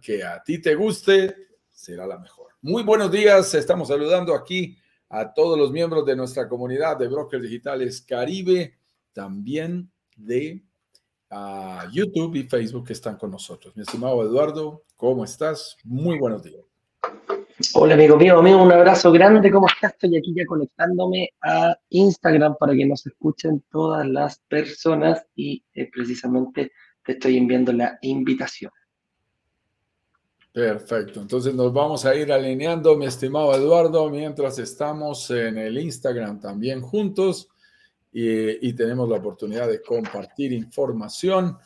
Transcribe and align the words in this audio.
que 0.00 0.24
a 0.24 0.42
ti 0.42 0.60
te 0.60 0.74
guste 0.74 1.34
será 1.70 2.06
la 2.06 2.18
mejor. 2.18 2.52
Muy 2.62 2.82
buenos 2.82 3.10
días, 3.10 3.54
estamos 3.54 3.88
saludando 3.88 4.34
aquí 4.34 4.76
a 5.08 5.32
todos 5.32 5.56
los 5.56 5.70
miembros 5.70 6.04
de 6.04 6.16
nuestra 6.16 6.48
comunidad 6.48 6.96
de 6.96 7.08
brokers 7.08 7.42
digitales 7.42 8.02
Caribe, 8.02 8.78
también 9.12 9.90
de 10.16 10.62
uh, 11.30 11.88
YouTube 11.92 12.34
y 12.34 12.42
Facebook 12.42 12.88
que 12.88 12.92
están 12.92 13.16
con 13.16 13.30
nosotros. 13.30 13.76
Mi 13.76 13.82
estimado 13.82 14.22
Eduardo, 14.22 14.82
¿cómo 14.96 15.24
estás? 15.24 15.76
Muy 15.84 16.18
buenos 16.18 16.42
días. 16.42 16.64
Hola 17.74 17.94
amigo 17.94 18.16
mío, 18.16 18.38
amigo, 18.38 18.62
un 18.62 18.72
abrazo 18.72 19.10
grande, 19.12 19.50
¿cómo 19.50 19.66
estás? 19.68 19.92
Estoy 19.92 20.16
aquí 20.16 20.34
ya 20.36 20.44
conectándome 20.46 21.30
a 21.42 21.76
Instagram 21.90 22.56
para 22.58 22.74
que 22.74 22.86
nos 22.86 23.06
escuchen 23.06 23.64
todas 23.70 24.06
las 24.06 24.40
personas 24.48 25.24
y 25.34 25.64
eh, 25.74 25.88
precisamente 25.92 26.72
te 27.04 27.12
estoy 27.12 27.36
enviando 27.36 27.72
la 27.72 27.98
invitación. 28.02 28.70
Perfecto, 30.58 31.20
entonces 31.20 31.54
nos 31.54 31.72
vamos 31.72 32.04
a 32.04 32.16
ir 32.16 32.32
alineando, 32.32 32.96
mi 32.96 33.06
estimado 33.06 33.54
Eduardo, 33.54 34.10
mientras 34.10 34.58
estamos 34.58 35.30
en 35.30 35.56
el 35.56 35.78
Instagram 35.78 36.40
también 36.40 36.80
juntos 36.80 37.48
y, 38.12 38.72
tenemos 38.72 39.08
la 39.08 39.18
oportunidad 39.18 39.68
de 39.68 39.80
compartir 39.80 40.52
información 40.52 41.56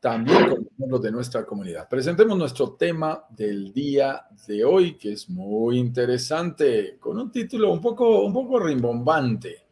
también 0.00 0.48
con 0.48 0.68
miembros 0.76 1.00
de 1.00 1.12
nuestra 1.12 1.46
comunidad. 1.46 1.88
Presentemos 1.88 2.36
nuestro 2.36 2.72
tema 2.72 3.24
del 3.30 3.72
día 3.72 4.26
de 4.48 4.64
hoy, 4.64 4.98
que 4.98 5.12
es 5.12 5.30
muy 5.30 5.78
interesante, 5.78 6.96
con 6.98 7.20
un 7.20 7.30
título 7.30 7.72
un 7.72 7.80
poco, 7.80 8.24
un 8.24 8.32
poco 8.32 8.58
rimbombante. 8.58 9.64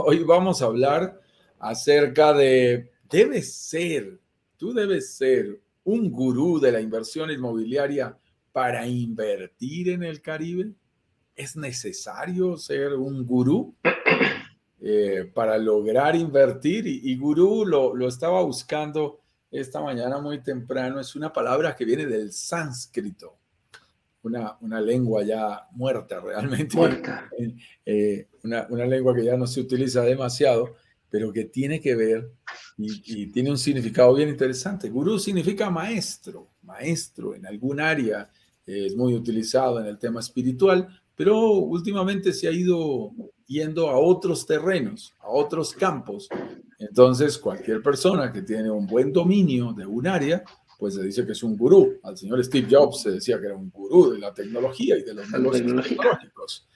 Hoy 0.00 0.22
vamos 0.22 0.60
a 0.60 0.66
hablar 0.66 1.18
acerca 1.60 2.34
de, 2.34 2.92
debes 3.08 3.54
ser, 3.54 4.20
tú 4.58 4.74
debes 4.74 5.14
ser 5.14 5.62
un 5.88 6.10
gurú 6.10 6.60
de 6.60 6.70
la 6.70 6.80
inversión 6.80 7.30
inmobiliaria 7.30 8.16
para 8.52 8.86
invertir 8.86 9.88
en 9.88 10.02
el 10.02 10.20
Caribe. 10.20 10.72
¿Es 11.34 11.56
necesario 11.56 12.56
ser 12.58 12.92
un 12.92 13.24
gurú? 13.24 13.74
Eh, 14.80 15.30
para 15.34 15.58
lograr 15.58 16.14
invertir 16.14 16.86
y, 16.86 17.00
y 17.10 17.16
gurú 17.16 17.64
lo, 17.64 17.96
lo 17.96 18.06
estaba 18.06 18.42
buscando 18.42 19.20
esta 19.50 19.80
mañana 19.80 20.20
muy 20.20 20.42
temprano 20.42 21.00
es 21.00 21.16
una 21.16 21.32
palabra 21.32 21.74
que 21.74 21.84
viene 21.84 22.06
del 22.06 22.32
sánscrito, 22.32 23.38
una, 24.22 24.58
una 24.60 24.80
lengua 24.80 25.22
ya 25.22 25.66
muerta 25.72 26.20
realmente, 26.20 26.76
muerta. 26.76 27.30
Eh, 27.86 28.28
una, 28.44 28.66
una, 28.68 28.84
lengua 28.84 29.14
que 29.14 29.24
ya 29.24 29.38
no 29.38 29.46
se 29.46 29.60
utiliza 29.60 30.02
demasiado, 30.02 30.74
pero 31.10 31.32
que 31.32 31.44
tiene 31.44 31.80
que 31.80 31.94
ver 31.94 32.30
y, 32.76 33.22
y 33.22 33.26
tiene 33.32 33.50
un 33.50 33.58
significado 33.58 34.14
bien 34.14 34.28
interesante. 34.28 34.88
Gurú 34.88 35.18
significa 35.18 35.70
maestro, 35.70 36.50
maestro 36.62 37.34
en 37.34 37.46
algún 37.46 37.80
área, 37.80 38.30
es 38.66 38.94
muy 38.96 39.14
utilizado 39.14 39.80
en 39.80 39.86
el 39.86 39.98
tema 39.98 40.20
espiritual, 40.20 40.86
pero 41.14 41.52
últimamente 41.52 42.32
se 42.32 42.48
ha 42.48 42.52
ido 42.52 43.12
yendo 43.46 43.88
a 43.88 43.98
otros 43.98 44.44
terrenos, 44.46 45.14
a 45.20 45.28
otros 45.28 45.72
campos, 45.72 46.28
entonces, 46.78 47.38
cualquier 47.38 47.82
persona 47.82 48.32
que 48.32 48.42
tiene 48.42 48.70
un 48.70 48.86
buen 48.86 49.12
dominio 49.12 49.72
de 49.72 49.84
un 49.84 50.06
área, 50.06 50.44
pues 50.78 50.94
se 50.94 51.02
dice 51.02 51.26
que 51.26 51.32
es 51.32 51.42
un 51.42 51.56
gurú. 51.56 51.98
Al 52.04 52.16
señor 52.16 52.42
Steve 52.44 52.68
Jobs 52.70 53.02
se 53.02 53.10
decía 53.10 53.40
que 53.40 53.46
era 53.46 53.56
un 53.56 53.68
gurú 53.68 54.12
de 54.12 54.18
la 54.20 54.32
tecnología 54.32 54.96
y 54.96 55.02
de 55.02 55.14
los 55.14 55.28
negocios 55.28 55.66
tecnológicos. 55.66 56.68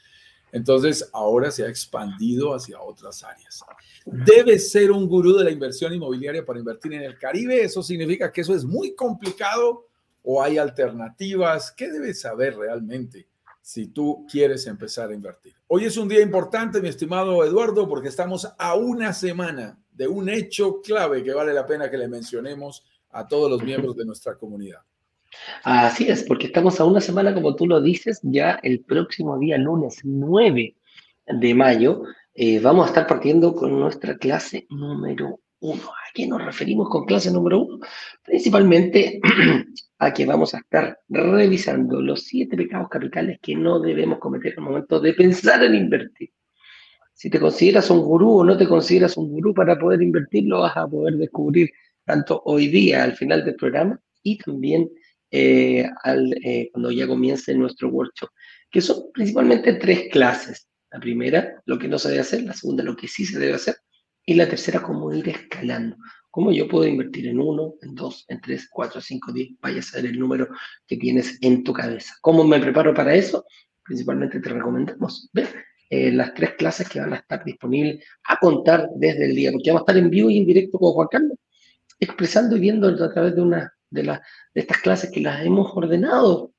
Entonces, 0.52 1.08
ahora 1.14 1.50
se 1.50 1.64
ha 1.64 1.68
expandido 1.68 2.54
hacia 2.54 2.80
otras 2.80 3.24
áreas. 3.24 3.64
¿Debe 4.04 4.58
ser 4.58 4.92
un 4.92 5.08
gurú 5.08 5.34
de 5.34 5.44
la 5.44 5.50
inversión 5.50 5.94
inmobiliaria 5.94 6.44
para 6.44 6.58
invertir 6.58 6.92
en 6.92 7.02
el 7.02 7.18
Caribe? 7.18 7.64
¿Eso 7.64 7.82
significa 7.82 8.30
que 8.30 8.42
eso 8.42 8.54
es 8.54 8.64
muy 8.64 8.94
complicado 8.94 9.86
o 10.22 10.42
hay 10.42 10.58
alternativas? 10.58 11.72
¿Qué 11.72 11.90
debes 11.90 12.20
saber 12.20 12.56
realmente 12.56 13.26
si 13.62 13.86
tú 13.86 14.26
quieres 14.30 14.66
empezar 14.66 15.08
a 15.08 15.14
invertir? 15.14 15.54
Hoy 15.68 15.86
es 15.86 15.96
un 15.96 16.06
día 16.06 16.20
importante, 16.20 16.82
mi 16.82 16.88
estimado 16.88 17.42
Eduardo, 17.44 17.88
porque 17.88 18.08
estamos 18.08 18.46
a 18.58 18.74
una 18.74 19.14
semana 19.14 19.82
de 19.90 20.06
un 20.06 20.28
hecho 20.28 20.82
clave 20.82 21.24
que 21.24 21.32
vale 21.32 21.54
la 21.54 21.66
pena 21.66 21.90
que 21.90 21.96
le 21.96 22.08
mencionemos 22.08 22.84
a 23.10 23.26
todos 23.26 23.50
los 23.50 23.62
miembros 23.62 23.96
de 23.96 24.04
nuestra 24.04 24.36
comunidad. 24.36 24.80
Así 25.64 26.08
es, 26.08 26.24
porque 26.24 26.46
estamos 26.46 26.80
a 26.80 26.84
una 26.84 27.00
semana, 27.00 27.34
como 27.34 27.54
tú 27.56 27.66
lo 27.66 27.80
dices, 27.80 28.20
ya 28.22 28.58
el 28.62 28.80
próximo 28.80 29.38
día, 29.38 29.58
lunes 29.58 30.00
9 30.04 30.76
de 31.26 31.54
mayo, 31.54 32.02
eh, 32.34 32.60
vamos 32.60 32.86
a 32.86 32.88
estar 32.88 33.06
partiendo 33.06 33.54
con 33.54 33.78
nuestra 33.78 34.16
clase 34.16 34.66
número 34.70 35.40
uno. 35.60 35.82
¿A 35.82 36.12
qué 36.14 36.26
nos 36.26 36.44
referimos 36.44 36.88
con 36.88 37.04
clase 37.04 37.30
número 37.30 37.60
uno? 37.60 37.78
Principalmente 38.24 39.20
a 39.98 40.12
que 40.12 40.26
vamos 40.26 40.54
a 40.54 40.58
estar 40.58 40.98
revisando 41.08 42.00
los 42.02 42.24
siete 42.24 42.56
pecados 42.56 42.88
capitales 42.88 43.38
que 43.40 43.54
no 43.54 43.80
debemos 43.80 44.18
cometer 44.18 44.54
al 44.56 44.64
momento 44.64 45.00
de 45.00 45.14
pensar 45.14 45.62
en 45.62 45.74
invertir. 45.74 46.30
Si 47.14 47.30
te 47.30 47.38
consideras 47.38 47.88
un 47.90 48.00
gurú 48.00 48.38
o 48.38 48.44
no 48.44 48.56
te 48.56 48.66
consideras 48.66 49.16
un 49.16 49.30
gurú 49.30 49.54
para 49.54 49.78
poder 49.78 50.02
invertir, 50.02 50.44
lo 50.44 50.60
vas 50.60 50.76
a 50.76 50.88
poder 50.88 51.14
descubrir 51.14 51.70
tanto 52.04 52.42
hoy 52.46 52.68
día 52.68 53.04
al 53.04 53.12
final 53.12 53.44
del 53.44 53.54
programa 53.54 54.00
y 54.22 54.38
también 54.38 54.90
eh, 55.32 55.88
al, 56.04 56.32
eh, 56.44 56.68
cuando 56.72 56.90
ya 56.92 57.06
comience 57.06 57.54
nuestro 57.54 57.88
workshop, 57.88 58.28
que 58.70 58.80
son 58.80 59.10
principalmente 59.12 59.72
tres 59.74 60.08
clases. 60.12 60.68
La 60.90 61.00
primera, 61.00 61.62
lo 61.64 61.78
que 61.78 61.88
no 61.88 61.98
se 61.98 62.10
debe 62.10 62.20
hacer, 62.20 62.42
la 62.42 62.52
segunda, 62.52 62.84
lo 62.84 62.94
que 62.94 63.08
sí 63.08 63.24
se 63.24 63.38
debe 63.38 63.54
hacer, 63.54 63.76
y 64.26 64.34
la 64.34 64.48
tercera, 64.48 64.82
cómo 64.82 65.12
ir 65.12 65.28
escalando. 65.28 65.96
Cómo 66.30 66.52
yo 66.52 66.68
puedo 66.68 66.86
invertir 66.86 67.26
en 67.28 67.40
uno, 67.40 67.74
en 67.82 67.94
dos, 67.94 68.24
en 68.28 68.40
tres, 68.40 68.68
cuatro, 68.70 69.00
cinco, 69.00 69.32
diez, 69.32 69.50
vaya 69.60 69.80
a 69.80 69.82
ser 69.82 70.06
el 70.06 70.18
número 70.18 70.48
que 70.86 70.96
tienes 70.96 71.38
en 71.40 71.64
tu 71.64 71.72
cabeza. 71.72 72.14
¿Cómo 72.20 72.44
me 72.44 72.60
preparo 72.60 72.94
para 72.94 73.14
eso? 73.14 73.44
Principalmente 73.82 74.40
te 74.40 74.48
recomendamos 74.48 75.28
ver 75.32 75.48
eh, 75.90 76.10
las 76.12 76.32
tres 76.32 76.54
clases 76.54 76.88
que 76.88 77.00
van 77.00 77.12
a 77.12 77.16
estar 77.16 77.44
disponibles 77.44 78.04
a 78.24 78.38
contar 78.38 78.88
desde 78.96 79.26
el 79.26 79.34
día, 79.34 79.52
porque 79.52 79.70
vamos 79.70 79.80
a 79.80 79.92
estar 79.92 79.96
en 79.96 80.08
vivo 80.08 80.30
y 80.30 80.38
en 80.38 80.46
directo 80.46 80.78
con 80.78 80.92
Juan 80.92 81.08
Carlos, 81.10 81.38
expresando 82.00 82.56
y 82.56 82.60
viendo 82.60 82.88
a 82.88 83.12
través 83.12 83.34
de 83.34 83.42
una 83.42 83.72
de, 83.92 84.02
de 84.02 84.20
estas 84.54 84.78
clases 84.78 85.10
que 85.10 85.20
las 85.20 85.44
hemos 85.44 85.70
ordenado, 85.74 86.52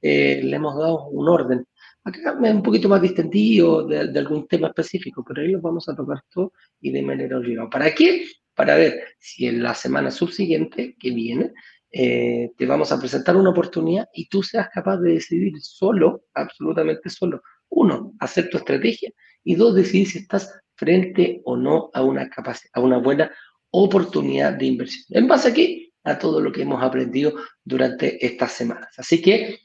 eh, 0.00 0.40
le 0.42 0.56
hemos 0.56 0.76
dado 0.76 1.08
un 1.08 1.28
orden. 1.28 1.66
Acá 2.04 2.36
es 2.42 2.54
un 2.54 2.62
poquito 2.62 2.88
más 2.88 3.02
distendido 3.02 3.86
de, 3.86 4.18
algún 4.18 4.46
tema 4.46 4.68
específico, 4.68 5.24
pero 5.26 5.42
ahí 5.42 5.48
lo 5.48 5.60
vamos 5.60 5.88
a 5.88 5.94
tocar 5.94 6.22
todo 6.32 6.52
y 6.80 6.90
de 6.90 7.02
manera 7.02 7.36
obligada. 7.36 7.68
¿Para 7.68 7.94
qué? 7.94 8.26
Para 8.54 8.76
ver 8.76 9.00
si 9.18 9.46
en 9.46 9.62
la 9.62 9.74
semana 9.74 10.10
subsiguiente 10.10 10.96
que 10.98 11.10
viene 11.10 11.52
eh, 11.90 12.50
te 12.56 12.66
vamos 12.66 12.92
a 12.92 12.98
presentar 12.98 13.36
una 13.36 13.50
oportunidad 13.50 14.08
y 14.12 14.28
tú 14.28 14.42
seas 14.42 14.68
capaz 14.72 14.98
de 14.98 15.14
decidir 15.14 15.52
solo, 15.60 16.22
absolutamente 16.34 17.10
solo, 17.10 17.42
uno, 17.70 18.14
hacer 18.20 18.48
tu 18.48 18.56
estrategia 18.56 19.10
y 19.44 19.54
dos, 19.54 19.74
decidir 19.74 20.06
si 20.08 20.18
estás 20.18 20.52
frente 20.76 21.40
o 21.44 21.56
no 21.56 21.90
a 21.92 22.02
una, 22.02 22.30
a 22.72 22.80
una 22.80 22.98
buena 22.98 23.30
oportunidad 23.70 24.54
de 24.54 24.66
inversión. 24.66 25.04
¿En 25.10 25.28
base 25.28 25.48
aquí 25.48 25.87
A 26.04 26.18
todo 26.18 26.40
lo 26.40 26.52
que 26.52 26.62
hemos 26.62 26.82
aprendido 26.82 27.34
durante 27.64 28.24
estas 28.24 28.52
semanas. 28.52 28.94
Así 28.96 29.20
que 29.20 29.58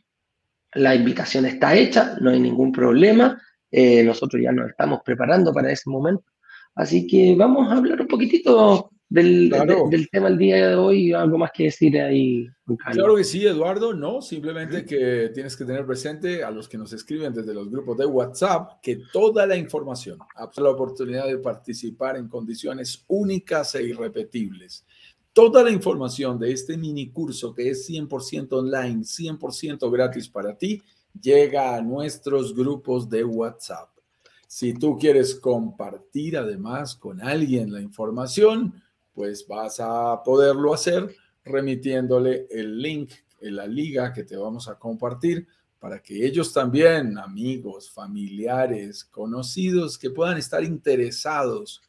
la 0.74 0.96
invitación 0.96 1.46
está 1.46 1.76
hecha, 1.76 2.18
no 2.20 2.32
hay 2.32 2.40
ningún 2.40 2.72
problema. 2.72 3.42
Eh, 3.72 4.04
nosotros 4.04 4.42
ya 4.42 4.52
nos 4.52 4.70
estamos 4.70 5.02
preparando 5.04 5.54
para 5.54 5.72
ese 5.72 5.90
momento. 5.90 6.26
Así 6.76 7.06
que 7.06 7.36
vamos 7.36 7.72
a 7.72 7.78
hablar 7.78 8.02
un 8.02 8.08
poquitito 8.08 8.92
del, 9.14 9.50
del, 9.90 10.10
tema 10.10 10.28
del 10.28 10.40
día 10.40 10.70
de 10.70 10.76
hoy, 10.76 11.14
algo 11.14 11.38
más 11.38 11.52
que 11.52 11.66
decir 11.66 12.00
ahí. 12.02 12.48
Claro 12.92 13.16
que 13.16 13.24
sí, 13.24 13.46
Eduardo, 13.46 13.94
no, 13.94 14.24
simplemente 14.24 14.86
que 14.86 15.30
tienes 15.32 15.56
que 15.56 15.66
tener 15.66 15.86
presente 15.86 16.44
a 16.44 16.50
los 16.50 16.68
que 16.68 16.80
nos 16.80 16.94
escriben 16.94 17.32
desde 17.32 17.54
los 17.54 17.70
grupos 17.70 17.98
de 18.00 18.08
WhatsApp 18.08 18.80
que 18.82 19.04
toda 19.12 19.46
la 19.46 19.56
información, 19.56 20.18
la 20.58 20.70
oportunidad 20.70 21.28
de 21.28 21.38
participar 21.38 22.18
en 22.18 22.28
condiciones 22.28 23.06
únicas 23.08 23.76
e 23.76 23.84
irrepetibles. 23.84 24.84
Toda 25.34 25.64
la 25.64 25.72
información 25.72 26.38
de 26.38 26.52
este 26.52 26.78
mini 26.78 27.10
curso 27.10 27.56
que 27.56 27.72
es 27.72 27.90
100% 27.90 28.54
online, 28.54 29.02
100% 29.02 29.92
gratis 29.92 30.30
para 30.30 30.56
ti, 30.56 30.84
llega 31.20 31.76
a 31.76 31.82
nuestros 31.82 32.56
grupos 32.56 33.10
de 33.10 33.24
WhatsApp. 33.24 33.90
Si 34.48 34.76
tú 34.76 34.96
quieres 34.96 35.34
compartir 35.34 36.38
además 36.38 36.96
con 36.96 37.20
alguien 37.20 37.74
la 37.74 37.82
información, 37.82 38.80
pues 39.16 39.48
vas 39.48 39.80
a 39.80 40.22
poderlo 40.24 40.72
hacer 40.72 41.16
remitiéndole 41.44 42.46
el 42.52 42.80
link 42.80 43.14
en 43.42 43.56
la 43.56 43.66
liga 43.66 44.14
que 44.14 44.24
te 44.24 44.38
vamos 44.38 44.68
a 44.68 44.78
compartir 44.78 45.48
para 45.80 46.00
que 46.00 46.26
ellos 46.26 46.54
también, 46.54 47.18
amigos, 47.18 47.90
familiares, 47.90 49.04
conocidos, 49.04 49.98
que 49.98 50.12
puedan 50.12 50.38
estar 50.38 50.64
interesados 50.64 51.82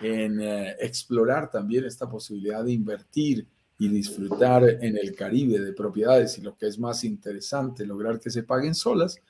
en 0.00 0.40
eh, 0.40 0.76
explorar 0.80 1.50
también 1.50 1.84
esta 1.84 2.08
posibilidad 2.08 2.64
de 2.64 2.72
invertir 2.72 3.46
y 3.78 3.88
disfrutar 3.88 4.62
en 4.82 4.98
el 4.98 5.14
Caribe 5.14 5.58
de 5.58 5.72
propiedades 5.72 6.36
y 6.38 6.42
lo 6.42 6.56
que 6.56 6.66
es 6.66 6.78
más 6.78 7.02
interesante, 7.04 7.86
lograr 7.86 8.20
que 8.20 8.30
se 8.30 8.42
paguen 8.42 8.74
solas, 8.74 9.20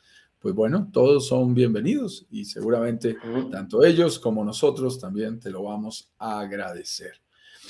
pues 0.40 0.55
bueno, 0.55 0.88
todos 0.93 1.28
son 1.28 1.55
bienvenidos 1.55 2.26
y 2.31 2.44
seguramente 2.44 3.17
tanto 3.50 3.84
ellos 3.84 4.19
como 4.19 4.44
nosotros 4.44 4.99
también 4.99 5.38
te 5.38 5.50
lo 5.50 5.64
vamos 5.64 6.11
a 6.19 6.40
agradecer. 6.40 7.12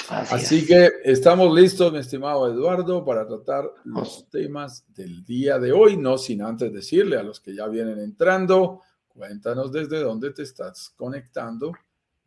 Así, 0.08 0.64
que 0.64 0.88
estamos 1.04 1.54
listos, 1.54 1.92
mi 1.92 1.98
estimado 1.98 2.50
Eduardo, 2.50 3.04
para 3.04 3.26
tratar 3.26 3.70
los 3.84 4.28
temas 4.30 4.84
del 4.94 5.24
día 5.24 5.58
de 5.58 5.72
hoy, 5.72 5.96
no 5.96 6.16
sin 6.16 6.42
antes 6.42 6.72
decirle 6.72 7.16
a 7.16 7.22
los 7.22 7.40
que 7.40 7.54
ya 7.54 7.66
vienen 7.66 7.98
entrando, 7.98 8.80
cuéntanos 9.08 9.72
desde 9.72 10.00
dónde 10.00 10.30
te 10.30 10.42
estás 10.44 10.94
conectando, 10.96 11.72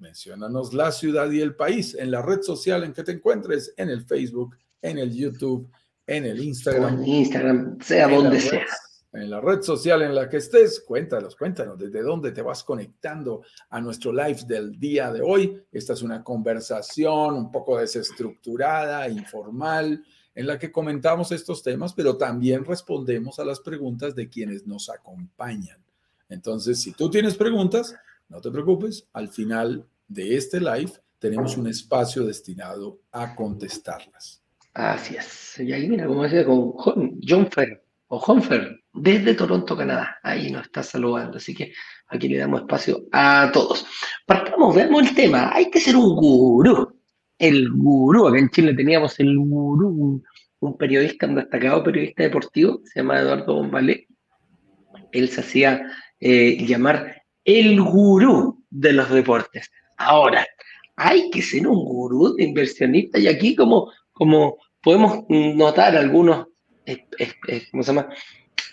menciónanos 0.03 0.73
la 0.73 0.91
ciudad 0.91 1.31
y 1.31 1.41
el 1.41 1.55
país 1.55 1.95
en 1.95 2.11
la 2.11 2.21
red 2.21 2.41
social 2.41 2.83
en 2.83 2.93
que 2.93 3.03
te 3.03 3.13
encuentres, 3.13 3.73
en 3.77 3.89
el 3.89 4.05
Facebook, 4.05 4.55
en 4.81 4.99
el 4.99 5.11
YouTube, 5.11 5.67
en 6.05 6.25
el 6.25 6.39
Instagram. 6.39 7.01
en 7.01 7.07
Instagram, 7.07 7.77
sea 7.81 8.07
donde 8.07 8.39
sea 8.39 8.65
en 9.13 9.29
la 9.29 9.39
red 9.39 9.61
social 9.61 10.01
en 10.01 10.15
la 10.15 10.27
que 10.27 10.37
estés, 10.37 10.79
cuéntanos, 10.81 11.35
cuéntanos 11.35 11.77
desde 11.77 12.01
dónde 12.01 12.31
te 12.31 12.41
vas 12.41 12.63
conectando 12.63 13.43
a 13.69 13.79
nuestro 13.79 14.11
live 14.11 14.39
del 14.47 14.79
día 14.79 15.11
de 15.11 15.21
hoy. 15.21 15.63
Esta 15.71 15.93
es 15.93 16.01
una 16.01 16.23
conversación 16.23 17.35
un 17.35 17.51
poco 17.51 17.77
desestructurada, 17.77 19.07
informal, 19.07 20.03
en 20.33 20.47
la 20.47 20.57
que 20.57 20.71
comentamos 20.71 21.31
estos 21.31 21.61
temas, 21.61 21.93
pero 21.93 22.17
también 22.17 22.65
respondemos 22.65 23.37
a 23.37 23.45
las 23.45 23.59
preguntas 23.59 24.15
de 24.15 24.29
quienes 24.29 24.65
nos 24.65 24.89
acompañan. 24.89 25.77
Entonces, 26.27 26.81
si 26.81 26.91
tú 26.93 27.11
tienes 27.11 27.35
preguntas, 27.35 27.95
no 28.29 28.41
te 28.41 28.49
preocupes, 28.49 29.07
al 29.13 29.29
final 29.29 29.85
de 30.07 30.35
este 30.35 30.59
live 30.59 30.91
tenemos 31.19 31.57
un 31.57 31.67
espacio 31.67 32.25
destinado 32.25 32.99
a 33.11 33.35
contestarlas. 33.35 34.43
Así 34.73 35.15
es. 35.15 35.59
Y 35.59 35.71
ahí 35.71 35.87
mira, 35.87 36.07
como 36.07 36.23
decía 36.23 36.45
con 36.45 37.19
John 37.25 37.49
Ferrer 37.49 37.83
o 38.07 38.17
Honfer, 38.17 38.83
desde 38.93 39.33
Toronto, 39.33 39.75
Canadá. 39.75 40.17
Ahí 40.21 40.51
nos 40.51 40.65
está 40.65 40.83
saludando. 40.83 41.37
Así 41.37 41.53
que 41.55 41.73
aquí 42.07 42.27
le 42.27 42.37
damos 42.37 42.61
espacio 42.61 43.05
a 43.11 43.49
todos. 43.51 43.85
Partamos, 44.25 44.75
veamos 44.75 45.09
el 45.09 45.15
tema. 45.15 45.51
Hay 45.53 45.69
que 45.69 45.79
ser 45.79 45.95
un 45.95 46.15
gurú. 46.15 46.99
El 47.37 47.71
gurú. 47.71 48.27
Acá 48.27 48.37
en 48.37 48.49
Chile 48.49 48.73
teníamos 48.73 49.19
el 49.19 49.37
gurú, 49.37 50.21
un, 50.59 50.77
periodista, 50.77 51.25
un 51.25 51.35
destacado 51.35 51.83
periodista 51.83 52.23
deportivo, 52.23 52.81
se 52.85 52.99
llama 52.99 53.19
Eduardo 53.19 53.55
Bombalé. 53.55 54.07
Él 55.11 55.29
se 55.29 55.41
hacía 55.41 55.85
eh, 56.19 56.63
llamar 56.65 57.23
el 57.43 57.81
gurú 57.81 58.63
de 58.69 58.93
los 58.93 59.09
deportes. 59.09 59.71
Ahora, 60.03 60.45
hay 60.95 61.29
que 61.29 61.41
ser 61.41 61.67
un 61.67 61.83
gurú 61.83 62.35
de 62.35 62.43
inversionista 62.43 63.19
y 63.19 63.27
aquí 63.27 63.55
como, 63.55 63.91
como 64.13 64.57
podemos 64.81 65.25
notar 65.29 65.95
algunos 65.95 66.47
¿cómo 67.71 67.83
se 67.83 67.93
llama? 67.93 68.09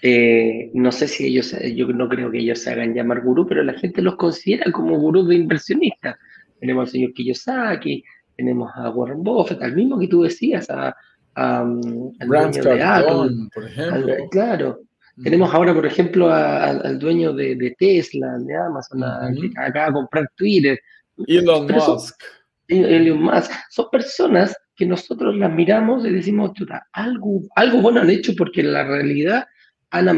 Eh, 0.03 0.71
no 0.73 0.91
sé 0.93 1.07
si 1.07 1.27
ellos, 1.27 1.55
yo 1.75 1.87
no 1.89 2.09
creo 2.09 2.31
que 2.31 2.39
ellos 2.39 2.61
se 2.61 2.71
hagan 2.71 2.95
llamar 2.95 3.23
gurú, 3.23 3.47
pero 3.47 3.63
la 3.63 3.75
gente 3.75 4.01
los 4.01 4.17
considera 4.17 4.71
como 4.73 4.99
gurús 4.99 5.29
de 5.29 5.37
inversionistas. 5.37 6.17
Tenemos 6.59 6.87
al 6.87 6.93
señor 6.93 7.13
Kiyosaki, 7.13 8.03
tenemos 8.37 8.71
a 8.75 8.91
Warren 8.91 9.23
Buffett, 9.23 9.63
al 9.63 9.75
mismo 9.75 9.99
que 9.99 10.09
tú 10.09 10.23
decías, 10.23 10.69
a, 10.71 10.95
al 11.35 11.81
dueño 12.27 12.63
de 12.63 12.83
Apple, 12.83 13.49
por 13.55 13.65
ejemplo. 13.65 14.15
claro. 14.31 14.79
Tenemos 15.23 15.53
ahora, 15.53 15.75
por 15.75 15.85
ejemplo, 15.85 16.33
al 16.33 16.99
dueño 16.99 17.35
de, 17.35 17.75
Tesla, 17.79 18.39
de 18.39 18.57
Amazon, 18.57 19.03
que 19.39 19.51
acaba 19.61 19.87
de 19.87 19.93
comprar 19.93 20.31
Twitter. 20.35 20.81
Elon 21.27 21.67
Musk. 21.67 22.23
Elon 22.69 23.23
Musk. 23.23 23.51
Son 23.71 23.87
personas 23.91 24.57
que 24.77 24.87
nosotros 24.87 25.37
las 25.37 25.53
miramos 25.53 26.07
y 26.07 26.11
decimos, 26.11 26.53
algo, 26.93 27.43
algo 27.55 27.83
bueno 27.83 28.01
han 28.01 28.11
hecho 28.11 28.33
porque 28.37 28.63
en 28.63 28.73
la 28.73 28.85
realidad 28.85 29.47
han, 29.91 30.09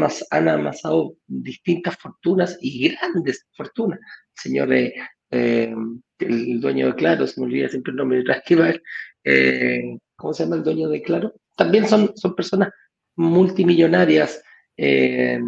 amasado 0.47 1.15
distintas 1.27 1.97
fortunas 1.97 2.57
y 2.61 2.89
grandes 2.89 3.45
fortunas. 3.51 3.99
señor, 4.33 4.71
eh, 4.71 4.93
eh, 5.31 5.73
el 6.19 6.61
dueño 6.61 6.87
de 6.87 6.95
Claro, 6.95 7.27
se 7.27 7.41
me 7.41 7.47
olvida 7.47 7.67
siempre 7.67 7.91
el 7.91 7.97
nombre 7.97 8.23
de 8.23 8.81
eh, 9.25 9.97
¿cómo 10.15 10.33
se 10.33 10.43
llama 10.43 10.57
el 10.57 10.63
dueño 10.63 10.89
de 10.89 11.01
Claro? 11.01 11.33
También 11.55 11.87
son, 11.87 12.13
son 12.15 12.35
personas 12.35 12.69
multimillonarias 13.15 14.41
que 14.75 15.41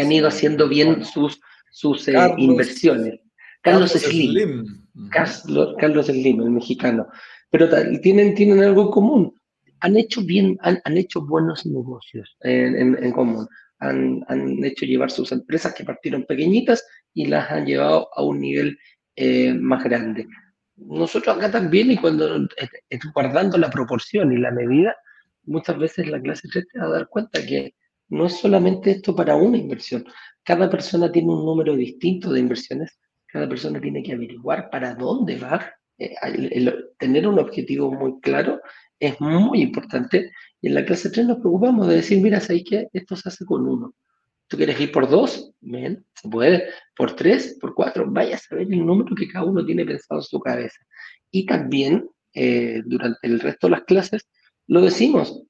han 0.00 0.12
ido 0.12 0.28
haciendo 0.28 0.68
bien 0.68 1.04
sus, 1.04 1.40
sus 1.70 2.06
inversiones. 2.36 3.21
Carlos, 3.62 3.92
Slim. 3.92 4.64
Carlos, 5.10 5.74
Carlos 5.78 6.06
Slim, 6.06 6.40
el 6.42 6.50
mexicano 6.50 7.08
pero 7.52 7.68
tienen, 8.00 8.34
tienen 8.34 8.64
algo 8.64 8.90
común. 8.90 9.38
Han 9.80 9.96
hecho 9.98 10.22
bien, 10.22 10.56
han, 10.62 10.80
han 10.84 10.96
hecho 10.96 11.20
buenos 11.20 11.66
negocios 11.66 12.34
en, 12.40 12.96
en, 12.96 13.12
común. 13.12 13.46
Han, 13.78 14.24
han, 14.28 14.64
hecho 14.64 14.86
llevar 14.86 15.10
sus 15.10 15.32
empresas 15.32 15.74
que 15.74 15.84
partieron 15.84 16.24
pequeñitas 16.24 16.82
y 17.12 17.26
las 17.26 17.50
han 17.50 17.66
llevado 17.66 18.08
a 18.16 18.24
un 18.24 18.40
nivel 18.40 18.78
eh, 19.16 19.52
más 19.52 19.84
grande. 19.84 20.26
Nosotros 20.76 21.36
acá 21.36 21.50
también, 21.50 21.90
y 21.90 21.98
cuando 21.98 22.36
eh, 22.36 22.98
guardando 23.14 23.58
la 23.58 23.68
proporción 23.68 24.32
y 24.32 24.38
la 24.38 24.50
medida, 24.50 24.96
muchas 25.44 25.78
veces 25.78 26.08
la 26.08 26.22
clase 26.22 26.48
3 26.50 26.64
te 26.72 26.78
va 26.78 26.86
a 26.86 26.90
dar 26.90 27.08
cuenta 27.08 27.44
que 27.44 27.74
no 28.08 28.26
es 28.26 28.38
solamente 28.38 28.92
esto 28.92 29.14
para 29.14 29.36
una 29.36 29.58
inversión. 29.58 30.06
Cada 30.42 30.70
persona 30.70 31.12
tiene 31.12 31.28
un 31.28 31.44
número 31.44 31.76
distinto 31.76 32.32
de 32.32 32.40
inversiones. 32.40 32.98
Cada 33.32 33.48
persona 33.48 33.80
tiene 33.80 34.02
que 34.02 34.12
averiguar 34.12 34.68
para 34.70 34.94
dónde 34.94 35.38
va 35.38 35.74
eh, 35.98 36.14
tener 36.98 37.26
un 37.26 37.38
objetivo 37.38 37.92
muy 37.92 38.20
claro 38.20 38.60
es 38.98 39.20
muy 39.20 39.62
importante. 39.62 40.30
Y 40.60 40.68
en 40.68 40.74
la 40.74 40.84
clase 40.84 41.10
3 41.10 41.26
nos 41.26 41.38
preocupamos 41.38 41.88
de 41.88 41.96
decir, 41.96 42.22
mira, 42.22 42.40
¿sabes 42.40 42.62
qué? 42.68 42.88
Esto 42.92 43.16
se 43.16 43.28
hace 43.28 43.44
con 43.44 43.66
uno. 43.66 43.94
¿Tú 44.46 44.56
quieres 44.56 44.78
ir 44.80 44.92
por 44.92 45.08
dos? 45.08 45.50
Bien, 45.60 46.04
se 46.14 46.28
puede. 46.28 46.68
Por 46.94 47.16
tres, 47.16 47.56
por 47.60 47.74
cuatro. 47.74 48.04
Vaya 48.08 48.36
a 48.36 48.38
saber 48.38 48.68
el 48.70 48.84
número 48.84 49.16
que 49.16 49.26
cada 49.26 49.44
uno 49.44 49.64
tiene 49.64 49.84
pensado 49.84 50.20
en 50.20 50.24
su 50.24 50.38
cabeza. 50.38 50.78
Y 51.30 51.46
también, 51.46 52.08
eh, 52.34 52.82
durante 52.84 53.26
el 53.26 53.40
resto 53.40 53.66
de 53.66 53.70
las 53.72 53.84
clases, 53.84 54.28
lo 54.66 54.82
decimos, 54.82 55.42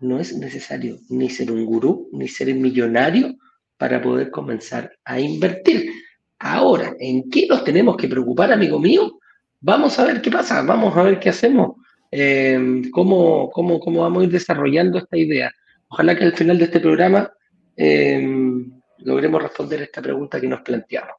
no 0.00 0.20
es 0.20 0.36
necesario 0.38 0.96
ni 1.08 1.28
ser 1.28 1.50
un 1.50 1.66
gurú, 1.66 2.08
ni 2.12 2.28
ser 2.28 2.54
millonario 2.54 3.34
para 3.76 4.00
poder 4.00 4.30
comenzar 4.30 4.92
a 5.04 5.20
invertir. 5.20 5.90
Ahora, 6.38 6.94
¿en 6.98 7.30
qué 7.30 7.46
nos 7.46 7.64
tenemos 7.64 7.96
que 7.96 8.08
preocupar, 8.08 8.52
amigo 8.52 8.78
mío? 8.78 9.18
Vamos 9.60 9.98
a 9.98 10.04
ver 10.04 10.20
qué 10.20 10.30
pasa, 10.30 10.62
vamos 10.62 10.96
a 10.96 11.02
ver 11.02 11.18
qué 11.18 11.30
hacemos, 11.30 11.76
eh, 12.10 12.82
cómo, 12.92 13.50
cómo, 13.50 13.80
cómo, 13.80 14.02
vamos 14.02 14.22
a 14.22 14.24
ir 14.24 14.32
desarrollando 14.32 14.98
esta 14.98 15.16
idea. 15.16 15.50
Ojalá 15.88 16.16
que 16.16 16.24
al 16.24 16.36
final 16.36 16.58
de 16.58 16.64
este 16.64 16.80
programa 16.80 17.32
eh, 17.76 18.26
logremos 18.98 19.42
responder 19.42 19.82
esta 19.82 20.02
pregunta 20.02 20.40
que 20.40 20.48
nos 20.48 20.60
planteamos. 20.60 21.14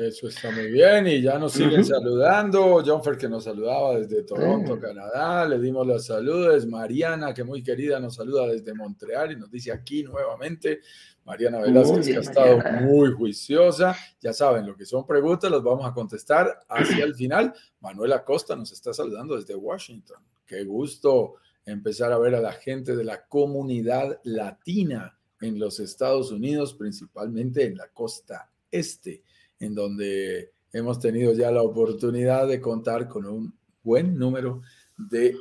Eso 0.00 0.26
está 0.26 0.50
muy 0.50 0.72
bien 0.72 1.06
y 1.06 1.22
ya 1.22 1.38
nos 1.38 1.52
siguen 1.52 1.84
saludando. 1.84 2.82
John 2.84 3.02
Fer 3.02 3.16
que 3.16 3.28
nos 3.28 3.44
saludaba 3.44 3.98
desde 3.98 4.24
Toronto, 4.24 4.78
Canadá. 4.80 5.46
Le 5.46 5.58
dimos 5.60 5.86
los 5.86 6.06
saludos. 6.06 6.66
Mariana, 6.66 7.32
que 7.32 7.44
muy 7.44 7.62
querida, 7.62 8.00
nos 8.00 8.16
saluda 8.16 8.48
desde 8.48 8.74
Montreal 8.74 9.32
y 9.32 9.36
nos 9.36 9.50
dice 9.50 9.70
aquí 9.70 10.02
nuevamente. 10.02 10.80
Mariana 11.24 11.60
Velázquez, 11.60 12.06
que 12.06 12.16
ha 12.16 12.20
estado 12.20 12.58
muy 12.82 13.12
juiciosa. 13.12 13.96
Ya 14.20 14.32
saben, 14.32 14.66
lo 14.66 14.76
que 14.76 14.84
son 14.84 15.06
preguntas 15.06 15.50
las 15.50 15.62
vamos 15.62 15.86
a 15.86 15.94
contestar 15.94 16.60
hacia 16.68 17.04
el 17.04 17.14
final. 17.14 17.54
Manuel 17.80 18.12
Acosta 18.12 18.54
nos 18.54 18.72
está 18.72 18.92
saludando 18.92 19.36
desde 19.36 19.54
Washington. 19.54 20.18
Qué 20.46 20.64
gusto 20.64 21.36
empezar 21.64 22.12
a 22.12 22.18
ver 22.18 22.34
a 22.34 22.40
la 22.40 22.52
gente 22.52 22.94
de 22.94 23.04
la 23.04 23.26
comunidad 23.26 24.20
latina 24.24 25.18
en 25.40 25.58
los 25.58 25.80
Estados 25.80 26.30
Unidos, 26.30 26.74
principalmente 26.74 27.64
en 27.64 27.76
la 27.76 27.88
costa 27.88 28.50
este, 28.70 29.22
en 29.58 29.74
donde 29.74 30.52
hemos 30.72 30.98
tenido 30.98 31.32
ya 31.32 31.50
la 31.50 31.62
oportunidad 31.62 32.48
de 32.48 32.60
contar 32.60 33.08
con 33.08 33.26
un 33.26 33.54
buen 33.82 34.18
número 34.18 34.60
de 34.60 34.64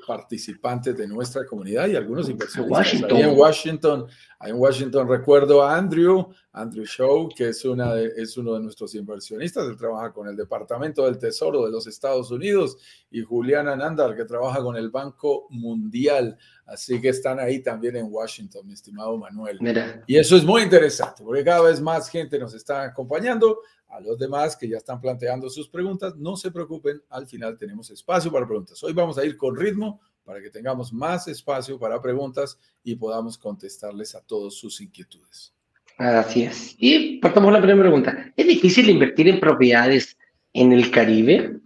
participantes 0.08 0.98
de 0.98 1.08
nuestra 1.08 1.46
comunidad 1.46 1.88
y 1.88 1.96
algunos 1.96 2.28
inversionistas. 2.28 3.04
Ahí 3.12 3.22
en 3.22 3.38
Washington, 3.38 4.08
ahí 4.40 4.52
en 4.52 4.58
Washington 4.58 5.08
recuerdo 5.08 5.62
a 5.62 5.76
Andrew, 5.76 6.34
Andrew 6.52 6.86
Show, 6.86 7.30
que 7.36 7.50
es, 7.50 7.64
una 7.64 8.00
es 8.00 8.36
uno 8.36 8.56
de 8.56 8.62
nuestros 8.62 8.96
inversionistas, 8.96 9.68
él 9.68 9.78
trabaja 9.78 10.12
con 10.12 10.28
el 10.28 10.36
Departamento 10.36 11.06
del 11.06 11.20
Tesoro 11.20 11.66
de 11.66 11.72
los 11.72 11.86
Estados 11.86 12.32
Unidos, 12.32 12.78
y 13.12 13.22
Juliana 13.22 13.76
Nandar, 13.76 14.16
que 14.16 14.26
trabaja 14.26 14.62
con 14.62 14.76
el 14.76 14.90
Banco 14.90 15.48
Mundial. 15.52 16.38
Así 16.66 17.00
que 17.00 17.10
están 17.10 17.40
ahí 17.40 17.62
también 17.62 17.96
en 17.96 18.08
Washington, 18.10 18.66
mi 18.66 18.74
estimado 18.74 19.18
Manuel. 19.18 19.60
Y 20.08 20.18
eso 20.18 20.36
es 20.36 20.44
muy 20.44 20.64
interesante, 20.64 21.24
porque 21.24 21.44
cada 21.44 21.62
vez 21.62 21.80
más 21.80 22.10
gente 22.10 22.40
nos 22.40 22.54
está 22.56 22.84
acompañando 22.84 23.60
a 23.94 24.00
los 24.00 24.18
demás 24.18 24.58
que 24.58 24.68
ya 24.68 24.78
están 24.78 25.00
planteando 25.00 25.50
sus 25.50 25.70
preguntas, 25.70 26.16
no 26.18 26.36
se 26.36 26.50
preocupen, 26.50 27.02
al 27.10 27.28
final 27.28 27.58
tenemos 27.58 27.92
espacio 27.92 28.32
para 28.32 28.48
preguntas. 28.48 28.84
Hoy 28.84 28.92
vamos 28.92 29.20
a 29.20 29.26
ir 29.26 29.38
con 29.38 29.56
ritmo 29.56 30.02
para 30.24 30.42
que 30.42 30.50
tengamos 30.50 30.92
más 30.92 31.28
espacio 31.28 31.78
para 31.78 32.02
preguntas 32.02 32.58
y 32.84 32.96
podamos 32.96 33.38
contestarles 33.38 34.16
a 34.16 34.22
todos 34.22 34.58
sus 34.58 34.82
inquietudes. 34.82 35.54
Así 35.98 36.44
es. 36.44 36.76
Y 36.80 37.20
partamos 37.20 37.54
la 37.54 37.60
primera 37.60 37.82
pregunta. 37.82 38.34
¿Es 38.36 38.48
difícil 38.48 38.90
invertir 38.90 39.28
en 39.28 39.40
propiedades 39.40 40.18
en 40.54 40.74
el 40.74 40.90
Caribe? 40.90 41.60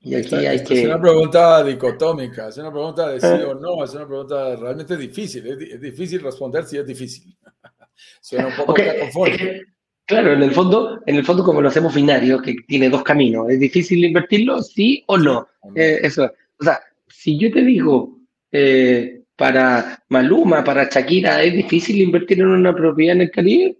Y 0.00 0.16
aquí 0.16 0.34
hay 0.34 0.64
que... 0.64 0.80
Es 0.80 0.86
una 0.86 1.00
pregunta 1.00 1.62
dicotómica, 1.62 2.48
es 2.48 2.56
una 2.56 2.72
pregunta 2.72 3.08
de 3.08 3.20
sí 3.20 3.44
o 3.44 3.54
no, 3.54 3.84
es 3.84 3.94
una 3.94 4.06
pregunta 4.06 4.56
realmente 4.56 4.96
difícil. 4.96 5.46
Es, 5.46 5.80
difícil 5.80 6.20
responder 6.22 6.64
si 6.64 6.76
es 6.76 6.86
difícil. 6.86 7.36
Suena 8.20 8.48
un 8.48 8.56
poco 8.56 8.72
okay. 8.72 9.62
Claro, 10.08 10.32
en 10.32 10.42
el 10.42 10.52
fondo, 10.52 11.02
en 11.04 11.16
el 11.16 11.24
fondo 11.24 11.44
como 11.44 11.60
lo 11.60 11.68
hacemos 11.68 11.94
binario, 11.94 12.40
que 12.40 12.56
tiene 12.66 12.88
dos 12.88 13.02
caminos, 13.02 13.50
¿es 13.50 13.60
difícil 13.60 14.02
invertirlo, 14.02 14.62
sí 14.62 15.04
o 15.06 15.18
no? 15.18 15.46
Eh, 15.74 16.00
eso, 16.02 16.24
o 16.58 16.64
sea, 16.64 16.80
si 17.06 17.38
yo 17.38 17.52
te 17.52 17.60
digo, 17.60 18.18
eh, 18.50 19.20
para 19.36 20.02
Maluma, 20.08 20.64
para 20.64 20.88
Shakira, 20.88 21.42
¿es 21.42 21.52
difícil 21.52 22.00
invertir 22.00 22.40
en 22.40 22.46
una 22.46 22.74
propiedad 22.74 23.16
en 23.16 23.22
el 23.22 23.30
Caribe? 23.30 23.76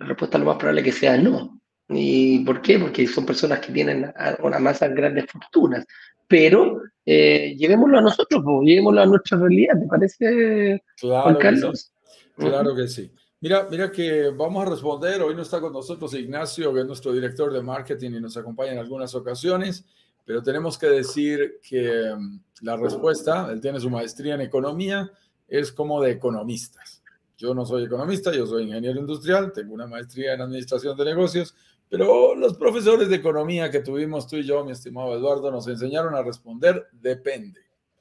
La 0.00 0.06
respuesta 0.06 0.38
lo 0.38 0.46
más 0.46 0.56
probable 0.56 0.82
que 0.82 0.90
sea 0.90 1.16
no. 1.16 1.60
¿Y 1.88 2.40
por 2.40 2.60
qué? 2.62 2.80
Porque 2.80 3.06
son 3.06 3.24
personas 3.24 3.60
que 3.60 3.72
tienen 3.72 4.12
una 4.42 4.58
masa 4.58 4.88
grandes 4.88 5.26
fortunas. 5.26 5.86
Pero 6.26 6.82
eh, 7.06 7.54
llevémoslo 7.56 7.98
a 7.98 8.02
nosotros, 8.02 8.42
llevémoslo 8.64 9.02
a 9.02 9.06
nuestra 9.06 9.38
realidad, 9.38 9.74
¿te 9.80 9.86
parece, 9.86 10.82
claro 11.00 11.22
Juan 11.22 11.36
Carlos? 11.36 11.92
Claro 12.36 12.74
que 12.74 12.88
sí. 12.88 13.12
Mira, 13.42 13.66
mira 13.70 13.90
que 13.90 14.28
vamos 14.28 14.66
a 14.66 14.68
responder. 14.68 15.22
Hoy 15.22 15.34
no 15.34 15.40
está 15.40 15.62
con 15.62 15.72
nosotros 15.72 16.12
Ignacio, 16.12 16.74
que 16.74 16.80
es 16.80 16.86
nuestro 16.86 17.10
director 17.10 17.50
de 17.50 17.62
marketing 17.62 18.10
y 18.10 18.20
nos 18.20 18.36
acompaña 18.36 18.72
en 18.72 18.78
algunas 18.78 19.14
ocasiones, 19.14 19.86
pero 20.26 20.42
tenemos 20.42 20.76
que 20.76 20.88
decir 20.88 21.58
que 21.66 22.14
mm, 22.14 22.40
la 22.60 22.76
respuesta, 22.76 23.48
él 23.50 23.62
tiene 23.62 23.80
su 23.80 23.88
maestría 23.88 24.34
en 24.34 24.42
economía, 24.42 25.10
es 25.48 25.72
como 25.72 26.02
de 26.02 26.10
economistas. 26.10 27.02
Yo 27.38 27.54
no 27.54 27.64
soy 27.64 27.84
economista, 27.84 28.30
yo 28.30 28.46
soy 28.46 28.64
ingeniero 28.64 29.00
industrial, 29.00 29.54
tengo 29.54 29.72
una 29.72 29.86
maestría 29.86 30.34
en 30.34 30.42
administración 30.42 30.94
de 30.98 31.06
negocios, 31.06 31.54
pero 31.88 32.34
los 32.34 32.58
profesores 32.58 33.08
de 33.08 33.16
economía 33.16 33.70
que 33.70 33.80
tuvimos 33.80 34.26
tú 34.26 34.36
y 34.36 34.42
yo, 34.42 34.62
mi 34.66 34.72
estimado 34.72 35.16
Eduardo, 35.16 35.50
nos 35.50 35.66
enseñaron 35.66 36.14
a 36.14 36.22
responder 36.22 36.88
depende. 36.92 37.58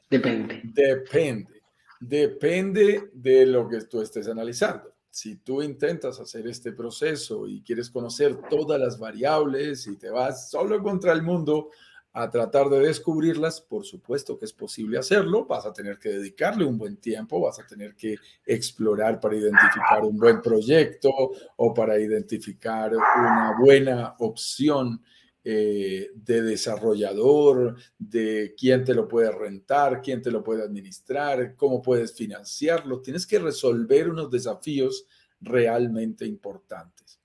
Depende. 0.09 0.63
Depende. 0.65 1.61
Depende 2.01 3.09
de 3.13 3.45
lo 3.45 3.69
que 3.69 3.79
tú 3.85 4.01
estés 4.01 4.27
analizando 4.27 4.98
si 5.09 5.37
tú 5.37 5.61
intentas 5.61 6.19
hacer 6.19 6.47
este 6.47 6.71
proceso 6.71 7.47
y 7.47 7.61
quieres 7.61 7.89
conocer 7.89 8.37
todas 8.49 8.79
las 8.79 8.99
variables 8.99 9.87
y 9.87 9.97
te 9.97 10.09
vas 10.09 10.49
solo 10.49 10.81
contra 10.81 11.13
el 11.13 11.23
mundo 11.23 11.69
a 12.13 12.29
tratar 12.29 12.69
de 12.69 12.79
descubrirlas, 12.79 13.61
por 13.61 13.85
supuesto 13.85 14.37
que 14.37 14.45
es 14.45 14.53
posible 14.53 14.97
hacerlo, 14.97 15.45
vas 15.45 15.65
a 15.65 15.73
tener 15.73 15.99
que 15.99 16.09
dedicarle 16.09 16.65
un 16.65 16.77
buen 16.77 16.97
tiempo, 16.97 17.39
vas 17.39 17.59
a 17.59 17.67
tener 17.67 17.95
que 17.95 18.15
explorar 18.45 19.19
para 19.19 19.35
identificar 19.35 20.03
un 20.03 20.17
buen 20.17 20.41
proyecto 20.41 21.11
o 21.57 21.73
para 21.73 21.99
identificar 21.99 22.91
una 22.93 23.55
buena 23.59 24.15
opción 24.19 25.01
eh, 25.41 26.11
de 26.13 26.41
desarrollador, 26.41 27.77
de 27.97 28.53
quién 28.57 28.83
te 28.83 28.93
lo 28.93 29.07
puede 29.07 29.31
rentar, 29.31 30.01
quién 30.01 30.21
te 30.21 30.31
lo 30.31 30.43
puede 30.43 30.63
administrar, 30.63 31.55
cómo 31.55 31.81
puedes 31.81 32.13
financiarlo. 32.13 33.01
Tienes 33.01 33.25
que 33.25 33.39
resolver 33.39 34.09
unos 34.09 34.29
desafíos 34.29 35.05
realmente 35.39 36.25
importantes. 36.25 37.21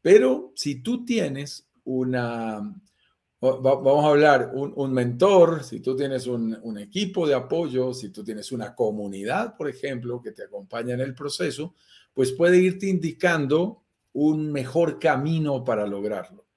Pero 0.00 0.52
si 0.56 0.82
tú 0.82 1.04
tienes 1.04 1.68
una, 1.84 2.74
vamos 3.38 4.04
a 4.04 4.08
hablar, 4.08 4.50
un, 4.54 4.92
mentor, 4.94 5.62
si 5.62 5.80
tú 5.80 5.94
tienes 5.94 6.26
un, 6.26 6.58
un, 6.62 6.78
equipo 6.78 7.28
de 7.28 7.34
apoyo, 7.34 7.92
si 7.92 8.08
tú 8.08 8.24
tienes 8.24 8.50
una 8.50 8.74
comunidad, 8.74 9.54
por 9.58 9.68
ejemplo, 9.68 10.22
que 10.22 10.32
te 10.32 10.44
acompaña 10.44 10.94
en 10.94 11.00
el 11.00 11.14
proceso, 11.14 11.74
pues 12.14 12.32
puede 12.32 12.56
irte 12.56 12.88
indicando 12.88 13.82
un 14.14 14.50
mejor 14.50 14.98
camino 14.98 15.62
para 15.62 15.86
lograrlo 15.86 16.47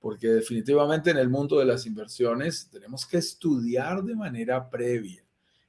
porque 0.00 0.28
definitivamente 0.28 1.10
en 1.10 1.18
el 1.18 1.28
mundo 1.28 1.58
de 1.58 1.64
las 1.64 1.86
inversiones 1.86 2.68
tenemos 2.70 3.06
que 3.06 3.18
estudiar 3.18 4.02
de 4.04 4.14
manera 4.14 4.68
previa. 4.70 5.24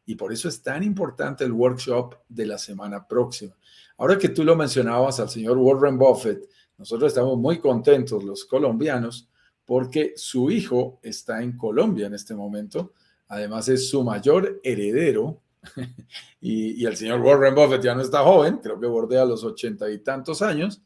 Y 0.06 0.16
por 0.16 0.34
eso 0.34 0.50
es 0.50 0.62
tan 0.62 0.84
importante 0.84 1.44
el 1.44 1.52
workshop 1.52 2.16
de 2.28 2.46
la 2.46 2.58
semana 2.58 3.08
próxima. 3.08 3.56
Ahora 3.98 4.18
que 4.18 4.30
tú 4.30 4.44
lo 4.44 4.56
mencionabas 4.56 5.20
al 5.20 5.30
señor 5.30 5.58
Warren 5.58 5.98
Buffett, 5.98 6.50
nosotros 6.78 7.10
estamos 7.12 7.38
muy 7.38 7.60
contentos 7.60 8.24
los 8.24 8.46
colombianos 8.46 9.30
porque 9.66 10.14
su 10.16 10.50
hijo 10.50 11.00
está 11.04 11.44
en 11.44 11.58
Colombia 11.58 12.08
en 12.08 12.16
este 12.16 12.34
momento. 12.34 12.94
Además 13.28 13.70
es 13.70 13.90
su 13.90 14.04
mayor 14.04 14.60
heredero. 14.64 15.42
y, 16.42 16.86
el 16.86 16.96
señor 16.96 17.20
Warren 17.20 17.54
Buffett 17.54 17.84
ya 17.84 17.94
no 17.94 18.02
está 18.02 18.24
joven, 18.24 18.58
creo 18.64 18.80
que 18.80 18.88
bordea 18.88 19.26
los 19.26 19.44
ochenta 19.44 19.92
y 19.92 20.00
tantos 20.00 20.42
años, 20.42 20.82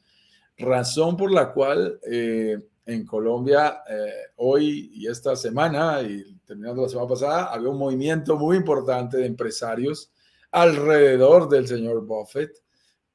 razón 0.58 1.16
por 1.16 1.32
la 1.32 1.54
cual 1.54 2.00
eh, 2.12 2.58
en 2.86 3.06
Colombia 3.06 3.84
eh, 3.90 4.12
hoy 4.38 4.92
y 4.94 5.08
esta 5.08 5.36
semana, 5.36 6.02
y 6.02 6.36
terminando 6.46 6.84
la 6.84 6.90
semana 6.90 7.08
pasada, 7.08 7.46
había 7.46 7.70
un 7.70 7.78
movimiento 7.78 8.38
muy 8.38 8.58
importante 8.58 9.18
de 9.18 9.26
empresarios 9.26 10.12
alrededor 10.52 11.50
del 11.50 11.68
señor 11.68 12.06
Buffett 12.06 12.52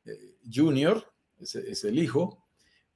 eh, 0.05 0.37
Jr., 0.53 1.05
es, 1.41 1.85
el 1.85 1.99
hijo, 2.01 2.47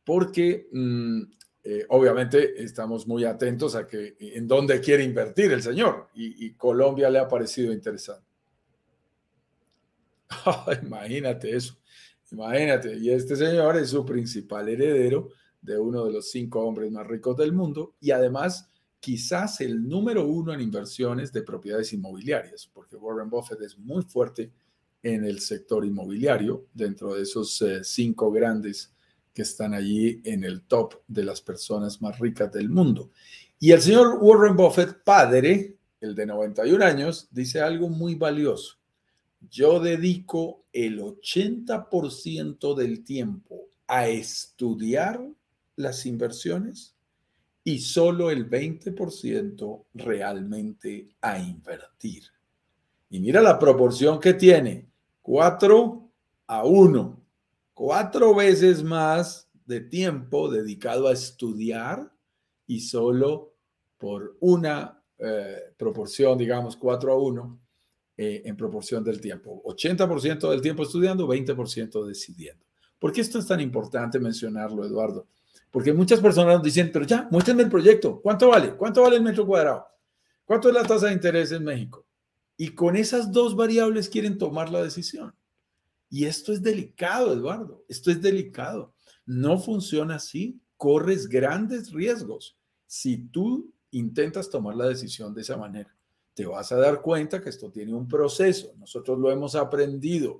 porque 0.04 0.66
mm, 0.72 1.22
eh, 1.62 1.86
obviamente 1.90 2.60
estamos 2.60 3.06
muy 3.06 3.24
atentos 3.24 3.76
a 3.76 3.86
que 3.86 4.16
en 4.18 4.48
dónde 4.48 4.80
quiere 4.80 5.04
invertir 5.04 5.52
el 5.52 5.62
señor, 5.62 6.08
y, 6.14 6.54
Colombia 6.54 7.08
le 7.08 7.20
ha 7.20 7.28
parecido 7.28 7.72
interesante. 7.72 8.26
imagínate 10.82 11.54
eso, 11.54 11.78
imagínate, 12.32 12.96
y 12.96 13.10
este 13.10 13.36
señor 13.36 13.76
es 13.76 13.90
su 13.90 14.04
principal 14.04 14.68
heredero 14.68 15.28
de 15.62 15.78
uno 15.78 16.04
de 16.04 16.12
los 16.12 16.30
cinco 16.30 16.60
hombres 16.60 16.90
más 16.90 17.06
ricos 17.06 17.36
del 17.36 17.52
mundo 17.52 17.94
y 18.00 18.10
además 18.10 18.68
quizás 19.00 19.60
el 19.60 19.88
número 19.88 20.26
uno 20.26 20.52
en 20.52 20.60
inversiones 20.60 21.32
de 21.32 21.42
propiedades 21.42 21.92
inmobiliarias, 21.92 22.70
porque 22.72 22.96
Warren 22.96 23.30
Buffett 23.30 23.60
es 23.62 23.78
muy 23.78 24.02
fuerte 24.02 24.52
en 25.02 25.24
el 25.24 25.40
sector 25.40 25.84
inmobiliario, 25.84 26.66
dentro 26.72 27.14
de 27.14 27.22
esos 27.22 27.60
eh, 27.62 27.82
cinco 27.82 28.30
grandes 28.30 28.92
que 29.34 29.42
están 29.42 29.74
allí 29.74 30.20
en 30.24 30.44
el 30.44 30.62
top 30.62 30.94
de 31.08 31.24
las 31.24 31.40
personas 31.40 32.00
más 32.00 32.18
ricas 32.18 32.52
del 32.52 32.68
mundo. 32.68 33.10
Y 33.58 33.72
el 33.72 33.80
señor 33.80 34.18
Warren 34.20 34.56
Buffett, 34.56 35.02
padre, 35.02 35.76
el 36.00 36.14
de 36.14 36.26
91 36.26 36.84
años, 36.84 37.28
dice 37.30 37.60
algo 37.60 37.88
muy 37.88 38.14
valioso. 38.14 38.76
Yo 39.50 39.80
dedico 39.80 40.66
el 40.72 41.00
80% 41.00 42.74
del 42.76 43.02
tiempo 43.02 43.68
a 43.88 44.08
estudiar 44.08 45.20
las 45.76 46.06
inversiones 46.06 46.96
y 47.64 47.78
solo 47.78 48.30
el 48.30 48.48
20% 48.48 49.84
realmente 49.94 51.08
a 51.20 51.38
invertir. 51.38 52.24
Y 53.10 53.20
mira 53.20 53.40
la 53.40 53.58
proporción 53.58 54.18
que 54.18 54.34
tiene, 54.34 54.88
4 55.22 56.10
a 56.46 56.64
1, 56.64 57.22
cuatro 57.74 58.34
veces 58.34 58.82
más 58.82 59.48
de 59.66 59.80
tiempo 59.80 60.50
dedicado 60.50 61.08
a 61.08 61.12
estudiar 61.12 62.12
y 62.66 62.80
solo 62.80 63.54
por 63.98 64.36
una 64.40 65.02
eh, 65.18 65.74
proporción, 65.76 66.36
digamos, 66.36 66.76
4 66.76 67.12
a 67.12 67.16
1 67.16 67.60
eh, 68.16 68.42
en 68.44 68.56
proporción 68.56 69.04
del 69.04 69.20
tiempo. 69.20 69.62
80% 69.64 70.50
del 70.50 70.60
tiempo 70.60 70.82
estudiando, 70.82 71.28
20% 71.28 72.04
decidiendo. 72.04 72.64
¿Por 72.98 73.12
qué 73.12 73.20
esto 73.20 73.38
es 73.38 73.46
tan 73.46 73.60
importante 73.60 74.18
mencionarlo, 74.18 74.84
Eduardo? 74.84 75.26
Porque 75.72 75.94
muchas 75.94 76.20
personas 76.20 76.56
nos 76.56 76.62
dicen, 76.62 76.90
pero 76.92 77.06
ya, 77.06 77.26
muéstrenme 77.30 77.62
el 77.62 77.70
proyecto. 77.70 78.20
¿Cuánto 78.20 78.50
vale? 78.50 78.76
¿Cuánto 78.76 79.02
vale 79.02 79.16
el 79.16 79.22
metro 79.22 79.46
cuadrado? 79.46 79.86
¿Cuánto 80.44 80.68
es 80.68 80.74
la 80.74 80.84
tasa 80.84 81.06
de 81.06 81.14
interés 81.14 81.50
en 81.50 81.64
México? 81.64 82.06
Y 82.58 82.74
con 82.74 82.94
esas 82.94 83.32
dos 83.32 83.56
variables 83.56 84.10
quieren 84.10 84.36
tomar 84.36 84.70
la 84.70 84.82
decisión. 84.82 85.34
Y 86.10 86.26
esto 86.26 86.52
es 86.52 86.62
delicado, 86.62 87.32
Eduardo. 87.32 87.84
Esto 87.88 88.10
es 88.10 88.20
delicado. 88.20 88.92
No 89.24 89.58
funciona 89.58 90.16
así. 90.16 90.60
Corres 90.76 91.26
grandes 91.26 91.90
riesgos 91.90 92.58
si 92.86 93.16
tú 93.16 93.72
intentas 93.92 94.50
tomar 94.50 94.76
la 94.76 94.88
decisión 94.88 95.32
de 95.32 95.40
esa 95.40 95.56
manera. 95.56 95.96
Te 96.34 96.44
vas 96.44 96.70
a 96.70 96.76
dar 96.76 97.00
cuenta 97.00 97.40
que 97.40 97.48
esto 97.48 97.70
tiene 97.70 97.94
un 97.94 98.06
proceso. 98.06 98.74
Nosotros 98.76 99.18
lo 99.18 99.30
hemos 99.30 99.54
aprendido 99.54 100.38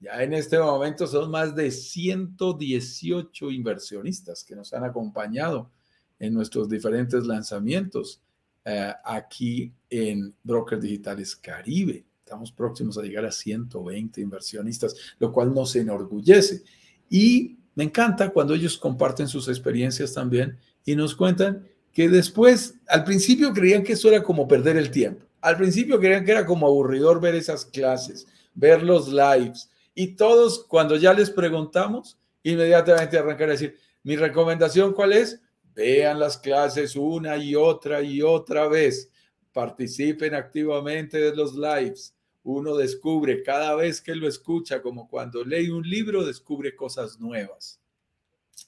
ya 0.00 0.22
en 0.22 0.34
este 0.34 0.58
momento 0.58 1.06
son 1.06 1.30
más 1.30 1.54
de 1.54 1.70
118 1.70 3.50
inversionistas 3.50 4.44
que 4.44 4.54
nos 4.54 4.72
han 4.72 4.84
acompañado 4.84 5.70
en 6.18 6.34
nuestros 6.34 6.68
diferentes 6.68 7.24
lanzamientos 7.26 8.20
eh, 8.64 8.92
aquí 9.04 9.72
en 9.90 10.34
Broker 10.42 10.80
Digitales 10.80 11.36
Caribe. 11.36 12.04
Estamos 12.24 12.50
próximos 12.50 12.96
a 12.96 13.02
llegar 13.02 13.26
a 13.26 13.32
120 13.32 14.20
inversionistas, 14.20 14.96
lo 15.18 15.30
cual 15.30 15.52
nos 15.52 15.76
enorgullece. 15.76 16.62
Y 17.10 17.58
me 17.74 17.84
encanta 17.84 18.30
cuando 18.30 18.54
ellos 18.54 18.78
comparten 18.78 19.28
sus 19.28 19.48
experiencias 19.48 20.14
también 20.14 20.56
y 20.84 20.96
nos 20.96 21.14
cuentan 21.14 21.66
que 21.92 22.08
después, 22.08 22.74
al 22.88 23.04
principio 23.04 23.52
creían 23.52 23.84
que 23.84 23.92
eso 23.92 24.08
era 24.08 24.22
como 24.22 24.48
perder 24.48 24.76
el 24.76 24.90
tiempo. 24.90 25.24
Al 25.40 25.56
principio 25.56 25.98
creían 26.00 26.24
que 26.24 26.32
era 26.32 26.46
como 26.46 26.66
aburridor 26.66 27.20
ver 27.20 27.34
esas 27.34 27.66
clases, 27.66 28.26
ver 28.54 28.82
los 28.82 29.08
lives, 29.08 29.68
y 29.94 30.16
todos, 30.16 30.64
cuando 30.66 30.96
ya 30.96 31.12
les 31.14 31.30
preguntamos, 31.30 32.18
inmediatamente 32.42 33.16
arrancan 33.18 33.48
a 33.48 33.52
decir, 33.52 33.78
mi 34.02 34.16
recomendación 34.16 34.92
cuál 34.92 35.12
es? 35.12 35.40
Vean 35.74 36.18
las 36.18 36.36
clases 36.36 36.94
una 36.96 37.36
y 37.36 37.54
otra 37.54 38.02
y 38.02 38.20
otra 38.22 38.68
vez. 38.68 39.10
Participen 39.52 40.34
activamente 40.34 41.18
de 41.18 41.34
los 41.34 41.54
lives. 41.54 42.14
Uno 42.42 42.76
descubre 42.76 43.42
cada 43.42 43.74
vez 43.74 44.00
que 44.00 44.14
lo 44.14 44.28
escucha, 44.28 44.82
como 44.82 45.08
cuando 45.08 45.44
lee 45.44 45.70
un 45.70 45.88
libro, 45.88 46.24
descubre 46.24 46.76
cosas 46.76 47.18
nuevas. 47.18 47.80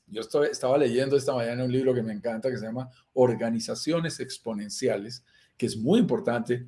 yo 0.07 0.23
estaba 0.23 0.79
leyendo 0.79 1.17
esta 1.17 1.35
mañana 1.35 1.65
un 1.65 1.73
libro 1.73 1.93
que 1.93 2.03
me 2.03 2.13
encanta 2.13 2.51
que 2.51 2.57
se 2.57 2.65
llama 2.65 2.89
Organizaciones 3.13 4.19
Exponenciales, 4.21 5.25
que 5.57 5.67
es 5.67 5.77
muy 5.77 5.99
importante 5.99 6.67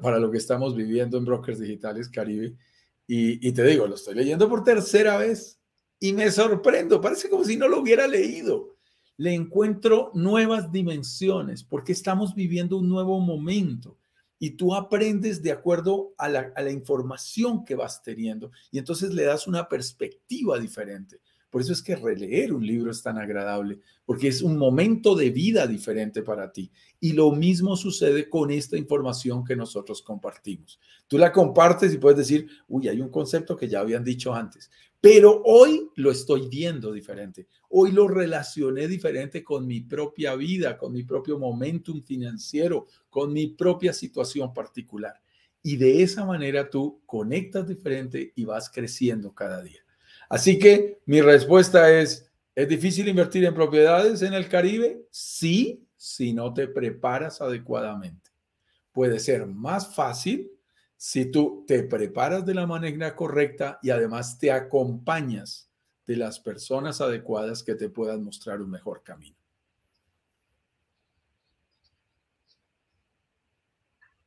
para 0.00 0.18
lo 0.18 0.30
que 0.30 0.38
estamos 0.38 0.74
viviendo 0.74 1.18
en 1.18 1.24
Brokers 1.24 1.60
Digitales 1.60 2.08
Caribe. 2.08 2.56
Y, 3.06 3.52
te 3.52 3.62
digo, 3.62 3.86
lo 3.86 3.94
estoy 3.94 4.16
leyendo 4.16 4.48
por 4.48 4.64
tercera 4.64 5.16
vez 5.16 5.60
y 6.00 6.12
me 6.12 6.30
sorprendo, 6.30 7.00
parece 7.00 7.30
como 7.30 7.44
si 7.44 7.56
no 7.56 7.68
lo 7.68 7.80
hubiera 7.80 8.06
leído. 8.06 8.76
Le 9.16 9.32
encuentro 9.32 10.10
nuevas 10.14 10.72
dimensiones 10.72 11.62
porque 11.62 11.92
estamos 11.92 12.34
viviendo 12.34 12.76
un 12.76 12.88
nuevo 12.88 13.20
momento 13.20 13.96
y 14.38 14.50
tú 14.50 14.74
aprendes 14.74 15.42
de 15.42 15.52
acuerdo 15.52 16.14
a 16.18 16.28
la, 16.28 16.70
información 16.70 17.64
que 17.64 17.74
vas 17.74 18.02
teniendo 18.02 18.50
y 18.70 18.78
entonces 18.78 19.14
le 19.14 19.24
das 19.24 19.46
una 19.46 19.68
perspectiva 19.68 20.58
diferente. 20.58 21.20
Por 21.56 21.62
eso 21.62 21.72
es 21.72 21.80
que 21.80 21.96
releer 21.96 22.52
un 22.52 22.66
libro 22.66 22.90
es 22.90 23.02
tan 23.02 23.16
agradable, 23.16 23.80
porque 24.04 24.28
es 24.28 24.42
un 24.42 24.58
momento 24.58 25.14
de 25.14 25.30
vida 25.30 25.66
diferente 25.66 26.22
para 26.22 26.52
ti. 26.52 26.70
Y 27.00 27.14
lo 27.14 27.32
mismo 27.32 27.76
sucede 27.76 28.28
con 28.28 28.50
esta 28.50 28.76
información 28.76 29.42
que 29.42 29.56
nosotros 29.56 30.02
compartimos. 30.02 30.78
Tú 31.06 31.16
la 31.16 31.32
compartes 31.32 31.94
y 31.94 31.96
puedes 31.96 32.18
decir, 32.18 32.46
uy, 32.68 32.88
hay 32.88 33.00
un 33.00 33.08
concepto 33.08 33.56
que 33.56 33.68
ya 33.70 33.80
habían 33.80 34.04
dicho 34.04 34.34
antes, 34.34 34.70
pero 35.00 35.40
hoy 35.46 35.88
lo 35.94 36.10
estoy 36.10 36.46
viendo 36.46 36.92
diferente. 36.92 37.46
Hoy 37.70 37.90
lo 37.90 38.06
relacioné 38.06 38.86
diferente 38.86 39.42
con 39.42 39.66
mi 39.66 39.80
propia 39.80 40.34
vida, 40.34 40.76
con 40.76 40.92
mi 40.92 41.04
propio 41.04 41.38
momentum 41.38 42.02
financiero, 42.02 42.84
con 43.08 43.32
mi 43.32 43.46
propia 43.46 43.94
situación 43.94 44.52
particular. 44.52 45.14
Y 45.62 45.78
de 45.78 46.02
esa 46.02 46.26
manera 46.26 46.68
tú 46.68 47.00
conectas 47.06 47.66
diferente 47.66 48.34
y 48.36 48.44
vas 48.44 48.68
creciendo 48.68 49.32
cada 49.32 49.62
día. 49.62 49.85
Así 50.28 50.58
que 50.58 51.00
mi 51.06 51.20
respuesta 51.20 51.90
es, 51.90 52.30
¿es 52.54 52.68
difícil 52.68 53.08
invertir 53.08 53.44
en 53.44 53.54
propiedades 53.54 54.22
en 54.22 54.34
el 54.34 54.48
Caribe? 54.48 55.06
Sí, 55.10 55.86
si 55.96 56.32
no 56.32 56.52
te 56.52 56.68
preparas 56.68 57.40
adecuadamente. 57.40 58.30
Puede 58.92 59.18
ser 59.18 59.46
más 59.46 59.94
fácil 59.94 60.50
si 60.96 61.26
tú 61.30 61.64
te 61.66 61.82
preparas 61.82 62.44
de 62.46 62.54
la 62.54 62.66
manera 62.66 63.14
correcta 63.14 63.78
y 63.82 63.90
además 63.90 64.38
te 64.38 64.50
acompañas 64.50 65.70
de 66.06 66.16
las 66.16 66.40
personas 66.40 67.00
adecuadas 67.00 67.62
que 67.62 67.74
te 67.74 67.88
puedan 67.88 68.24
mostrar 68.24 68.62
un 68.62 68.70
mejor 68.70 69.02
camino. 69.02 69.36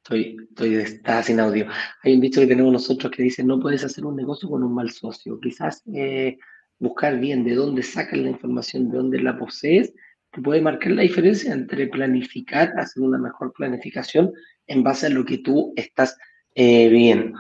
Estoy, 0.10 0.38
estoy 0.50 0.76
está 0.78 1.22
sin 1.22 1.40
audio. 1.40 1.68
Hay 2.02 2.16
un 2.16 2.22
dicho 2.22 2.42
que 2.42 2.48
tenemos 2.48 2.74
nosotros 2.74 3.12
que 3.12 3.22
dice, 3.22 3.44
no 3.44 3.60
puedes 3.60 3.84
hacer 3.84 4.04
un 4.06 4.16
negocio 4.16 4.50
con 4.50 4.64
un 4.64 4.74
mal 4.74 4.90
socio. 4.90 5.40
Quizás 5.40 5.84
eh, 5.94 6.40
buscar 6.80 7.20
bien 7.20 7.44
de 7.44 7.54
dónde 7.54 7.84
sacas 7.84 8.18
la 8.18 8.30
información, 8.30 8.90
de 8.90 8.98
dónde 8.98 9.22
la 9.22 9.38
posees, 9.38 9.94
te 10.32 10.42
puede 10.42 10.62
marcar 10.62 10.94
la 10.94 11.04
diferencia 11.04 11.54
entre 11.54 11.86
planificar, 11.86 12.74
hacer 12.80 13.04
una 13.04 13.20
mejor 13.20 13.54
planificación 13.54 14.34
en 14.66 14.82
base 14.82 15.06
a 15.06 15.10
lo 15.10 15.24
que 15.24 15.38
tú 15.38 15.74
estás 15.76 16.18
eh, 16.56 16.90
bien. 16.90 17.36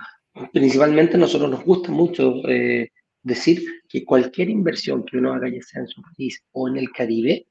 Principalmente 0.54 1.16
a 1.16 1.20
nosotros 1.20 1.50
nos 1.50 1.66
gusta 1.66 1.92
mucho 1.92 2.48
eh, 2.48 2.92
decir 3.24 3.64
que 3.88 4.06
cualquier 4.06 4.48
inversión 4.48 5.04
que 5.06 5.18
uno 5.18 5.34
haga, 5.34 5.50
ya 5.50 5.64
sea 5.64 5.82
en 5.82 5.88
su 5.88 6.04
país 6.04 6.44
o 6.52 6.68
en 6.68 6.78
el 6.78 6.92
Caribe, 6.92 7.48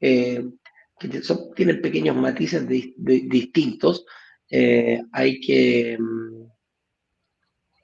que 0.00 0.40
tienen 1.56 1.82
pequeños 1.82 2.16
matices 2.16 2.66
distintos, 2.66 4.06
eh, 4.54 5.02
hay, 5.12 5.40
que, 5.40 5.96
mm, 5.98 6.44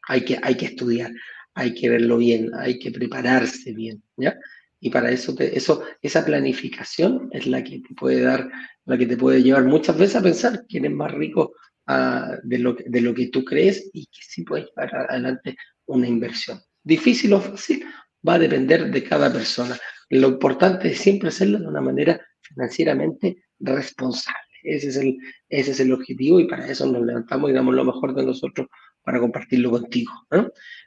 hay, 0.08 0.25
que, 0.25 0.38
hay 0.42 0.54
que 0.54 0.66
estudiar, 0.66 1.10
hay 1.54 1.72
que 1.72 1.88
verlo 1.88 2.18
bien, 2.18 2.50
hay 2.54 2.78
que 2.78 2.90
prepararse 2.90 3.72
bien, 3.72 4.02
¿ya? 4.18 4.38
Y 4.78 4.90
para 4.90 5.11
eso, 5.11 5.35
eso, 5.38 5.83
esa 6.02 6.24
planificación 6.26 7.31
es 7.33 7.46
la 7.46 7.64
que 7.64 7.81
te 7.81 7.94
puede 7.94 8.20
dar, 8.20 8.50
la 8.85 8.98
que 8.98 9.07
te 9.07 9.16
puede 9.16 9.42
llevar 9.42 9.64
muchas 9.64 9.96
veces 9.96 10.16
a 10.16 10.22
pensar 10.22 10.66
quién 10.68 10.85
es 10.85 10.92
más 10.92 11.11
rico 11.11 11.54
ah, 11.87 12.37
de, 12.42 12.59
lo, 12.59 12.74
de 12.74 13.00
lo 13.00 13.14
que 13.14 13.28
tú 13.28 13.44
crees 13.44 13.88
y 13.94 14.04
que 14.07 14.20
sí 14.20 14.44
puedes 14.44 14.66
llevar 14.66 14.94
adelante 15.11 15.57
una 15.87 16.07
inversión. 16.07 16.61
Difícil 16.85 17.33
o 17.33 17.40
fácil 17.40 17.83
va 18.26 18.35
a 18.35 18.38
depender 18.38 18.90
de 18.90 19.02
cada 19.02 19.33
persona. 19.33 19.76
Lo 20.11 20.28
importante 20.28 20.88
es 20.88 20.98
siempre 20.98 21.31
hacerlo 21.31 21.59
de 21.59 21.66
una 21.66 21.81
manera 21.81 22.20
financieramente 22.42 23.44
responsable. 23.59 24.47
Ese 24.62 24.88
es, 24.88 24.97
el, 24.97 25.18
ese 25.49 25.71
es 25.71 25.81
el 25.81 25.92
objetivo 25.92 26.40
y 26.40 26.47
para 26.47 26.66
eso 26.68 26.87
nos 26.90 27.05
levantamos 27.05 27.51
y 27.51 27.55
damos 27.55 27.75
lo 27.75 27.85
mejor 27.85 28.14
de 28.14 28.25
nosotros 28.25 28.66
para 29.03 29.21
compartirlo 29.21 29.71
contigo. 29.71 30.12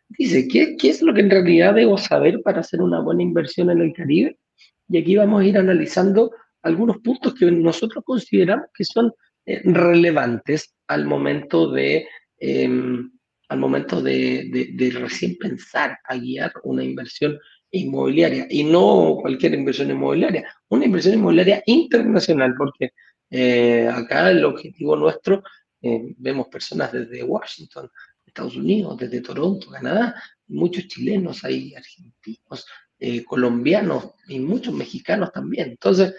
Dice, 0.09 0.47
¿qué, 0.47 0.75
¿qué 0.77 0.89
es 0.89 1.01
lo 1.01 1.13
que 1.13 1.21
en 1.21 1.29
realidad 1.29 1.73
debo 1.73 1.97
saber 1.97 2.41
para 2.41 2.59
hacer 2.59 2.81
una 2.81 2.99
buena 2.99 3.23
inversión 3.23 3.69
en 3.69 3.81
el 3.81 3.93
Caribe? 3.93 4.37
Y 4.89 4.97
aquí 4.97 5.15
vamos 5.15 5.41
a 5.41 5.45
ir 5.45 5.57
analizando 5.57 6.31
algunos 6.63 6.97
puntos 6.99 7.33
que 7.33 7.49
nosotros 7.49 8.03
consideramos 8.05 8.67
que 8.73 8.83
son 8.83 9.11
eh, 9.45 9.61
relevantes 9.63 10.75
al 10.87 11.05
momento 11.05 11.71
de, 11.71 12.05
em, 12.37 13.11
al 13.49 13.59
momento 13.59 14.01
de, 14.01 14.49
de, 14.51 14.69
de, 14.73 14.99
recién 14.99 15.37
pensar 15.37 15.97
a 16.03 16.15
guiar 16.15 16.51
una 16.63 16.83
inversión 16.83 17.39
inmobiliaria 17.71 18.45
y 18.49 18.63
no 18.63 19.17
cualquier 19.21 19.53
inversión 19.53 19.89
inmobiliaria, 19.89 20.45
una 20.69 20.85
inversión 20.85 21.15
inmobiliaria 21.15 21.63
internacional, 21.65 22.53
porque 22.57 22.91
eh, 23.31 23.87
acá 23.87 24.29
el 24.29 24.43
objetivo 24.45 24.95
nuestro, 24.95 25.43
eh, 25.81 26.13
vemos 26.17 26.47
personas 26.49 26.91
desde 26.91 27.23
Washington, 27.23 27.89
Estados 28.25 28.55
Unidos, 28.55 28.97
desde 28.97 29.21
Toronto, 29.21 29.69
Canadá, 29.71 30.21
muchos 30.47 30.87
chilenos, 30.87 31.43
hay 31.43 31.73
argentinos, 31.73 32.67
eh, 32.99 33.23
colombianos 33.23 34.11
y 34.27 34.39
muchos 34.39 34.73
mexicanos 34.73 35.31
también. 35.31 35.71
Entonces, 35.71 36.13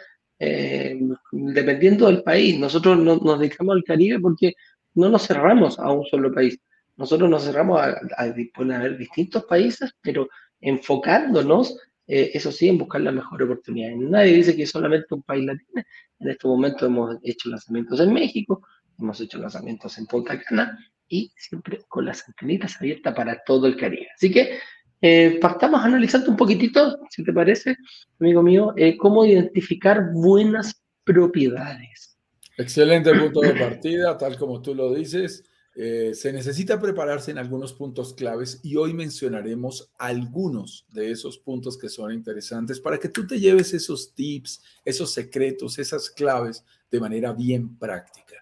dependiendo 1.31 2.09
del 2.09 2.25
país, 2.25 2.59
nosotros 2.59 2.98
no, 2.98 3.16
nos 3.18 3.38
dedicamos 3.38 3.77
al 3.77 3.85
Caribe 3.85 4.18
porque 4.18 4.55
no 4.94 5.09
nos 5.09 5.25
cerramos 5.29 5.79
a 5.79 5.92
un 5.92 6.05
solo 6.07 6.35
país. 6.35 6.59
Nosotros 6.96 7.31
nos 7.31 7.44
cerramos 7.44 7.81
a, 7.81 7.90
a, 7.90 8.25
a 8.25 8.25
haber 8.25 8.98
distintos 8.98 9.44
países, 9.44 9.92
pero 10.01 10.29
enfocándonos 10.61 11.77
eh, 12.07 12.31
eso 12.35 12.51
sí, 12.51 12.69
en 12.69 12.79
buscar 12.79 13.01
la 13.01 13.12
mejor 13.12 13.43
oportunidad. 13.43 13.95
Nadie 13.97 14.35
dice 14.35 14.57
que 14.57 14.67
solamente 14.67 15.15
un 15.15 15.23
país 15.23 15.45
latino. 15.45 15.83
En 16.19 16.29
este 16.29 16.47
momento 16.47 16.87
hemos 16.87 17.17
hecho 17.23 17.49
lanzamientos 17.49 18.01
en 18.01 18.12
México, 18.12 18.62
hemos 18.99 19.21
hecho 19.21 19.38
lanzamientos 19.38 19.99
en 19.99 20.07
Punta 20.07 20.41
Cana 20.41 20.79
y 21.09 21.33
siempre 21.37 21.81
con 21.88 22.05
las 22.05 22.27
antenitas 22.29 22.77
abiertas 22.81 23.15
para 23.15 23.43
todo 23.45 23.67
el 23.67 23.77
Caribe. 23.77 24.09
Así 24.15 24.31
que 24.31 24.59
eh, 25.01 25.38
partamos 25.41 25.85
analizando 25.85 26.31
un 26.31 26.37
poquitito, 26.37 27.01
si 27.11 27.25
te 27.25 27.33
parece, 27.33 27.77
amigo 28.21 28.43
mío, 28.43 28.73
eh, 28.77 28.97
cómo 28.97 29.25
identificar 29.25 30.11
buenas 30.12 30.81
propiedades. 31.05 32.17
Excelente 32.57 33.12
punto 33.12 33.41
de 33.41 33.55
partida, 33.55 34.17
tal 34.17 34.37
como 34.37 34.62
tú 34.62 34.75
lo 34.75 34.95
dices. 34.95 35.45
Eh, 35.74 36.12
se 36.14 36.35
necesita 36.35 36.78
prepararse 36.78 37.30
en 37.30 37.38
algunos 37.38 37.72
puntos 37.72 38.12
claves 38.12 38.61
y 38.62 38.76
hoy 38.76 38.92
mencionaremos 38.92 39.90
algunos 39.96 40.87
de 40.92 41.11
esos 41.11 41.38
puntos 41.38 41.78
que 41.78 41.88
son 41.88 42.12
interesantes 42.12 42.78
para 42.78 42.98
que 42.98 43.08
tú 43.08 43.26
te 43.26 43.40
lleves 43.40 43.72
esos 43.72 44.12
tips, 44.12 44.62
esos 44.85 45.12
secretos, 45.12 45.78
esas 45.78 46.11
claves 46.11 46.62
de 46.90 47.00
manera 47.00 47.32
bien 47.32 47.78
práctica. 47.78 48.37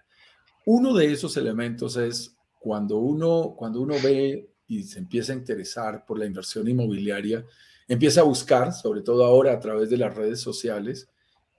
Uno 0.65 0.93
de 0.93 1.13
esos 1.13 1.37
elementos 1.37 1.95
es 1.95 2.35
cuando 2.59 2.97
uno, 2.97 3.55
cuando 3.57 3.79
uno 3.79 3.95
ve 4.03 4.49
y 4.67 4.83
se 4.83 4.99
empieza 4.99 5.31
a 5.31 5.37
interesar 5.37 6.05
por 6.05 6.19
la 6.19 6.25
inversión 6.25 6.67
inmobiliaria, 6.67 7.45
empieza 7.87 8.21
a 8.21 8.25
buscar, 8.25 8.73
sobre 8.73 9.01
todo 9.01 9.23
ahora 9.23 9.53
a 9.53 9.59
través 9.59 9.89
de 9.89 9.97
las 9.97 10.13
redes 10.13 10.41
sociales, 10.41 11.07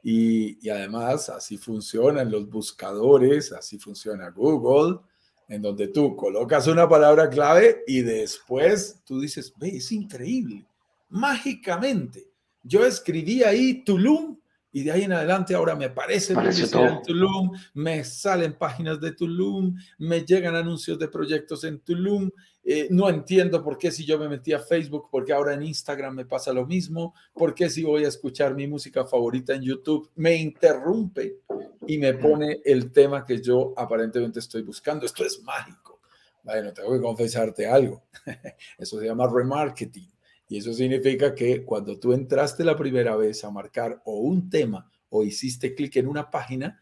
y, 0.02 0.58
y 0.66 0.70
además 0.70 1.30
así 1.30 1.56
funcionan 1.56 2.30
los 2.30 2.48
buscadores, 2.48 3.52
así 3.52 3.78
funciona 3.78 4.30
Google, 4.30 5.00
en 5.48 5.62
donde 5.62 5.88
tú 5.88 6.16
colocas 6.16 6.66
una 6.66 6.88
palabra 6.88 7.28
clave 7.28 7.82
y 7.86 8.00
después 8.02 9.02
tú 9.04 9.20
dices, 9.20 9.52
ve, 9.56 9.76
es 9.76 9.92
increíble, 9.92 10.66
mágicamente. 11.08 12.28
Yo 12.62 12.84
escribí 12.84 13.42
ahí 13.42 13.84
Tulum 13.84 14.38
y 14.72 14.84
de 14.84 14.92
ahí 14.92 15.02
en 15.02 15.12
adelante 15.12 15.54
ahora 15.54 15.76
me 15.76 15.84
aparece 15.86 16.32
en 16.32 17.02
Tulum, 17.02 17.50
me 17.74 18.02
salen 18.04 18.54
páginas 18.54 19.00
de 19.00 19.12
Tulum, 19.12 19.76
me 19.98 20.24
llegan 20.24 20.56
anuncios 20.56 20.98
de 20.98 21.08
proyectos 21.08 21.64
en 21.64 21.80
Tulum. 21.80 22.30
Eh, 22.64 22.86
no 22.90 23.08
entiendo 23.08 23.62
por 23.62 23.76
qué 23.76 23.90
si 23.90 24.04
yo 24.04 24.18
me 24.18 24.28
metí 24.28 24.52
a 24.52 24.60
Facebook, 24.60 25.08
porque 25.10 25.32
ahora 25.32 25.54
en 25.54 25.64
Instagram 25.64 26.14
me 26.14 26.26
pasa 26.26 26.52
lo 26.52 26.64
mismo, 26.64 27.14
por 27.34 27.54
qué 27.54 27.68
si 27.68 27.82
voy 27.82 28.04
a 28.04 28.08
escuchar 28.08 28.54
mi 28.54 28.68
música 28.68 29.04
favorita 29.04 29.54
en 29.54 29.62
YouTube 29.62 30.08
me 30.14 30.36
interrumpe 30.36 31.40
y 31.86 31.98
me 31.98 32.14
pone 32.14 32.60
el 32.64 32.92
tema 32.92 33.24
que 33.24 33.40
yo 33.40 33.74
aparentemente 33.76 34.38
estoy 34.38 34.62
buscando. 34.62 35.06
Esto 35.06 35.24
es 35.24 35.42
mágico. 35.42 36.00
Bueno, 36.44 36.72
tengo 36.72 36.92
que 36.92 37.00
confesarte 37.00 37.66
algo. 37.66 38.04
Eso 38.78 38.98
se 38.98 39.06
llama 39.06 39.28
remarketing. 39.28 40.10
Y 40.48 40.58
eso 40.58 40.74
significa 40.74 41.34
que 41.34 41.64
cuando 41.64 41.98
tú 41.98 42.12
entraste 42.12 42.62
la 42.62 42.76
primera 42.76 43.16
vez 43.16 43.42
a 43.42 43.50
marcar 43.50 44.02
o 44.04 44.18
un 44.18 44.50
tema 44.50 44.86
o 45.08 45.24
hiciste 45.24 45.74
clic 45.74 45.96
en 45.96 46.06
una 46.06 46.30
página, 46.30 46.78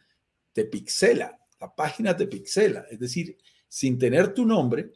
te 0.53 0.65
pixela. 0.65 1.39
La 1.61 1.73
página 1.73 2.17
te 2.17 2.27
pixela. 2.27 2.87
Es 2.91 2.99
decir, 2.99 3.37
sin 3.69 3.97
tener 3.97 4.35
tu 4.35 4.45
nombre, 4.45 4.91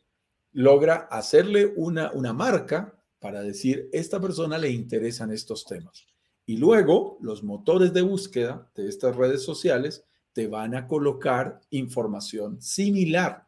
logra 0.54 1.08
hacerle 1.10 1.72
una, 1.76 2.10
una 2.12 2.32
marca 2.32 2.94
para 3.18 3.42
decir, 3.42 3.88
esta 3.92 4.20
persona 4.20 4.56
le 4.56 4.70
interesan 4.70 5.30
estos 5.30 5.64
temas. 5.66 6.06
Y 6.46 6.56
luego 6.56 7.18
los 7.20 7.42
motores 7.42 7.92
de 7.92 8.02
búsqueda 8.02 8.70
de 8.74 8.88
estas 8.88 9.16
redes 9.16 9.42
sociales 9.42 10.04
te 10.32 10.46
van 10.46 10.74
a 10.74 10.86
colocar 10.86 11.60
información 11.70 12.60
similar 12.60 13.46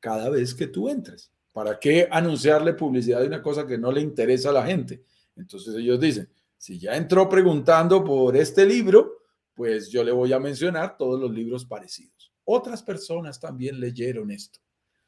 cada 0.00 0.28
vez 0.28 0.54
que 0.54 0.66
tú 0.66 0.88
entres. 0.88 1.32
¿Para 1.52 1.78
qué 1.78 2.08
anunciarle 2.10 2.74
publicidad 2.74 3.20
de 3.20 3.28
una 3.28 3.42
cosa 3.42 3.66
que 3.66 3.78
no 3.78 3.90
le 3.92 4.00
interesa 4.00 4.50
a 4.50 4.54
la 4.54 4.66
gente? 4.66 5.04
Entonces 5.36 5.74
ellos 5.74 6.00
dicen, 6.00 6.28
si 6.58 6.78
ya 6.78 6.96
entró 6.96 7.28
preguntando 7.28 8.04
por 8.04 8.36
este 8.36 8.66
libro, 8.66 9.22
pues 9.54 9.88
yo 9.88 10.04
le 10.04 10.12
voy 10.12 10.32
a 10.32 10.40
mencionar 10.40 10.96
todos 10.96 11.20
los 11.20 11.30
libros 11.30 11.64
parecidos. 11.64 12.32
Otras 12.44 12.82
personas 12.82 13.40
también 13.40 13.80
leyeron 13.80 14.30
esto. 14.30 14.60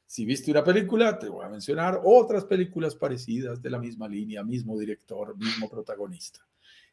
Si 0.07 0.25
viste 0.25 0.51
una 0.51 0.63
película, 0.63 1.19
te 1.19 1.29
voy 1.29 1.45
a 1.45 1.49
mencionar 1.49 2.01
otras 2.05 2.45
películas 2.45 2.95
parecidas 2.95 3.61
de 3.61 3.71
la 3.71 3.79
misma 3.79 4.09
línea, 4.09 4.45
mismo 4.45 4.79
director, 4.79 5.37
mismo 5.37 5.69
protagonista. 5.69 6.47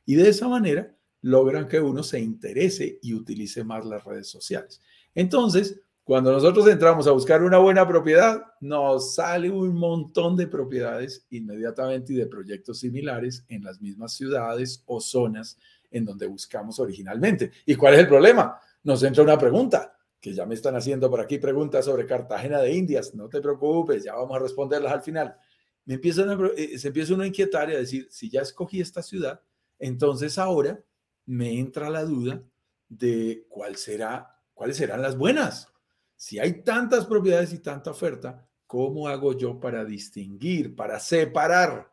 Y 0.06 0.16
de 0.16 0.30
esa 0.30 0.48
manera 0.48 0.94
logran 1.22 1.68
que 1.68 1.80
uno 1.80 2.04
se 2.04 2.20
interese 2.20 3.00
y 3.02 3.14
utilice 3.14 3.64
más 3.64 3.86
las 3.86 4.04
redes 4.04 4.28
sociales. 4.28 4.82
Entonces, 5.14 5.80
cuando 6.04 6.34
nosotros 6.34 6.68
entramos 6.68 7.08
a 7.08 7.12
buscar 7.12 7.44
una 7.44 7.60
buena 7.60 7.88
propiedad, 7.88 8.44
nos 8.60 9.16
sale 9.16 9.50
un 9.50 9.74
montón 9.76 10.36
de 10.36 10.48
propiedades 10.48 11.26
inmediatamente 11.30 12.12
y 12.12 12.18
de 12.18 12.28
proyectos 12.28 12.80
similares 12.80 13.46
en 13.48 13.64
las 13.64 13.80
mismas 13.80 14.14
ciudades 14.14 14.84
o 14.86 15.00
zonas 15.00 15.58
en 15.92 16.04
donde 16.04 16.28
buscamos 16.28 16.80
originalmente. 16.80 17.52
¿Y 17.66 17.76
cuál 17.76 17.94
es 17.94 18.02
el 18.02 18.08
problema? 18.08 18.60
Nos 18.84 19.02
entra 19.04 19.24
una 19.24 19.38
pregunta 19.38 19.93
que 20.24 20.34
ya 20.34 20.46
me 20.46 20.56
están 20.56 20.74
haciendo 20.78 21.10
por 21.10 21.20
aquí 21.20 21.38
preguntas 21.38 21.84
sobre 21.84 22.06
Cartagena 22.06 22.62
de 22.62 22.72
Indias. 22.74 23.14
No 23.14 23.28
te 23.28 23.42
preocupes, 23.42 24.06
ya 24.06 24.16
vamos 24.16 24.38
a 24.38 24.40
responderlas 24.40 24.94
al 24.94 25.02
final. 25.02 25.36
Me 25.84 25.96
empiezan 25.96 26.40
eh, 26.56 26.80
se 26.80 26.88
empieza 26.88 27.14
uno 27.14 27.24
a 27.24 27.28
inquietar 27.28 27.70
y 27.70 27.76
a 27.76 27.80
decir, 27.80 28.08
si 28.10 28.30
ya 28.30 28.40
escogí 28.40 28.80
esta 28.80 29.04
ciudad, 29.04 29.42
entonces 29.80 30.38
ahora 30.38 30.82
me 31.26 31.60
entra 31.60 31.90
la 31.90 32.06
duda 32.06 32.42
de 32.88 33.46
cuáles 33.50 33.82
serán 33.82 35.02
las 35.02 35.18
buenas. 35.18 35.68
Si 36.16 36.40
hay 36.40 36.64
tantas 36.64 37.06
propiedades 37.06 37.52
y 37.52 37.60
tanta 37.60 37.92
oferta, 37.92 38.48
¿cómo 38.66 39.10
hago 39.10 39.38
yo 39.38 39.60
para 39.60 39.84
distinguir, 39.84 40.74
para 40.74 41.02
separar, 41.02 41.93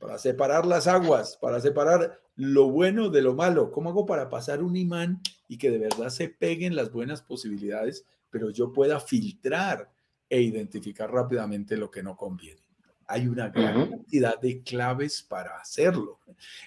para 0.00 0.18
separar 0.18 0.66
las 0.66 0.86
aguas, 0.86 1.36
para 1.36 1.60
separar 1.60 2.20
lo 2.34 2.70
bueno 2.70 3.10
de 3.10 3.20
lo 3.20 3.34
malo. 3.34 3.70
¿Cómo 3.70 3.90
hago 3.90 4.06
para 4.06 4.30
pasar 4.30 4.62
un 4.62 4.74
imán 4.74 5.20
y 5.46 5.58
que 5.58 5.70
de 5.70 5.78
verdad 5.78 6.08
se 6.08 6.30
peguen 6.30 6.74
las 6.74 6.90
buenas 6.90 7.20
posibilidades, 7.20 8.06
pero 8.30 8.50
yo 8.50 8.72
pueda 8.72 8.98
filtrar 8.98 9.92
e 10.28 10.40
identificar 10.40 11.12
rápidamente 11.12 11.76
lo 11.76 11.90
que 11.90 12.02
no 12.02 12.16
conviene? 12.16 12.62
Hay 13.06 13.26
una 13.26 13.50
gran 13.50 13.90
cantidad 13.90 14.40
de 14.40 14.62
claves 14.62 15.22
para 15.22 15.58
hacerlo. 15.58 16.20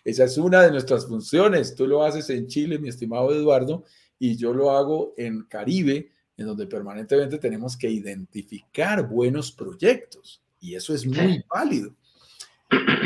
Esa 0.04 0.26
es 0.26 0.38
una 0.38 0.62
de 0.62 0.72
nuestras 0.72 1.08
funciones. 1.08 1.74
Tú 1.74 1.88
lo 1.88 2.04
haces 2.04 2.30
en 2.30 2.48
Chile, 2.48 2.78
mi 2.78 2.89
estimado 2.89 3.34
Eduardo, 3.34 3.86
y 4.19 4.36
yo 4.36 4.54
lo 4.54 4.72
hago 4.72 5.13
en 5.17 5.43
Caribe, 5.46 6.12
en 6.38 6.46
donde 6.46 6.67
permanentemente 6.67 7.39
tenemos 7.39 7.78
que 7.78 7.89
identificar 7.89 9.08
buenos 9.08 9.52
proyectos. 9.52 10.43
Y 10.60 10.76
eso 10.76 10.93
es 10.93 11.06
muy 11.06 11.43
válido. 11.50 11.96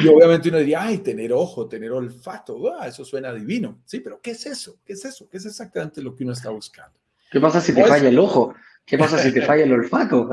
Y 0.01 0.07
obviamente 0.07 0.49
uno 0.49 0.59
diría, 0.59 0.83
ay, 0.83 0.99
tener 0.99 1.33
ojo, 1.33 1.67
tener 1.67 1.91
olfato, 1.91 2.73
ah, 2.73 2.87
eso 2.87 3.03
suena 3.03 3.33
divino. 3.33 3.81
Sí, 3.85 3.99
pero 3.99 4.19
¿qué 4.21 4.31
es 4.31 4.45
eso? 4.45 4.77
¿Qué 4.85 4.93
es 4.93 5.05
eso? 5.05 5.27
¿Qué 5.29 5.37
es 5.37 5.45
exactamente 5.45 6.01
lo 6.01 6.15
que 6.15 6.23
uno 6.23 6.33
está 6.33 6.49
buscando? 6.49 6.97
¿Qué 7.31 7.39
pasa 7.39 7.59
si 7.59 7.73
te 7.73 7.81
pues 7.81 7.91
falla 7.91 8.09
el 8.09 8.19
ojo? 8.19 8.53
¿Qué 8.85 8.97
pasa 8.97 9.17
si 9.17 9.33
te 9.33 9.41
falla 9.41 9.63
el 9.63 9.73
olfato? 9.73 10.29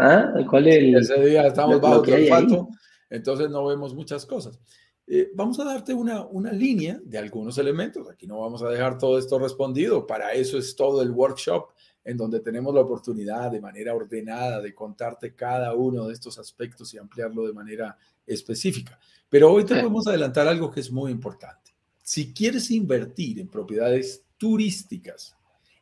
¿Cuál 0.49 0.69
es 0.69 0.77
el, 0.77 0.95
Ese 0.99 1.21
día 1.25 1.47
estamos 1.47 1.81
bajo 1.81 2.05
el 2.05 2.15
olfato, 2.15 2.69
entonces 3.11 3.51
no 3.51 3.67
vemos 3.67 3.95
muchas 3.95 4.27
cosas. 4.27 4.59
Eh, 5.07 5.31
vamos 5.35 5.59
a 5.61 5.65
darte 5.65 5.93
una, 5.93 6.25
una 6.25 6.53
línea 6.53 6.99
de 7.05 7.19
algunos 7.19 7.59
elementos. 7.59 8.09
Aquí 8.09 8.27
no 8.27 8.41
vamos 8.41 8.63
a 8.63 8.69
dejar 8.69 8.97
todo 8.97 9.19
esto 9.19 9.39
respondido. 9.39 10.07
Para 10.07 10.33
eso 10.33 10.57
es 10.57 10.77
todo 10.77 11.03
el 11.03 11.11
workshop 11.11 11.69
en 12.05 12.17
donde 12.17 12.41
tenemos 12.41 12.75
la 12.75 12.83
oportunidad 12.83 13.51
de 13.51 13.61
manera 13.61 13.95
ordenada 13.95 14.61
de 14.61 14.75
contarte 14.75 15.35
cada 15.35 15.75
uno 15.75 16.07
de 16.07 16.13
estos 16.13 16.39
aspectos 16.39 16.93
y 16.93 16.99
ampliarlo 16.99 17.47
de 17.47 17.53
manera 17.53 17.97
específica. 18.27 18.99
Pero 19.35 19.53
hoy 19.53 19.65
te 19.65 19.75
podemos 19.75 20.07
adelantar 20.07 20.47
algo 20.47 20.71
que 20.71 20.79
es 20.79 20.93
muy 20.93 21.11
importante. 21.11 21.75
Si 22.05 22.33
quieres 22.33 22.71
invertir 22.71 23.41
en 23.41 23.49
propiedades 23.49 24.23
turísticas, 24.39 25.35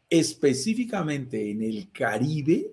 específicamente 0.08 1.50
en 1.50 1.60
el 1.60 1.90
Caribe, 1.92 2.72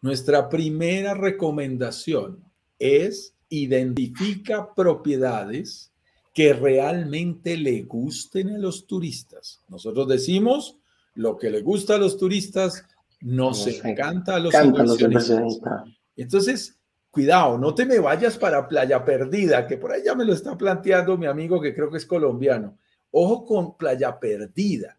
nuestra 0.00 0.48
primera 0.48 1.12
recomendación 1.12 2.42
es 2.78 3.34
identifica 3.50 4.74
propiedades 4.74 5.92
que 6.32 6.54
realmente 6.54 7.58
le 7.58 7.82
gusten 7.82 8.54
a 8.54 8.58
los 8.58 8.86
turistas. 8.86 9.60
Nosotros 9.68 10.08
decimos 10.08 10.78
lo 11.14 11.36
que 11.36 11.50
le 11.50 11.60
gusta 11.60 11.96
a 11.96 11.98
los 11.98 12.16
turistas 12.16 12.86
nos 13.20 13.66
encanta 13.66 14.36
a 14.36 14.38
los 14.38 14.54
inversionistas. 14.54 15.84
Entonces, 16.16 16.74
cuidado, 17.16 17.56
no 17.56 17.74
te 17.74 17.86
me 17.86 17.98
vayas 17.98 18.36
para 18.36 18.68
Playa 18.68 19.02
Perdida, 19.02 19.66
que 19.66 19.78
por 19.78 19.90
ya 20.04 20.14
me 20.14 20.26
lo 20.26 20.34
está 20.34 20.54
planteando 20.54 21.16
mi 21.16 21.24
amigo 21.24 21.58
que 21.58 21.74
creo 21.74 21.90
que 21.90 21.96
es 21.96 22.04
colombiano. 22.04 22.76
Ojo 23.10 23.46
con 23.46 23.74
Playa 23.78 24.20
Perdida, 24.20 24.98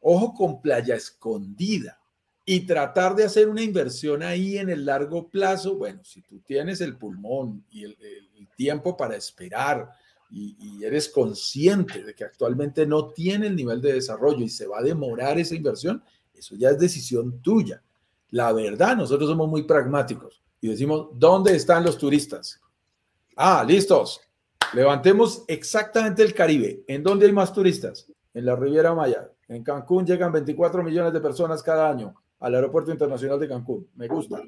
ojo 0.00 0.32
con 0.32 0.62
Playa 0.62 0.94
Escondida 0.94 1.98
y 2.44 2.60
tratar 2.60 3.16
de 3.16 3.24
hacer 3.24 3.48
una 3.48 3.62
inversión 3.62 4.22
ahí 4.22 4.58
en 4.58 4.70
el 4.70 4.86
largo 4.86 5.28
plazo. 5.28 5.74
Bueno, 5.74 6.04
si 6.04 6.22
tú 6.22 6.38
tienes 6.38 6.80
el 6.80 6.96
pulmón 6.96 7.64
y 7.68 7.82
el, 7.82 7.96
tiempo 8.54 8.96
para 8.96 9.16
esperar 9.16 9.90
y, 10.30 10.84
eres 10.84 11.08
consciente 11.08 12.04
de 12.04 12.14
que 12.14 12.24
actualmente 12.24 12.86
no 12.86 13.08
tiene 13.08 13.48
el 13.48 13.56
nivel 13.56 13.82
de 13.82 13.94
desarrollo 13.94 14.44
y 14.44 14.48
se 14.48 14.68
va 14.68 14.78
a 14.78 14.82
demorar 14.82 15.36
esa 15.40 15.56
inversión, 15.56 16.00
eso 16.32 16.54
ya 16.54 16.70
es 16.70 16.78
decisión 16.78 17.42
tuya. 17.42 17.82
La 18.30 18.52
verdad, 18.52 18.96
nosotros 18.96 19.28
somos 19.28 19.48
muy 19.48 19.64
pragmáticos 19.64 20.45
y 20.60 20.68
decimos, 20.68 21.08
¿dónde 21.14 21.54
están 21.54 21.84
los 21.84 21.98
turistas? 21.98 22.60
Ah, 23.36 23.64
listos. 23.66 24.20
Levantemos 24.72 25.44
exactamente 25.46 26.22
el 26.22 26.34
Caribe. 26.34 26.84
¿En 26.86 27.02
dónde 27.02 27.26
hay 27.26 27.32
más 27.32 27.52
turistas? 27.52 28.10
En 28.34 28.46
la 28.46 28.56
Riviera 28.56 28.94
Maya. 28.94 29.30
En 29.48 29.62
Cancún 29.62 30.06
llegan 30.06 30.32
24 30.32 30.82
millones 30.82 31.12
de 31.12 31.20
personas 31.20 31.62
cada 31.62 31.88
año 31.88 32.14
al 32.40 32.54
Aeropuerto 32.54 32.90
Internacional 32.90 33.38
de 33.38 33.48
Cancún. 33.48 33.88
Me 33.94 34.08
gusta. 34.08 34.42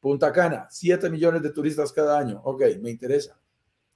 Punta 0.00 0.32
Cana, 0.32 0.66
7 0.70 1.08
millones 1.08 1.42
de 1.42 1.50
turistas 1.50 1.92
cada 1.92 2.18
año. 2.18 2.40
Ok, 2.44 2.62
me 2.80 2.90
interesa. 2.90 3.38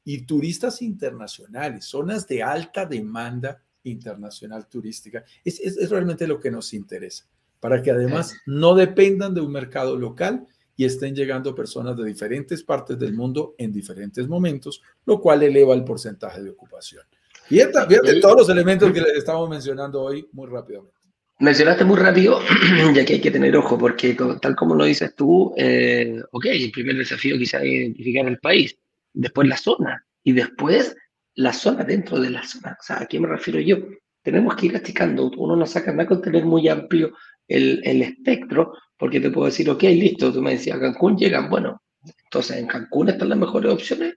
Y 0.05 0.23
turistas 0.23 0.81
internacionales, 0.81 1.85
zonas 1.85 2.27
de 2.27 2.43
alta 2.43 2.87
demanda 2.87 3.63
internacional 3.83 4.67
turística. 4.69 5.23
Es, 5.45 5.61
es 5.61 5.91
realmente 5.91 6.27
lo 6.27 6.41
que 6.41 6.51
nos 6.51 6.73
interesa, 6.73 7.27
para 7.61 7.83
que 7.83 7.91
además 7.91 8.35
no 8.47 8.75
dependan 8.75 9.35
de 9.35 9.43
un 9.43 9.53
mercado 9.53 9.99
local, 9.99 10.47
y 10.79 10.85
estén 10.85 11.13
llegando 11.13 11.57
personas 11.57 11.97
de 11.97 12.05
diferentes 12.05 12.63
partes 12.63 12.97
del 12.97 13.13
mundo 13.13 13.57
en 13.59 13.73
diferentes 13.73 14.29
momentos, 14.29 14.81
lo 15.07 15.21
cual 15.21 15.43
eleva 15.43 15.75
el 15.75 15.83
porcentaje 15.83 16.41
de 16.41 16.51
ocupación. 16.51 17.03
Y 17.51 17.57
fíjate 17.57 18.21
todos 18.21 18.37
los 18.37 18.49
elementos 18.49 18.93
que 18.93 19.01
les 19.01 19.17
estamos 19.17 19.51
mencionando 19.51 20.01
hoy 20.01 20.29
muy 20.31 20.47
rápidamente. 20.47 20.95
Mencionaste 21.41 21.85
muy 21.85 21.97
rápido, 21.97 22.39
ya 22.95 23.05
que 23.05 23.15
hay 23.15 23.21
que 23.21 23.33
tener 23.33 23.57
ojo, 23.57 23.77
porque 23.77 24.17
tal 24.41 24.55
como 24.55 24.77
lo 24.77 24.85
dices 24.85 25.17
tú, 25.17 25.53
eh, 25.57 26.23
ok, 26.31 26.47
el 26.47 26.71
primer 26.71 26.97
desafío 26.97 27.37
quizá 27.37 27.59
es 27.59 27.73
identificar 27.73 28.29
el 28.29 28.39
país, 28.39 28.79
después 29.13 29.49
la 29.49 29.57
zona, 29.57 30.07
y 30.23 30.33
después 30.33 30.95
la 31.35 31.53
zona 31.53 31.83
dentro 31.83 32.21
de 32.21 32.31
la 32.31 32.47
zona. 32.47 32.77
O 32.79 32.83
sea, 32.85 33.03
¿a 33.03 33.07
qué 33.07 33.19
me 33.19 33.27
refiero 33.27 33.59
yo? 33.59 33.79
Tenemos 34.23 34.55
que 34.55 34.67
ir 34.67 34.77
achicando, 34.77 35.29
uno 35.39 35.57
no 35.57 35.67
saca 35.67 35.91
nada 35.91 36.07
con 36.07 36.23
tener 36.23 36.45
muy 36.45 36.69
amplio 36.69 37.15
el, 37.49 37.81
el 37.83 38.03
espectro, 38.03 38.75
porque 38.99 39.21
te 39.21 39.31
puedo 39.31 39.47
decir, 39.47 39.71
ok, 39.71 39.83
listo, 39.85 40.33
tú 40.33 40.43
me 40.43 40.53
decías, 40.53 40.79
Cancún 40.79 41.17
llegan, 41.17 41.49
bueno, 41.49 41.81
entonces 42.25 42.57
en 42.57 42.67
Cancún 42.67 43.09
están 43.09 43.29
las 43.29 43.39
mejores 43.39 43.73
opciones. 43.73 44.15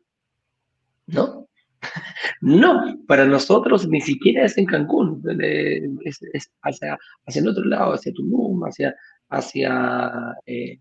No, 1.07 1.47
no, 2.41 2.97
para 3.07 3.25
nosotros 3.25 3.87
ni 3.87 4.01
siquiera 4.01 4.45
es 4.45 4.57
en 4.57 4.65
Cancún, 4.65 5.21
es, 6.03 6.19
hacia, 6.61 6.97
hacia, 7.25 7.41
el 7.41 7.47
otro 7.47 7.65
lado, 7.65 7.93
hacia 7.93 8.13
Tulum, 8.13 8.63
hacia, 8.63 8.95
hacia 9.29 10.11
eh, 10.45 10.79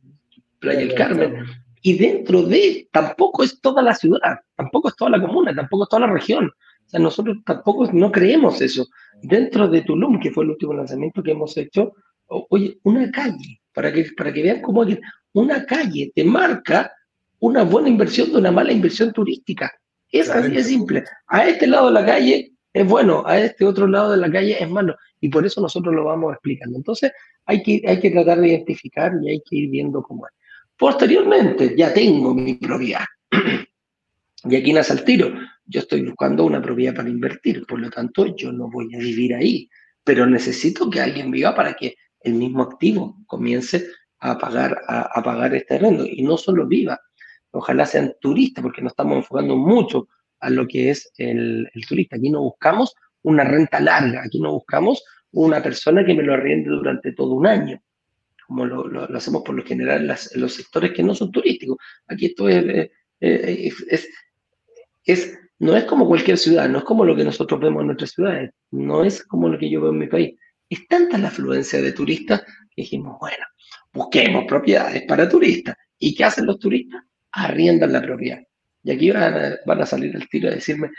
Playa 0.59 0.81
del 0.81 0.95
Carmen. 0.95 1.47
Y 1.83 1.97
dentro 1.97 2.43
de, 2.43 2.89
tampoco 2.93 3.43
es 3.43 3.61
toda 3.61 3.83
la 3.83 3.95
ciudad, 3.95 4.39
tampoco 4.55 4.89
es 4.89 4.97
toda 4.97 5.13
la 5.13 5.21
comuna, 5.21 5.55
tampoco 5.55 5.85
es 5.85 5.89
toda 5.89 6.07
la 6.07 6.13
región. 6.13 6.47
O 6.47 6.89
sea, 6.89 7.01
nosotros 7.01 7.39
tampoco 7.45 7.91
no 7.93 8.13
creemos 8.13 8.61
eso. 8.61 8.87
Dentro 9.23 9.69
de 9.69 9.83
Tulum, 9.83 10.21
que 10.21 10.31
fue 10.31 10.45
el 10.45 10.51
último 10.51 10.75
lanzamiento 10.75 11.23
que 11.23 11.31
hemos 11.31 11.57
hecho, 11.57 11.93
oye, 12.27 12.79
una 12.83 13.11
calle, 13.11 13.60
para 13.73 13.93
que, 13.93 14.07
para 14.17 14.33
que 14.33 14.43
vean 14.43 14.61
cómo 14.61 14.85
una 15.33 15.65
calle 15.65 16.13
te 16.15 16.25
marca 16.25 16.93
una 17.39 17.63
buena 17.63 17.89
inversión 17.89 18.31
de 18.33 18.39
una 18.39 18.53
mala 18.53 18.73
inversión 18.73 19.13
turística. 19.13 19.73
Es 20.11 20.29
así 20.29 20.51
de 20.51 20.63
simple. 20.63 21.05
A 21.29 21.47
este 21.47 21.67
lado 21.67 21.87
de 21.87 21.93
la 21.93 22.05
calle 22.05 22.53
es 22.73 22.87
bueno, 22.87 23.23
a 23.27 23.39
este 23.39 23.65
otro 23.65 23.87
lado 23.87 24.13
de 24.13 24.19
la 24.19 24.31
calle 24.31 24.63
es 24.63 24.69
malo. 24.69 24.97
Y 25.21 25.29
por 25.29 25.45
eso 25.45 25.61
nosotros 25.61 25.95
lo 25.95 26.05
vamos 26.05 26.33
explicando. 26.33 26.77
Entonces 26.77 27.13
hay 27.47 27.63
que, 27.63 27.83
hay 27.87 28.01
que 28.01 28.11
tratar 28.11 28.41
de 28.41 28.49
identificar 28.49 29.13
y 29.23 29.31
hay 29.31 29.43
que 29.49 29.57
ir 29.57 29.71
viendo 29.71 30.03
cómo 30.03 30.27
es. 30.27 30.33
Posteriormente, 30.77 31.75
ya 31.77 31.93
tengo 31.93 32.35
mi 32.35 32.55
propiedad. 32.55 33.05
Y 34.43 34.57
aquí 34.57 34.73
nace 34.73 34.95
el 34.95 35.05
tiro. 35.05 35.35
Yo 35.67 35.81
estoy 35.81 36.03
buscando 36.03 36.45
una 36.45 36.63
propiedad 36.63 36.95
para 36.95 37.11
invertir, 37.11 37.67
por 37.67 37.79
lo 37.79 37.91
tanto, 37.91 38.35
yo 38.35 38.51
no 38.51 38.71
voy 38.71 38.89
a 38.95 38.99
vivir 38.99 39.35
ahí, 39.35 39.69
pero 40.03 40.25
necesito 40.25 40.89
que 40.89 40.99
alguien 40.99 41.31
viva 41.31 41.55
para 41.55 41.75
que 41.75 41.97
el 42.21 42.35
mismo 42.35 42.63
activo 42.63 43.17
comience 43.27 43.87
a 44.21 44.39
pagar, 44.39 44.79
a, 44.87 45.23
pagar 45.23 45.55
este 45.55 45.77
arrendo. 45.77 46.05
Y 46.07 46.23
no 46.23 46.37
solo 46.37 46.67
viva, 46.67 47.01
ojalá 47.51 47.87
sean 47.87 48.15
turistas, 48.21 48.63
porque 48.63 48.83
nos 48.83 48.93
estamos 48.93 49.17
enfocando 49.19 49.57
mucho 49.57 50.09
a 50.41 50.51
lo 50.51 50.67
que 50.67 50.91
es 50.91 51.11
el, 51.17 51.69
turista. 51.89 52.17
Aquí 52.17 52.31
no 52.31 52.43
buscamos 52.43 52.95
una 53.23 53.45
renta 53.45 53.81
larga, 53.81 54.23
aquí 54.25 54.41
no 54.41 54.53
buscamos 54.53 55.03
una 55.33 55.63
persona 55.63 56.05
que 56.05 56.15
me 56.15 56.23
lo 56.23 56.35
arriende 56.35 56.71
durante 56.71 57.13
todo 57.13 57.35
un 57.35 57.47
año, 57.47 57.81
como 58.47 58.67
lo, 58.67 59.17
hacemos 59.17 59.43
por 59.43 59.55
lo 59.55 59.65
general 59.65 60.03
en, 60.03 60.41
los 60.41 60.55
sectores 60.55 60.93
que 60.93 61.03
no 61.03 61.15
son 61.15 61.31
turísticos. 61.31 61.79
Aquí 62.09 62.27
esto 62.27 62.49
es, 62.49 62.91
es, 63.21 64.09
es, 65.05 65.39
no 65.59 65.77
es 65.77 65.85
como 65.85 66.07
cualquier 66.07 66.39
ciudad, 66.39 66.69
no 66.69 66.79
es 66.79 66.85
como 66.85 67.05
lo 67.05 67.15
que 67.15 67.25
nosotros 67.25 67.61
vemos 67.61 67.83
en 67.83 67.87
nuestras 67.89 68.11
ciudades, 68.13 68.51
no 68.71 69.05
es 69.05 69.23
como 69.25 69.49
lo 69.49 69.59
que 69.59 69.71
yo 69.71 69.81
veo 69.83 69.93
en 69.93 69.99
mi 69.99 70.07
país. 70.07 70.39
Es 70.71 70.87
tanta 70.87 71.19
la 71.19 71.29
afluencia 71.29 71.83
de 71.83 71.91
turistas 71.91 72.43
que 72.43 72.83
dijimos, 72.83 73.19
bueno, 73.21 73.45
busquemos 73.93 74.45
propiedades 74.47 75.03
para 75.03 75.29
turistas. 75.29 75.77
¿Y 75.99 76.15
qué 76.15 76.25
hacen 76.25 76.47
los 76.47 76.61
turistas? 76.61 77.03
Arriendan 77.33 77.93
la 77.93 78.01
propiedad. 78.01 78.39
Y 78.85 78.93
aquí 78.93 79.11
van 79.11 79.81
a, 79.81 79.87
salir 79.87 80.15
al 80.15 80.29
tiro 80.29 80.49
a 80.49 80.53
decirme, 80.53 80.91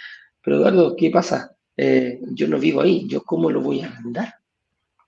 pero 0.43 0.57
Eduardo, 0.57 0.93
¿qué 0.97 1.09
pasa? 1.09 1.55
Eh, 1.77 2.19
yo 2.33 2.49
no 2.49 2.59
vivo 2.59 2.81
ahí, 2.81 3.07
¿yo 3.07 3.23
cómo 3.23 3.49
lo 3.49 3.61
voy 3.61 3.79
a 3.79 3.87
arrendar? 3.87 4.33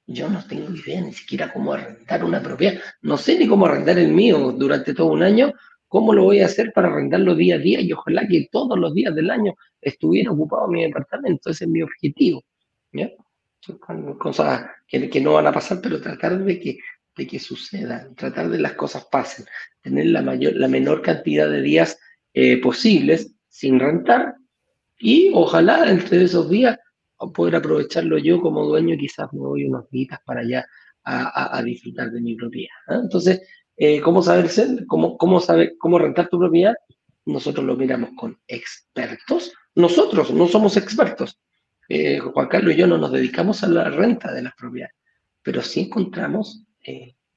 Yo 0.07 0.29
no 0.29 0.41
tengo 0.45 0.73
idea 0.73 1.01
ni 1.01 1.11
siquiera 1.11 1.51
cómo 1.51 1.73
arrendar 1.73 2.23
una 2.23 2.41
propiedad. 2.41 2.79
No 3.01 3.17
sé 3.17 3.37
ni 3.37 3.47
cómo 3.47 3.65
arrendar 3.65 3.99
el 3.99 4.13
mío 4.13 4.53
durante 4.53 4.93
todo 4.93 5.07
un 5.07 5.23
año. 5.23 5.51
¿Cómo 5.89 6.13
lo 6.13 6.23
voy 6.23 6.39
a 6.39 6.45
hacer 6.45 6.71
para 6.73 6.87
arrendarlo 6.87 7.35
día 7.35 7.55
a 7.55 7.59
día? 7.59 7.81
Y 7.81 7.91
ojalá 7.91 8.25
que 8.27 8.47
todos 8.49 8.79
los 8.79 8.93
días 8.93 9.13
del 9.13 9.29
año 9.29 9.53
estuviera 9.81 10.31
ocupado 10.31 10.69
mi 10.69 10.83
departamento. 10.83 11.49
Ese 11.49 11.65
es 11.65 11.69
mi 11.69 11.81
objetivo. 11.81 12.43
¿ya? 12.93 13.09
Son 13.63 13.77
cosas 14.17 14.65
que, 14.85 15.09
que, 15.09 15.21
no 15.21 15.33
van 15.33 15.47
a 15.47 15.53
pasar, 15.53 15.79
pero 15.81 16.01
tratar 16.01 16.37
de 16.37 16.59
que, 16.59 16.79
de 17.15 17.25
que 17.25 17.39
sucedan, 17.39 18.13
tratar 18.13 18.49
de 18.49 18.59
las 18.59 18.73
cosas 18.73 19.07
pasen, 19.09 19.45
tener 19.81 20.07
la, 20.07 20.21
mayor, 20.21 20.53
la 20.57 20.67
menor 20.67 21.01
cantidad 21.01 21.49
de 21.49 21.61
días 21.61 21.97
eh, 22.33 22.59
posibles 22.59 23.33
sin 23.47 23.79
rentar 23.79 24.35
y 24.99 25.31
ojalá 25.33 25.89
entre 25.89 26.23
esos 26.23 26.49
días 26.49 26.77
poder 27.33 27.55
aprovecharlo 27.55 28.17
yo 28.17 28.41
como 28.41 28.65
dueño, 28.65 28.97
quizás 28.97 29.31
me 29.31 29.39
voy 29.39 29.63
unos 29.63 29.89
días 29.89 30.19
para 30.25 30.41
allá 30.41 30.65
a, 31.05 31.61
disfrutar 31.63 32.11
de 32.11 32.19
mi 32.19 32.35
propiedad. 32.35 32.75
¿ah? 32.87 32.99
Entonces, 33.01 33.47
eh, 33.77 34.01
¿cómo 34.01 34.21
saber 34.21 34.49
cómo, 34.87 35.17
cómo, 35.17 35.39
saber, 35.39 35.75
cómo 35.79 35.99
rentar 35.99 36.27
tu 36.27 36.37
propiedad? 36.37 36.75
Nosotros 37.25 37.65
lo 37.65 37.77
miramos 37.77 38.09
con 38.17 38.37
expertos. 38.45 39.53
Nosotros 39.73 40.31
no 40.31 40.47
somos 40.49 40.75
expertos. 40.75 41.39
Eh, 41.89 42.19
Juan 42.19 42.47
Carlos 42.47 42.73
y 42.73 42.77
yo 42.77 42.87
no 42.87 42.97
nos 42.97 43.11
dedicamos 43.11 43.63
a 43.63 43.67
la 43.67 43.89
renta 43.89 44.33
de 44.33 44.43
las 44.43 44.53
propiedades, 44.55 44.95
pero 45.41 45.61
sí 45.61 45.81
encontramos 45.81 46.65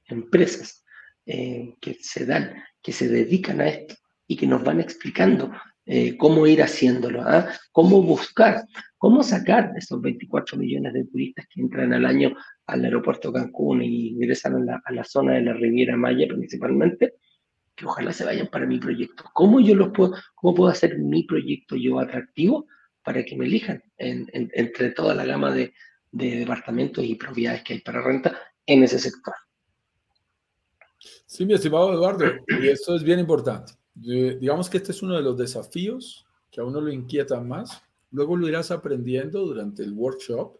empresas 0.07 0.83
que 1.25 1.97
se 2.01 2.25
dan, 2.25 2.53
que 2.81 2.91
se 2.91 3.07
dedican 3.09 3.61
a 3.61 3.67
esto 3.67 3.95
y 4.27 4.35
que 4.35 4.47
nos 4.47 4.63
van 4.63 4.79
explicando 4.79 5.51
eh, 5.89 6.17
cómo 6.17 6.45
ir 6.45 6.61
haciéndolo, 6.61 7.21
¿ah? 7.21 7.47
cómo 7.71 8.03
buscar, 8.03 8.65
cómo 8.97 9.23
sacar 9.23 9.71
esos 9.77 10.01
24 10.01 10.57
millones 10.57 10.91
de 10.91 11.05
turistas 11.05 11.47
que 11.47 11.61
entran 11.61 11.93
al 11.93 12.05
año 12.05 12.35
al 12.65 12.83
aeropuerto 12.83 13.31
Cancún 13.31 13.81
y 13.81 14.09
ingresan 14.09 14.69
a 14.69 14.91
la, 14.91 15.03
zona 15.05 15.35
de 15.35 15.43
la 15.43 15.53
Riviera 15.53 15.95
Maya 15.95 16.27
principalmente, 16.27 17.13
que 17.73 17.85
ojalá 17.85 18.11
se 18.11 18.25
vayan 18.25 18.47
para 18.47 18.65
mi 18.65 18.79
proyecto. 18.79 19.23
¿Cómo 19.33 19.61
yo 19.61 19.75
los 19.75 19.93
puedo, 19.93 20.13
cómo 20.35 20.53
puedo 20.53 20.69
hacer 20.69 20.99
mi 20.99 21.23
proyecto 21.23 21.77
yo 21.77 21.99
atractivo 21.99 22.67
para 23.07 23.23
que 23.23 23.37
me 23.37 23.45
elijan 23.45 23.81
entre 23.97 24.91
toda 24.91 25.15
la 25.15 25.23
gama 25.23 25.53
de, 25.53 25.73
de 26.11 26.39
departamentos 26.39 27.05
y 27.05 27.15
propiedades 27.15 27.63
que 27.63 27.75
hay 27.75 27.79
para 27.79 28.01
renta 28.01 28.37
en 28.65 28.83
ese 28.83 28.99
sector? 28.99 29.33
Sí, 31.25 31.45
mi 31.45 31.53
estimado 31.53 31.93
Eduardo, 31.93 32.25
y 32.61 32.67
esto 32.67 32.97
es 32.97 33.03
bien 33.03 33.19
importante 33.19 33.71
digamos 33.95 34.69
que 34.69 34.75
este 34.75 34.91
es 34.91 35.01
uno 35.01 35.15
de 35.15 35.21
los 35.21 35.37
desafíos 35.37 36.25
que 36.51 36.59
a 36.59 36.65
uno 36.65 36.81
lo 36.81 36.91
inquieta 36.91 37.39
más. 37.39 37.81
Luego 38.11 38.35
lo 38.35 38.45
irás 38.45 38.71
aprendiendo 38.71 39.45
durante 39.45 39.83
el 39.83 39.93
workshop, 39.93 40.57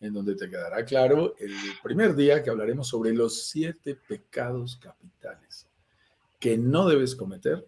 en 0.00 0.12
donde 0.12 0.36
te 0.36 0.50
quedará 0.50 0.84
claro 0.84 1.34
el 1.38 1.54
primer 1.82 2.14
día 2.14 2.42
que 2.42 2.50
hablaremos 2.50 2.88
sobre 2.88 3.14
los 3.14 3.46
siete 3.48 3.96
pecados 3.96 4.76
capitales 4.76 5.66
que 6.38 6.58
no 6.58 6.86
debes 6.86 7.16
cometer 7.16 7.66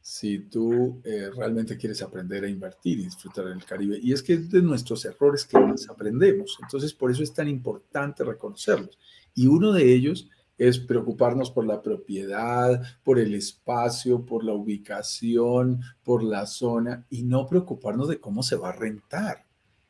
si 0.00 0.38
tú 0.40 1.00
eh, 1.04 1.30
realmente 1.36 1.76
quieres 1.76 2.00
aprender 2.02 2.44
a 2.44 2.48
invertir 2.48 3.00
y 3.00 3.04
disfrutar 3.04 3.46
en 3.46 3.52
el 3.52 3.64
Caribe. 3.64 3.98
Y 4.02 4.12
es 4.12 4.22
que 4.22 4.34
es 4.34 4.50
de 4.50 4.62
nuestros 4.62 5.04
errores 5.04 5.44
que 5.44 5.58
más 5.58 5.88
aprendemos. 5.88 6.58
Entonces, 6.62 6.94
por 6.94 7.10
eso 7.10 7.22
es 7.22 7.34
tan 7.34 7.48
importante 7.48 8.24
reconocerlos. 8.24 8.98
Y 9.34 9.46
uno 9.46 9.72
de 9.72 9.92
ellos 9.92 10.28
es 10.56 10.78
preocuparnos 10.78 11.50
por 11.50 11.66
la 11.66 11.82
propiedad, 11.82 12.82
por 13.02 13.18
el 13.18 13.34
espacio, 13.34 14.24
por 14.24 14.44
la 14.44 14.52
ubicación, 14.52 15.80
por 16.02 16.22
la 16.22 16.46
zona 16.46 17.06
y 17.08 17.22
no 17.22 17.46
preocuparnos 17.46 18.08
de 18.08 18.20
cómo 18.20 18.42
se 18.42 18.56
va 18.56 18.70
a 18.70 18.76
rentar. 18.76 19.46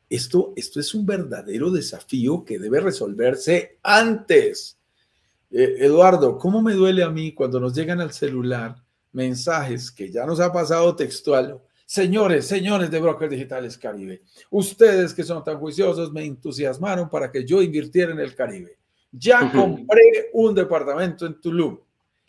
Esto, 0.08 0.52
esto 0.56 0.80
es 0.80 0.94
un 0.94 1.06
verdadero 1.06 1.70
desafío 1.70 2.44
que 2.44 2.58
debe 2.58 2.80
resolverse 2.80 3.78
antes. 3.82 4.78
Eh, 5.50 5.76
Eduardo, 5.80 6.38
¿cómo 6.38 6.62
me 6.62 6.74
duele 6.74 7.02
a 7.02 7.10
mí 7.10 7.32
cuando 7.32 7.58
nos 7.58 7.74
llegan 7.74 8.00
al 8.00 8.12
celular 8.12 8.76
mensajes 9.12 9.90
que 9.90 10.10
ya 10.10 10.26
nos 10.26 10.40
ha 10.40 10.52
pasado 10.52 10.94
textual? 10.94 11.60
Señores, 11.86 12.46
señores 12.46 12.90
de 12.90 13.00
Brokers 13.00 13.30
Digitales 13.30 13.76
Caribe, 13.76 14.22
ustedes 14.50 15.12
que 15.12 15.24
son 15.24 15.42
tan 15.42 15.58
juiciosos 15.58 16.12
me 16.12 16.24
entusiasmaron 16.24 17.08
para 17.08 17.30
que 17.32 17.44
yo 17.44 17.60
invirtiera 17.62 18.12
en 18.12 18.20
el 18.20 18.34
Caribe. 18.34 18.78
Ya 19.12 19.50
compré 19.50 20.30
un 20.32 20.54
departamento 20.54 21.26
en 21.26 21.40
Tulum. 21.40 21.78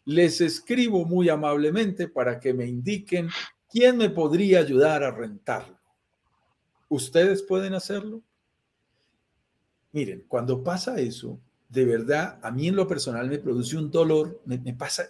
Les 0.06 0.41
escribo 0.41 1.06
muy 1.06 1.30
amablemente 1.30 2.08
para 2.08 2.39
que 2.39 2.54
me 2.56 2.65
indiquen 2.65 3.30
quién 3.70 3.98
me 3.98 4.10
podría 4.10 4.60
ayudar 4.60 5.04
a 5.04 5.12
rentarlo. 5.12 5.78
¿Ustedes 6.89 7.44
pueden 7.44 7.76
hacerlo? 7.76 8.22
Miren, 9.91 10.26
cuando 10.28 10.63
pasa 10.63 11.00
eso, 11.00 11.39
de 11.70 11.86
verdad, 11.86 12.39
a 12.41 12.52
mí 12.52 12.67
en 12.67 12.76
lo 12.76 12.88
personal 12.88 13.30
me 13.30 13.38
produce 13.38 13.78
un 13.78 13.91
dolor, 13.91 14.41
me, 14.46 14.58
pasa 14.74 15.06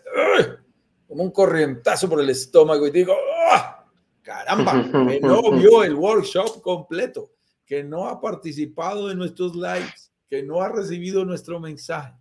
como 1.12 1.24
un 1.24 1.32
corrientazo 1.32 2.08
por 2.08 2.22
el 2.22 2.30
estómago 2.30 2.88
y 2.88 2.92
digo, 2.92 3.14
¡ah! 3.52 3.86
caramba, 4.22 4.82
que 5.10 5.20
no 5.20 5.52
vio 5.52 5.84
el 5.84 5.94
workshop 5.94 6.62
completo, 6.62 7.34
que 7.66 7.84
no 7.84 8.08
ha 8.08 8.22
participado 8.22 9.12
en 9.12 9.18
nuestros 9.18 9.54
lives, 9.54 10.14
que 10.30 10.42
no 10.42 10.62
ha 10.62 10.70
recibido 10.70 11.26
nuestro 11.26 11.60
mensaje. 11.60 12.14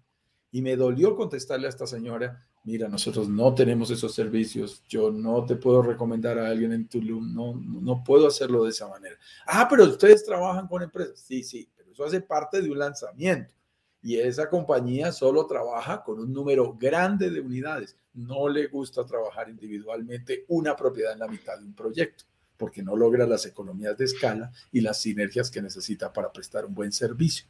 Y 0.50 0.60
me 0.60 0.74
dolió 0.74 1.14
contestarle 1.14 1.68
a 1.68 1.70
esta 1.70 1.86
señora, 1.86 2.44
mira, 2.64 2.88
nosotros 2.88 3.28
no 3.28 3.54
tenemos 3.54 3.92
esos 3.92 4.12
servicios, 4.12 4.82
yo 4.88 5.12
no 5.12 5.46
te 5.46 5.54
puedo 5.54 5.82
recomendar 5.82 6.40
a 6.40 6.48
alguien 6.48 6.72
en 6.72 6.88
Tulum, 6.88 7.32
no, 7.32 7.54
no 7.54 8.02
puedo 8.02 8.26
hacerlo 8.26 8.64
de 8.64 8.70
esa 8.70 8.88
manera. 8.88 9.14
Ah, 9.46 9.68
pero 9.70 9.84
ustedes 9.84 10.24
trabajan 10.24 10.66
con 10.66 10.82
empresas. 10.82 11.20
Sí, 11.20 11.44
sí, 11.44 11.70
pero 11.76 11.92
eso 11.92 12.04
hace 12.04 12.22
parte 12.22 12.60
de 12.60 12.68
un 12.68 12.80
lanzamiento. 12.80 13.54
Y 14.02 14.16
esa 14.16 14.50
compañía 14.50 15.12
solo 15.12 15.46
trabaja 15.46 16.02
con 16.02 16.18
un 16.18 16.32
número 16.32 16.74
grande 16.76 17.30
de 17.30 17.40
unidades. 17.40 17.96
No 18.14 18.48
le 18.48 18.66
gusta 18.66 19.04
trabajar 19.04 19.48
individualmente 19.48 20.44
una 20.48 20.74
propiedad 20.76 21.12
en 21.12 21.20
la 21.20 21.28
mitad 21.28 21.58
de 21.58 21.64
un 21.64 21.74
proyecto, 21.74 22.24
porque 22.56 22.82
no 22.82 22.96
logra 22.96 23.26
las 23.26 23.46
economías 23.46 23.96
de 23.96 24.04
escala 24.04 24.52
y 24.72 24.80
las 24.80 25.00
sinergias 25.00 25.50
que 25.50 25.62
necesita 25.62 26.12
para 26.12 26.32
prestar 26.32 26.64
un 26.64 26.74
buen 26.74 26.92
servicio. 26.92 27.46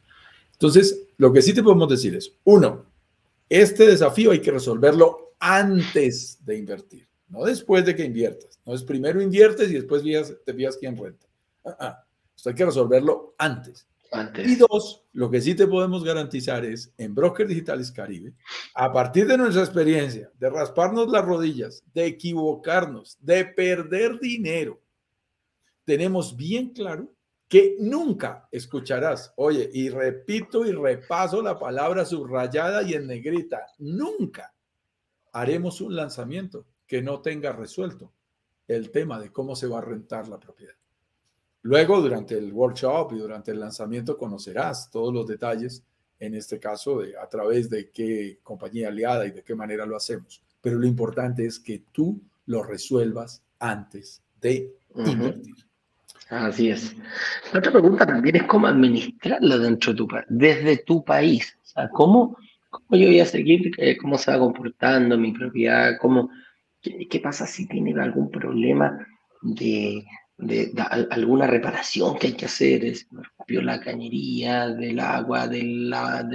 Entonces, 0.53 1.09
lo 1.16 1.33
que 1.33 1.42
sí 1.42 1.55
te 1.55 1.62
podemos 1.62 1.88
decir 1.88 2.14
es, 2.14 2.33
uno, 2.44 2.87
este 3.49 3.87
desafío 3.87 4.31
hay 4.31 4.40
que 4.40 4.51
resolverlo 4.51 5.35
antes 5.40 6.44
de 6.44 6.59
invertir, 6.59 7.09
no 7.29 7.44
después 7.44 7.85
de 7.85 7.96
que 7.96 8.05
inviertas. 8.05 8.61
No 8.66 8.75
es 8.75 8.83
primero 8.83 9.23
inviertes 9.23 9.70
y 9.70 9.75
después 9.75 10.03
te 10.44 10.55
fías 10.55 10.77
quién 10.77 10.96
renta. 10.96 11.27
Ah, 11.64 11.77
ah. 11.81 12.05
Esto 12.37 12.49
hay 12.51 12.55
que 12.55 12.64
resolverlo 12.64 13.35
antes. 13.37 13.87
Y 14.44 14.57
dos, 14.57 15.05
lo 15.12 15.31
que 15.31 15.40
sí 15.40 15.55
te 15.55 15.66
podemos 15.66 16.03
garantizar 16.03 16.64
es, 16.64 16.92
en 16.99 17.14
Broker 17.14 17.46
Digitales 17.46 17.92
Caribe, 17.92 18.35
a 18.75 18.92
partir 18.92 19.27
de 19.27 19.38
nuestra 19.38 19.62
experiencia, 19.62 20.31
de 20.38 20.51
rasparnos 20.51 21.09
las 21.09 21.25
rodillas, 21.25 21.85
de 21.94 22.07
equivocarnos, 22.07 23.18
de 23.20 23.44
perder 23.44 24.18
dinero, 24.18 24.81
tenemos 25.85 26.37
bien 26.37 26.70
claro 26.70 27.12
que 27.49 27.77
nunca 27.81 28.49
escucharás. 28.53 29.33
Oye, 29.37 29.68
y 29.73 29.88
repito 29.88 30.64
y 30.64 30.73
repaso 30.73 31.42
la 31.42 31.59
palabra 31.59 32.05
subrayada 32.05 32.83
y 32.83 32.94
en 32.94 33.09
negrita, 33.09 33.66
nunca 33.79 34.55
haremos 35.33 35.81
un 35.81 35.96
lanzamiento 35.96 36.66
que 36.87 37.03
no 37.03 37.20
tenga 37.20 37.53
resuelto 37.53 38.12
el 38.68 38.90
tema 38.90 39.18
de 39.18 39.33
cómo 39.33 39.57
se 39.57 39.66
va 39.66 39.79
a 39.79 39.83
rentar 39.83 40.29
la 40.29 40.38
propiedad. 40.38 40.75
Luego, 41.62 42.01
durante 42.01 42.38
el 42.38 42.53
workshop 42.53 43.12
y 43.12 43.18
durante 43.18 43.51
el 43.51 43.61
lanzamiento, 43.61 44.16
conocerás 44.16 44.90
todos 44.90 45.12
los 45.12 45.27
detalles, 45.27 45.85
en 46.18 46.35
este 46.35 46.59
caso, 46.59 47.01
de 47.01 47.16
a 47.16 47.29
través 47.29 47.68
de 47.68 47.90
qué 47.90 48.38
compañía 48.42 48.88
aliada 48.88 49.27
y 49.27 49.33
de 49.33 49.42
qué 49.42 49.55
manera 49.55 49.85
lo 49.85 49.96
hacemos. 49.96 50.42
Pero 50.61 50.79
lo 50.79 50.87
importante 50.87 51.44
es 51.44 51.59
que 51.59 51.85
tú 51.92 52.20
lo 52.46 52.62
resuelvas 52.62 53.42
antes 53.59 54.23
de 54.40 54.75
invertir. 54.94 55.55
Así 56.31 56.70
es. 56.70 56.96
La 57.53 57.59
otra 57.59 57.73
pregunta 57.73 58.07
también 58.07 58.37
es 58.37 58.44
cómo 58.44 58.68
administrarla 58.68 59.59
dentro 59.59 59.92
de 59.92 59.96
tu 59.96 60.09
desde 60.29 60.77
tu 60.79 61.05
país. 61.05 61.57
O 61.62 61.66
sea, 61.66 61.88
cómo, 61.90 62.37
cómo 62.70 63.01
yo 63.01 63.09
voy 63.09 63.20
a 63.20 63.27
seguir, 63.27 63.73
eh, 63.79 63.96
cómo 63.96 64.16
se 64.16 64.31
va 64.31 64.38
comportando 64.38 65.18
mi 65.18 65.33
propiedad, 65.33 65.99
cómo, 66.01 66.31
qué, 66.81 67.20
pasa 67.20 67.46
si 67.46 67.66
tiene 67.66 68.01
algún 68.01 68.31
problema 68.31 69.07
de, 69.42 70.05
de, 70.40 70.72
alguna 71.11 71.46
reparación 71.46 72.18
que 72.18 72.29
hay 72.29 72.33
que 72.35 72.46
hacer, 72.46 72.85
es, 72.85 73.07
rompió 73.11 73.62
la 73.62 73.81
cañería 73.81 74.68
del 74.68 74.98
agua, 75.00 75.46
del, 75.46 75.90
la, 75.90 76.26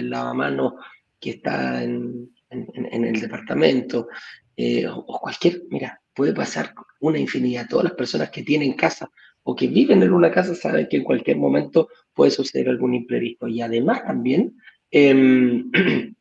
que 1.20 1.30
está 1.32 1.84
en, 1.84 2.30
el 2.50 3.20
departamento, 3.20 4.08
eh, 4.56 4.88
o, 4.88 5.20
cualquier, 5.20 5.64
mira, 5.70 6.02
puede 6.14 6.34
pasar 6.34 6.74
una 7.00 7.20
infinidad. 7.20 7.68
Todas 7.68 7.86
las 7.86 7.94
personas 7.94 8.30
que 8.30 8.44
tienen 8.44 8.74
casa 8.74 9.10
o 9.44 9.56
que 9.56 9.68
viven 9.68 10.02
en 10.02 10.14
una 10.14 10.32
casa 10.32 10.56
saben 10.56 10.88
que 10.90 10.98
en 10.98 11.04
cualquier 11.04 11.38
momento 11.38 11.90
puede 12.14 12.32
suceder 12.32 12.70
algún 12.70 12.94
imprevisto. 12.94 13.48
Y 13.48 13.62
además 13.62 14.04
también, 14.06 14.58
em, 14.92 15.70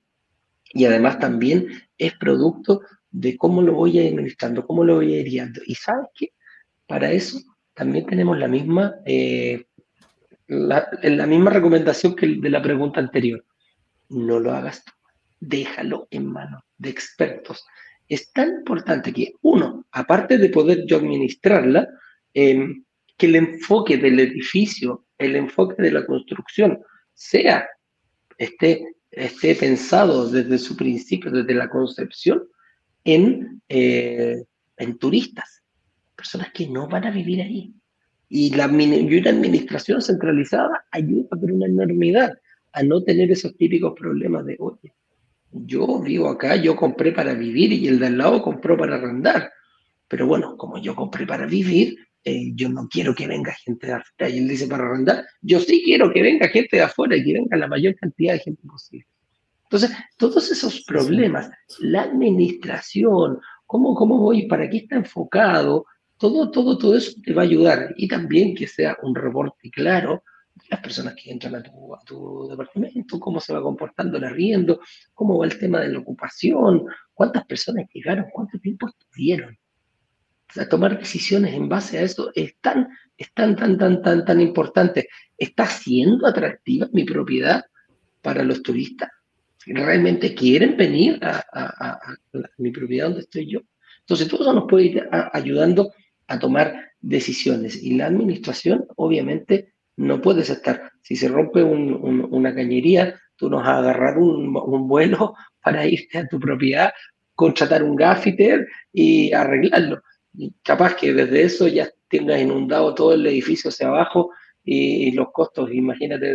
y 0.72 0.84
además 0.84 1.18
también 1.18 1.68
es 1.96 2.14
producto 2.14 2.80
de 3.10 3.36
cómo 3.36 3.62
lo 3.62 3.74
voy 3.74 3.98
administrando, 4.00 4.66
cómo 4.66 4.82
lo 4.84 4.96
voy 4.96 5.22
guiando. 5.22 5.60
Y 5.64 5.76
sabes 5.76 6.08
qué, 6.14 6.32
para 6.86 7.12
eso 7.12 7.40
también 7.74 8.06
tenemos 8.06 8.38
la 8.38 8.48
misma, 8.48 8.94
eh, 9.04 9.66
la, 10.46 11.26
misma 11.26 11.50
recomendación 11.50 12.14
que 12.14 12.26
de 12.26 12.50
la 12.50 12.62
pregunta 12.62 13.00
anterior. 13.00 13.44
No 14.08 14.38
lo 14.38 14.52
hagas 14.52 14.84
tú, 14.84 14.92
déjalo 15.40 16.06
en 16.10 16.26
manos 16.26 16.62
de 16.78 16.90
expertos. 16.90 17.64
Es 18.08 18.32
tan 18.32 18.58
importante 18.58 19.12
que 19.12 19.34
uno, 19.42 19.86
aparte 19.90 20.38
de 20.38 20.48
poder 20.50 20.84
yo 20.86 20.98
administrarla, 20.98 21.88
eh, 22.32 22.68
que 23.16 23.26
el 23.26 23.36
enfoque 23.36 23.96
del 23.96 24.20
edificio, 24.20 25.06
el 25.18 25.36
enfoque 25.36 25.82
de 25.82 25.90
la 25.90 26.06
construcción, 26.06 26.80
sea, 27.14 27.66
esté, 28.38 28.84
esté 29.10 29.54
pensado 29.54 30.28
desde 30.28 30.58
su 30.58 30.76
principio, 30.76 31.30
desde 31.30 31.54
la 31.54 31.68
concepción, 31.68 32.44
en, 33.04 33.62
eh, 33.68 34.44
en 34.76 34.98
turistas, 34.98 35.63
personas 36.24 36.52
que 36.52 36.66
no 36.66 36.88
van 36.88 37.04
a 37.04 37.10
vivir 37.10 37.42
ahí. 37.42 37.74
Y, 38.30 38.54
la, 38.54 38.66
y 38.66 39.18
una 39.18 39.30
administración 39.30 40.00
centralizada 40.00 40.86
ayuda 40.90 41.28
por 41.38 41.52
una 41.52 41.66
enormidad 41.66 42.32
a 42.72 42.82
no 42.82 43.02
tener 43.04 43.30
esos 43.30 43.54
típicos 43.56 43.92
problemas 43.94 44.46
de, 44.46 44.56
oye, 44.58 44.94
yo 45.52 46.00
vivo 46.00 46.28
acá, 46.28 46.56
yo 46.56 46.74
compré 46.74 47.12
para 47.12 47.34
vivir 47.34 47.72
y 47.72 47.86
el 47.86 47.98
de 47.98 48.06
al 48.06 48.18
lado 48.18 48.42
compró 48.42 48.76
para 48.76 48.96
arrendar. 48.96 49.52
Pero 50.08 50.26
bueno, 50.26 50.56
como 50.56 50.78
yo 50.78 50.96
compré 50.96 51.26
para 51.26 51.46
vivir, 51.46 51.96
eh, 52.24 52.52
yo 52.54 52.70
no 52.70 52.88
quiero 52.88 53.14
que 53.14 53.28
venga 53.28 53.52
gente 53.52 53.86
de 53.86 53.92
afuera. 53.92 54.28
Y 54.30 54.38
él 54.38 54.48
dice 54.48 54.66
para 54.66 54.86
arrendar, 54.86 55.26
yo 55.42 55.60
sí 55.60 55.82
quiero 55.84 56.10
que 56.10 56.22
venga 56.22 56.48
gente 56.48 56.78
de 56.78 56.82
afuera 56.82 57.16
y 57.16 57.24
que 57.24 57.34
venga 57.34 57.56
la 57.56 57.68
mayor 57.68 57.94
cantidad 57.96 58.32
de 58.32 58.40
gente 58.40 58.62
posible. 58.66 59.06
Entonces, 59.64 59.90
todos 60.16 60.50
esos 60.50 60.84
problemas, 60.84 61.50
la 61.80 62.02
administración, 62.02 63.38
cómo, 63.66 63.94
cómo 63.94 64.18
voy, 64.18 64.46
para 64.46 64.68
qué 64.68 64.78
está 64.78 64.96
enfocado, 64.96 65.86
todo, 66.18 66.50
todo, 66.50 66.78
todo 66.78 66.96
eso 66.96 67.12
te 67.22 67.32
va 67.32 67.42
a 67.42 67.46
ayudar. 67.46 67.94
Y 67.96 68.08
también 68.08 68.54
que 68.54 68.66
sea 68.66 68.96
un 69.02 69.14
reporte 69.14 69.70
claro 69.70 70.22
de 70.54 70.64
las 70.70 70.80
personas 70.80 71.14
que 71.14 71.30
entran 71.30 71.56
a 71.56 71.62
tu, 71.62 71.94
a 71.94 72.50
departamento, 72.50 73.18
cómo 73.18 73.40
se 73.40 73.52
va 73.52 73.62
comportando 73.62 74.18
el 74.18 74.24
arriendo, 74.24 74.80
cómo 75.12 75.38
va 75.38 75.46
el 75.46 75.58
tema 75.58 75.80
de 75.80 75.88
la 75.88 75.98
ocupación, 75.98 76.86
cuántas 77.12 77.44
personas 77.44 77.86
llegaron, 77.92 78.26
cuánto 78.32 78.58
tiempo 78.58 78.88
estuvieron 78.88 79.58
sea, 80.54 80.68
tomar 80.68 80.98
decisiones 80.98 81.52
en 81.54 81.68
base 81.68 81.98
a 81.98 82.02
eso 82.02 82.30
es 82.34 82.56
tan, 82.60 82.88
es 83.18 83.32
tan, 83.34 83.56
tan, 83.56 83.76
tan, 83.76 84.02
tan, 84.02 84.24
tan 84.24 84.40
importante. 84.40 85.08
¿Está 85.36 85.66
siendo 85.66 86.26
atractiva 86.26 86.88
mi 86.92 87.04
propiedad 87.04 87.64
para 88.22 88.44
los 88.44 88.62
turistas? 88.62 89.10
¿Realmente 89.66 90.34
quieren 90.34 90.76
venir 90.76 91.18
a, 91.22 91.98
mi 92.58 92.70
propiedad 92.70 93.06
donde 93.06 93.22
estoy 93.22 93.50
yo? 93.50 93.60
Entonces, 94.00 94.28
todo 94.28 94.42
eso 94.42 94.52
nos 94.52 94.68
puede 94.68 94.84
ir 94.84 95.08
ayudando 95.32 95.92
a 96.26 96.38
tomar 96.38 96.92
decisiones. 97.00 97.82
Y 97.82 97.94
la 97.94 98.06
administración, 98.06 98.86
obviamente, 98.96 99.74
no 99.96 100.20
puedes 100.20 100.50
estar. 100.50 100.90
Si 101.02 101.16
se 101.16 101.28
rompe 101.28 101.62
una 101.62 102.54
cañería, 102.54 103.20
tú 103.36 103.50
nos 103.50 103.62
vas 103.62 103.68
a 103.68 103.78
agarrar 103.78 104.18
un, 104.18 104.56
un, 104.56 104.88
vuelo 104.88 105.34
para 105.62 105.86
irte 105.86 106.18
a 106.18 106.28
tu 106.28 106.38
propiedad, 106.38 106.92
contratar 107.34 107.82
un 107.82 107.96
gaffiter 107.96 108.66
y 108.92 109.32
arreglarlo 109.32 110.02
capaz 110.62 110.96
que 110.96 111.12
desde 111.12 111.42
eso 111.42 111.68
ya 111.68 111.88
tengas 112.08 112.40
inundado 112.40 112.94
todo 112.94 113.14
el 113.14 113.26
edificio 113.26 113.68
hacia 113.68 113.88
abajo 113.88 114.30
y, 114.62 115.10
los 115.12 115.28
costos, 115.32 115.70
imagínate, 115.72 116.26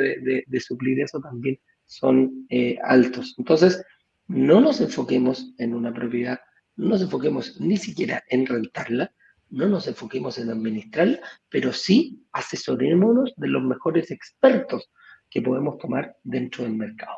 de, 0.46 0.60
suplir 0.60 1.00
eso 1.02 1.20
también 1.20 1.60
son 1.86 2.46
eh, 2.50 2.78
altos. 2.84 3.34
Entonces, 3.40 3.84
no 4.28 4.62
nos 4.62 4.82
enfoquemos 4.82 5.54
en 5.58 5.74
una 5.74 5.92
propiedad, 5.92 6.40
no 6.76 6.90
nos 6.90 7.02
enfoquemos 7.02 7.60
ni 7.60 7.78
siquiera 7.78 8.24
en 8.30 8.46
rentarla, 8.46 9.12
no 9.50 9.68
nos 9.68 9.88
enfoquemos 9.88 10.38
en 10.38 10.50
administrarla, 10.50 11.20
pero 11.50 11.74
sí 11.74 12.24
asesorémonos 12.32 13.34
de 13.36 13.48
los 13.48 13.64
mejores 13.64 14.12
expertos 14.12 14.90
que 15.30 15.42
podemos 15.42 15.78
tomar 15.78 16.16
dentro 16.24 16.64
del 16.64 16.76
mercado. 16.76 17.18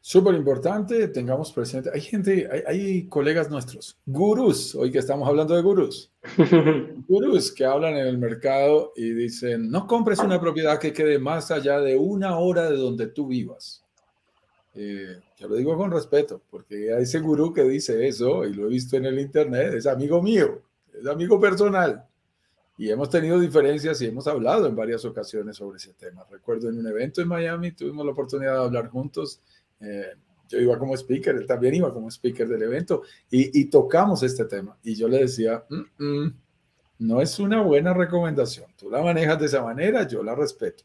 Súper 0.00 0.34
importante, 0.34 1.08
tengamos 1.08 1.52
presente, 1.52 1.90
hay 1.92 2.00
gente, 2.00 2.48
hay, 2.66 3.06
colegas 3.06 3.50
nuestros, 3.50 3.98
gurús, 4.04 4.74
hoy 4.74 4.90
que 4.90 4.98
estamos 4.98 5.28
hablando 5.28 5.54
de 5.54 5.62
gurús, 5.62 6.12
gurús 7.08 7.52
que 7.52 7.64
hablan 7.64 7.96
en 7.96 8.06
el 8.08 8.18
mercado 8.18 8.92
y 8.96 9.10
dicen, 9.10 9.70
no 9.70 9.86
compres 9.86 10.18
una 10.18 10.40
propiedad 10.40 10.80
que 10.80 10.92
quede 10.92 11.20
más 11.20 11.52
allá 11.52 11.80
de 11.80 11.96
una 11.96 12.38
hora 12.38 12.68
de 12.68 12.76
donde 12.76 13.08
tú 13.08 13.28
vivas. 13.28 13.84
Eh, 14.74 15.20
yo 15.38 15.48
lo 15.48 15.54
digo 15.54 15.76
con 15.76 15.90
respeto, 15.90 16.42
porque 16.50 16.92
hay 16.92 17.02
ese 17.02 17.20
gurú 17.20 17.52
que 17.52 17.62
dice 17.62 18.06
eso, 18.06 18.44
y 18.44 18.54
lo 18.54 18.66
he 18.66 18.70
visto 18.70 18.96
en 18.96 19.04
el 19.04 19.20
internet, 19.20 19.74
es 19.74 19.86
amigo 19.86 20.20
mío, 20.20 20.62
es 20.98 21.06
amigo 21.06 21.40
personal. 21.40 22.06
Y 22.78 22.90
hemos 22.90 23.10
tenido 23.10 23.38
diferencias 23.38 24.00
y 24.00 24.06
hemos 24.06 24.26
hablado 24.26 24.66
en 24.66 24.74
varias 24.74 25.04
ocasiones 25.04 25.56
sobre 25.56 25.76
ese 25.76 25.92
tema. 25.92 26.24
Recuerdo 26.30 26.68
en 26.68 26.78
un 26.78 26.86
evento 26.86 27.20
en 27.20 27.28
Miami, 27.28 27.72
tuvimos 27.72 28.04
la 28.04 28.12
oportunidad 28.12 28.54
de 28.54 28.64
hablar 28.64 28.88
juntos 28.88 29.40
eh, 29.82 30.14
yo 30.52 30.60
iba 30.60 30.78
como 30.78 30.94
speaker, 30.94 31.34
él 31.34 31.46
también 31.46 31.74
iba 31.74 31.92
como 31.92 32.08
speaker 32.10 32.46
del 32.46 32.62
evento 32.62 33.02
y, 33.30 33.64
tocamos 33.66 34.22
este 34.22 34.44
tema. 34.44 34.76
Y 34.82 34.94
yo 34.94 35.08
le 35.08 35.20
decía, 35.20 35.64
mm, 35.68 36.04
mm, 36.04 36.34
no 36.98 37.22
es 37.22 37.38
una 37.38 37.62
buena 37.62 37.94
recomendación. 37.94 38.66
Tú 38.76 38.90
la 38.90 39.02
manejas 39.02 39.40
de 39.40 39.46
esa 39.46 39.62
manera, 39.62 40.06
yo 40.06 40.22
la 40.22 40.34
respeto. 40.34 40.84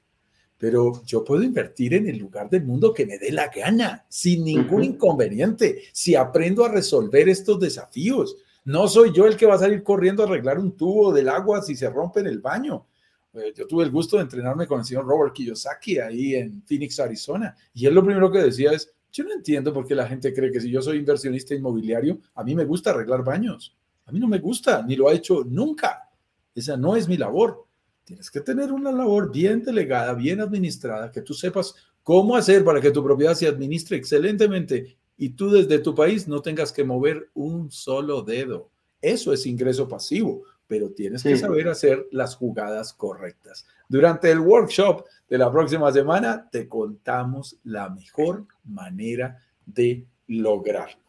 Pero 0.57 1.03
yo 1.05 1.23
puedo 1.23 1.43
invertir 1.43 1.93
en 1.93 2.07
el 2.07 2.17
lugar 2.17 2.49
del 2.49 2.63
mundo 2.63 2.93
que 2.93 3.05
me 3.05 3.19
dé 3.19 3.31
la 3.31 3.49
gana, 3.49 4.05
sin 4.07 4.45
ningún 4.45 4.83
inconveniente, 4.85 5.83
si 5.91 6.15
aprendo 6.15 6.65
a 6.65 6.69
resolver 6.69 7.27
estos 7.29 7.59
desafíos. 7.59 8.37
No 8.67 8.89
soy 8.89 9.13
yo 9.13 9.25
el 9.27 9.37
que 9.37 9.45
va 9.45 9.55
a 9.55 9.59
salir 9.59 9.81
corriendo 9.81 10.21
a 10.21 10.25
arreglar 10.25 10.59
un 10.59 10.75
tubo 10.75 11.13
del 11.13 11.29
agua 11.29 11.61
si 11.61 11.73
se 11.73 11.89
rompe 11.89 12.19
en 12.19 12.27
el 12.27 12.39
baño. 12.39 12.85
Eh, 13.33 13.53
yo 13.55 13.65
tuve 13.65 13.85
el 13.85 13.91
gusto 13.91 14.17
de 14.17 14.23
entrenarme 14.23 14.67
con 14.67 14.81
el 14.81 14.85
señor 14.85 15.05
Robert 15.05 15.33
Kiyosaki 15.33 15.99
ahí 15.99 16.35
en 16.35 16.61
Phoenix, 16.63 16.99
Arizona, 16.99 17.55
y 17.73 17.85
él 17.85 17.93
lo 17.93 18.03
primero 18.03 18.29
que 18.29 18.39
decía 18.39 18.73
es, 18.73 18.93
yo 19.09 19.23
no 19.23 19.31
entiendo 19.31 19.71
por 19.71 19.87
qué 19.87 19.95
la 19.95 20.05
gente 20.05 20.33
cree 20.33 20.51
que 20.51 20.59
si 20.59 20.69
yo 20.69 20.81
soy 20.81 20.97
inversionista 20.97 21.55
inmobiliario, 21.55 22.19
a 22.35 22.43
mí 22.43 22.55
me 22.55 22.65
gusta 22.65 22.89
arreglar 22.89 23.23
baños. 23.23 23.73
A 24.05 24.11
mí 24.11 24.19
no 24.19 24.27
me 24.27 24.39
gusta, 24.39 24.83
ni 24.85 24.97
lo 24.97 25.07
ha 25.07 25.13
hecho 25.13 25.45
nunca. 25.45 26.09
Esa 26.53 26.75
no 26.75 26.97
es 26.97 27.07
mi 27.07 27.15
labor. 27.15 27.65
Tienes 28.03 28.29
que 28.29 28.41
tener 28.41 28.73
una 28.73 28.91
labor 28.91 29.31
bien 29.31 29.63
delegada, 29.63 30.13
bien 30.13 30.41
administrada, 30.41 31.09
que 31.09 31.21
tú 31.21 31.33
sepas 31.33 31.73
cómo 32.03 32.35
hacer 32.35 32.65
para 32.65 32.81
que 32.81 32.91
tu 32.91 33.01
propiedad 33.01 33.33
se 33.33 33.47
administre 33.47 33.95
excelentemente 33.95 34.96
y 35.17 35.29
tú 35.29 35.49
desde 35.49 35.79
tu 35.79 35.95
país 35.95 36.27
no 36.27 36.41
tengas 36.41 36.71
que 36.71 36.83
mover 36.83 37.29
un 37.33 37.71
solo 37.71 38.21
dedo. 38.21 38.69
Eso 39.01 39.33
es 39.33 39.45
ingreso 39.45 39.87
pasivo 39.87 40.43
pero 40.67 40.91
tienes 40.91 41.23
que 41.23 41.37
saber 41.37 41.67
hacer 41.69 42.07
las 42.11 42.35
jugadas 42.35 42.93
correctas. 42.93 43.65
Durante 43.87 44.29
el 44.29 44.39
workshop 44.39 45.05
de 45.29 45.37
la 45.37 45.51
próxima 45.51 45.91
semana 45.91 46.47
te 46.51 46.67
contamos 46.67 47.57
la 47.63 47.89
mejor 47.89 48.45
manera 48.65 49.41
de 49.65 50.05
lograrlo. 50.27 51.01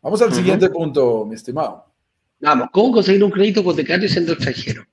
Vamos 0.00 0.20
al 0.22 0.32
siguiente 0.32 0.68
punto, 0.70 1.24
mi 1.26 1.34
estimado. 1.34 1.86
Vamos, 2.40 2.68
¿cómo 2.72 2.92
conseguir 2.92 3.22
un 3.22 3.30
crédito 3.30 3.60
hipotecario 3.60 4.08
siendo 4.08 4.32
extranjero? 4.32 4.84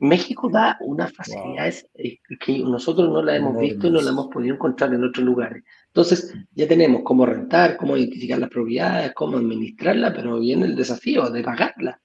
México 0.00 0.48
da 0.48 0.78
unas 0.80 1.12
facilidades 1.12 1.86
eh, 1.94 2.18
que 2.40 2.58
nosotros 2.60 3.10
no 3.10 3.22
la 3.22 3.36
hemos 3.36 3.58
visto 3.58 3.86
y 3.86 3.90
no 3.90 4.00
la 4.00 4.10
hemos 4.10 4.28
podido 4.28 4.54
encontrar 4.54 4.94
en 4.94 5.04
otros 5.04 5.24
lugares. 5.24 5.62
Entonces, 5.88 6.34
ya 6.54 6.66
tenemos 6.66 7.02
cómo 7.04 7.26
rentar, 7.26 7.76
cómo 7.76 7.96
identificar 7.96 8.38
las 8.38 8.48
propiedades, 8.48 9.12
cómo 9.14 9.36
administrarla, 9.36 10.14
pero 10.14 10.40
viene 10.40 10.66
el 10.66 10.74
desafío 10.74 11.28
de 11.28 11.42
pagarla. 11.42 12.00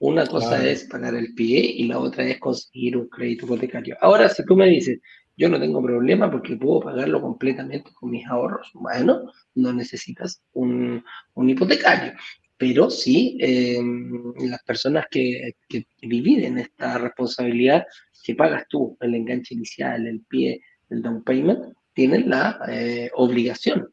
Una 0.00 0.26
cosa 0.26 0.64
es 0.64 0.84
pagar 0.84 1.14
el 1.14 1.34
pie 1.34 1.60
y 1.60 1.86
la 1.86 1.98
otra 1.98 2.24
es 2.24 2.38
conseguir 2.38 2.96
un 2.96 3.08
crédito 3.08 3.46
hipotecario. 3.46 3.96
Ahora, 4.00 4.28
si 4.28 4.44
tú 4.44 4.54
me 4.54 4.66
dices, 4.66 5.00
yo 5.36 5.48
no 5.48 5.58
tengo 5.58 5.82
problema 5.82 6.30
porque 6.30 6.56
puedo 6.56 6.80
pagarlo 6.80 7.22
completamente 7.22 7.90
con 7.94 8.10
mis 8.10 8.26
ahorros, 8.26 8.70
bueno, 8.74 9.22
no 9.54 9.72
necesitas 9.72 10.42
un, 10.52 11.02
un 11.34 11.50
hipotecario. 11.50 12.12
Pero 12.58 12.90
sí 12.90 13.38
eh, 13.40 13.80
las 14.40 14.62
personas 14.64 15.06
que, 15.10 15.52
que, 15.68 15.86
dividen 16.02 16.58
esta 16.58 16.98
responsabilidad, 16.98 17.86
que 18.24 18.34
pagas 18.34 18.66
tú 18.68 18.96
el 19.00 19.14
enganche 19.14 19.54
inicial, 19.54 20.06
el 20.06 20.20
pie, 20.28 20.60
el 20.90 21.00
down 21.00 21.22
payment, 21.22 21.60
tienen 21.94 22.28
la 22.28 22.60
eh, 22.68 23.10
obligación 23.14 23.88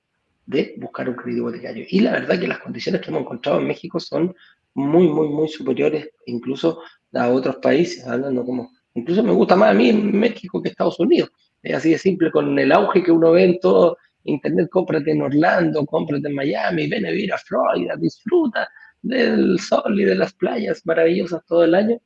de 0.45 0.75
buscar 0.77 1.07
un 1.07 1.15
crédito 1.15 1.43
hipotecario. 1.43 1.85
Y 1.89 1.99
la 2.01 2.13
verdad 2.13 2.39
que 2.39 2.47
las 2.47 2.59
condiciones 2.59 3.01
que 3.01 3.09
hemos 3.09 3.21
encontrado 3.21 3.59
en 3.59 3.67
México 3.67 3.99
son 3.99 4.35
muy, 4.73 5.07
muy, 5.07 5.29
muy 5.29 5.47
superiores 5.47 6.09
incluso 6.25 6.81
a 7.13 7.29
otros 7.29 7.57
países, 7.57 8.05
hablando 8.05 8.43
como, 8.43 8.71
incluso 8.93 9.23
me 9.23 9.31
gusta 9.31 9.55
más 9.55 9.71
a 9.71 9.73
mí 9.73 9.89
en 9.89 10.11
México 10.17 10.61
que 10.61 10.69
Estados 10.69 10.99
Unidos. 10.99 11.29
Es 11.61 11.75
así 11.75 11.91
de 11.91 11.97
simple, 11.97 12.31
con 12.31 12.57
el 12.57 12.71
auge 12.71 13.03
que 13.03 13.11
uno 13.11 13.31
ve 13.31 13.43
en 13.45 13.59
todo 13.59 13.97
Internet, 14.25 14.69
cómprate 14.69 15.11
en 15.11 15.21
Orlando, 15.21 15.85
cómprate 15.85 16.27
en 16.27 16.35
Miami, 16.35 16.87
ven 16.87 17.05
a 17.05 17.11
vivir 17.11 17.33
a 17.33 17.37
Florida, 17.37 17.95
disfruta 17.95 18.69
del 19.01 19.59
sol 19.59 19.99
y 19.99 20.05
de 20.05 20.15
las 20.15 20.33
playas 20.33 20.81
maravillosas 20.85 21.45
todo 21.45 21.63
el 21.63 21.75
año. 21.75 21.99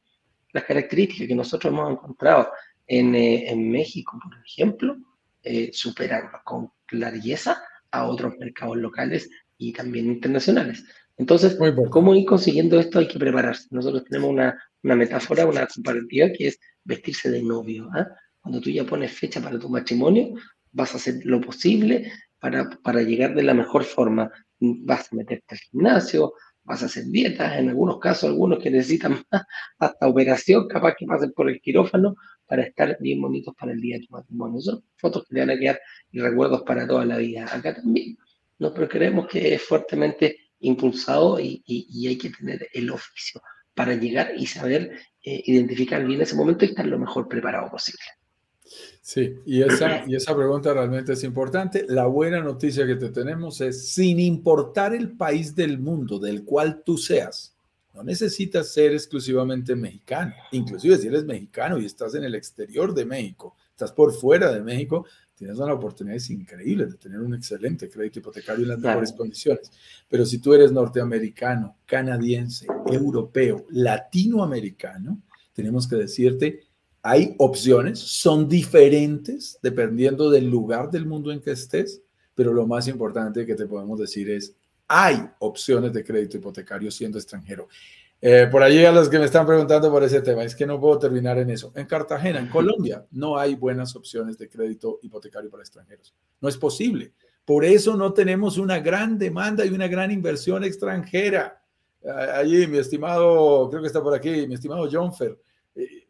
Las 0.51 0.65
características 0.65 1.27
que 1.27 1.35
nosotros 1.35 1.73
hemos 1.73 1.91
encontrado 1.91 2.49
en, 2.87 3.15
eh, 3.15 3.49
en 3.49 3.71
México, 3.71 4.19
por 4.21 4.37
ejemplo, 4.45 4.97
eh, 5.43 5.69
superan 5.71 6.29
con 6.43 6.71
clareza 6.85 7.61
a 7.91 8.05
otros 8.07 8.33
mercados 8.37 8.77
locales 8.77 9.29
y 9.57 9.71
también 9.71 10.07
internacionales. 10.07 10.83
Entonces, 11.17 11.57
¿cómo 11.91 12.15
ir 12.15 12.25
consiguiendo 12.25 12.79
esto? 12.79 12.99
Hay 12.99 13.07
que 13.07 13.19
prepararse. 13.19 13.67
Nosotros 13.71 14.05
tenemos 14.05 14.29
una, 14.29 14.57
una 14.83 14.95
metáfora, 14.95 15.45
una 15.45 15.67
comparativa 15.67 16.29
que 16.35 16.47
es 16.47 16.59
vestirse 16.83 17.29
de 17.29 17.43
novio. 17.43 17.89
¿ah? 17.93 18.07
Cuando 18.39 18.61
tú 18.61 18.69
ya 18.69 18.85
pones 18.85 19.11
fecha 19.11 19.41
para 19.41 19.59
tu 19.59 19.69
matrimonio, 19.69 20.33
vas 20.71 20.93
a 20.93 20.97
hacer 20.97 21.15
lo 21.23 21.41
posible 21.41 22.11
para, 22.39 22.69
para 22.83 23.01
llegar 23.01 23.35
de 23.35 23.43
la 23.43 23.53
mejor 23.53 23.83
forma. 23.83 24.31
Vas 24.59 25.11
a 25.11 25.15
meterte 25.15 25.55
al 25.55 25.57
gimnasio, 25.57 26.33
vas 26.63 26.83
a 26.83 26.85
hacer 26.85 27.05
dietas, 27.05 27.57
en 27.57 27.69
algunos 27.69 27.99
casos, 27.99 28.29
algunos 28.29 28.59
que 28.61 28.69
necesitan 28.69 29.23
hasta 29.79 30.07
operación, 30.07 30.67
capaz 30.67 30.95
que 30.97 31.05
pasen 31.05 31.31
por 31.31 31.49
el 31.49 31.59
quirófano 31.61 32.15
para 32.45 32.63
estar 32.63 32.97
bien 32.99 33.21
bonitos 33.21 33.55
para 33.57 33.71
el 33.71 33.81
día 33.81 33.97
de 33.97 34.05
tu 34.05 34.13
matrimonio. 34.13 34.59
Son 34.61 34.83
fotos 34.97 35.25
que 35.27 35.35
te 35.35 35.39
van 35.41 35.51
a 35.51 35.57
quedar 35.57 35.79
y 36.11 36.19
recuerdos 36.19 36.63
para 36.63 36.87
toda 36.87 37.05
la 37.05 37.17
vida. 37.17 37.45
Acá 37.51 37.75
también. 37.75 38.17
No, 38.59 38.73
pero 38.73 38.89
creemos 38.89 39.27
que 39.27 39.53
es 39.53 39.61
fuertemente 39.61 40.49
impulsado 40.59 41.39
y, 41.39 41.63
y, 41.65 42.07
hay 42.07 42.17
que 42.17 42.29
tener 42.29 42.67
el 42.73 42.89
oficio 42.91 43.41
para 43.73 43.93
llegar 43.95 44.33
y 44.35 44.45
saber 44.45 44.91
eh, 45.23 45.41
identificar 45.45 46.05
bien 46.05 46.21
ese 46.21 46.35
momento 46.35 46.65
y 46.65 46.69
estar 46.69 46.85
lo 46.85 46.99
mejor 46.99 47.27
preparado 47.27 47.69
posible. 47.71 48.03
Sí, 49.01 49.35
y 49.45 49.61
esa, 49.63 50.03
y 50.07 50.15
esa 50.15 50.35
pregunta 50.35 50.73
realmente 50.73 51.13
es 51.13 51.23
importante. 51.23 51.85
La 51.87 52.05
buena 52.05 52.41
noticia 52.41 52.85
que 52.85 52.95
te 52.95 53.09
tenemos 53.09 53.61
es, 53.61 53.89
sin 53.89 54.19
importar 54.19 54.93
el 54.93 55.13
país 55.13 55.55
del 55.55 55.79
mundo 55.79 56.19
del 56.19 56.43
cual 56.43 56.83
tú 56.85 56.97
seas, 56.97 57.55
no 57.93 58.03
necesitas 58.03 58.71
ser 58.71 58.93
exclusivamente 58.93 59.75
mexicano. 59.75 60.33
Inclusive 60.51 60.97
si 60.97 61.07
eres 61.07 61.25
mexicano 61.25 61.79
y 61.79 61.85
estás 61.85 62.13
en 62.15 62.23
el 62.23 62.35
exterior 62.35 62.93
de 62.93 63.05
México, 63.05 63.55
estás 63.71 63.91
por 63.91 64.13
fuera 64.13 64.51
de 64.51 64.61
México, 64.61 65.05
tienes 65.35 65.57
una 65.57 65.73
oportunidad 65.73 66.21
increíble 66.29 66.85
de 66.85 66.95
tener 66.95 67.19
un 67.19 67.33
excelente 67.33 67.89
crédito 67.89 68.19
hipotecario 68.19 68.63
en 68.63 68.69
las 68.69 68.79
mejores 68.79 69.13
condiciones. 69.13 69.71
Pero 70.07 70.25
si 70.25 70.39
tú 70.39 70.53
eres 70.53 70.71
norteamericano, 70.71 71.77
canadiense, 71.85 72.67
europeo, 72.85 73.65
latinoamericano, 73.69 75.21
tenemos 75.53 75.87
que 75.87 75.95
decirte 75.95 76.68
hay 77.09 77.33
opciones, 77.39 77.97
son 77.97 78.47
diferentes 78.47 79.57
dependiendo 79.63 80.29
del 80.29 80.47
lugar 80.47 80.91
del 80.91 81.07
mundo 81.07 81.31
en 81.31 81.41
que 81.41 81.51
estés, 81.51 82.03
pero 82.35 82.53
lo 82.53 82.67
más 82.67 82.87
importante 82.87 83.47
que 83.47 83.55
te 83.55 83.65
podemos 83.65 83.99
decir 83.99 84.29
es, 84.29 84.55
hay 84.87 85.27
opciones 85.39 85.91
de 85.91 86.03
crédito 86.03 86.37
hipotecario 86.37 86.91
siendo 86.91 87.17
extranjero. 87.17 87.67
Eh, 88.21 88.47
por 88.51 88.61
allí 88.61 88.85
a 88.85 88.91
los 88.91 89.09
que 89.09 89.17
me 89.17 89.25
están 89.25 89.47
preguntando 89.47 89.89
por 89.89 90.03
ese 90.03 90.21
tema, 90.21 90.43
es 90.43 90.55
que 90.55 90.67
no 90.67 90.79
puedo 90.79 90.99
terminar 90.99 91.39
en 91.39 91.49
eso. 91.49 91.71
En 91.73 91.87
Cartagena, 91.87 92.37
en 92.37 92.47
Colombia, 92.49 93.03
no 93.09 93.39
hay 93.39 93.55
buenas 93.55 93.95
opciones 93.95 94.37
de 94.37 94.47
crédito 94.47 94.99
hipotecario 95.01 95.49
para 95.49 95.63
extranjeros. 95.63 96.13
No 96.39 96.47
es 96.47 96.57
posible. 96.57 97.13
Por 97.43 97.65
eso 97.65 97.95
no 97.95 98.13
tenemos 98.13 98.59
una 98.59 98.79
gran 98.79 99.17
demanda 99.17 99.65
y 99.65 99.69
una 99.69 99.87
gran 99.87 100.11
inversión 100.11 100.63
extranjera. 100.63 101.59
Allí, 102.35 102.67
mi 102.67 102.77
estimado, 102.77 103.67
creo 103.67 103.81
que 103.81 103.87
está 103.87 104.03
por 104.03 104.13
aquí, 104.13 104.45
mi 104.45 104.53
estimado 104.53 104.87
John 104.91 105.11
Fer, 105.11 105.31
eh, 105.31 105.39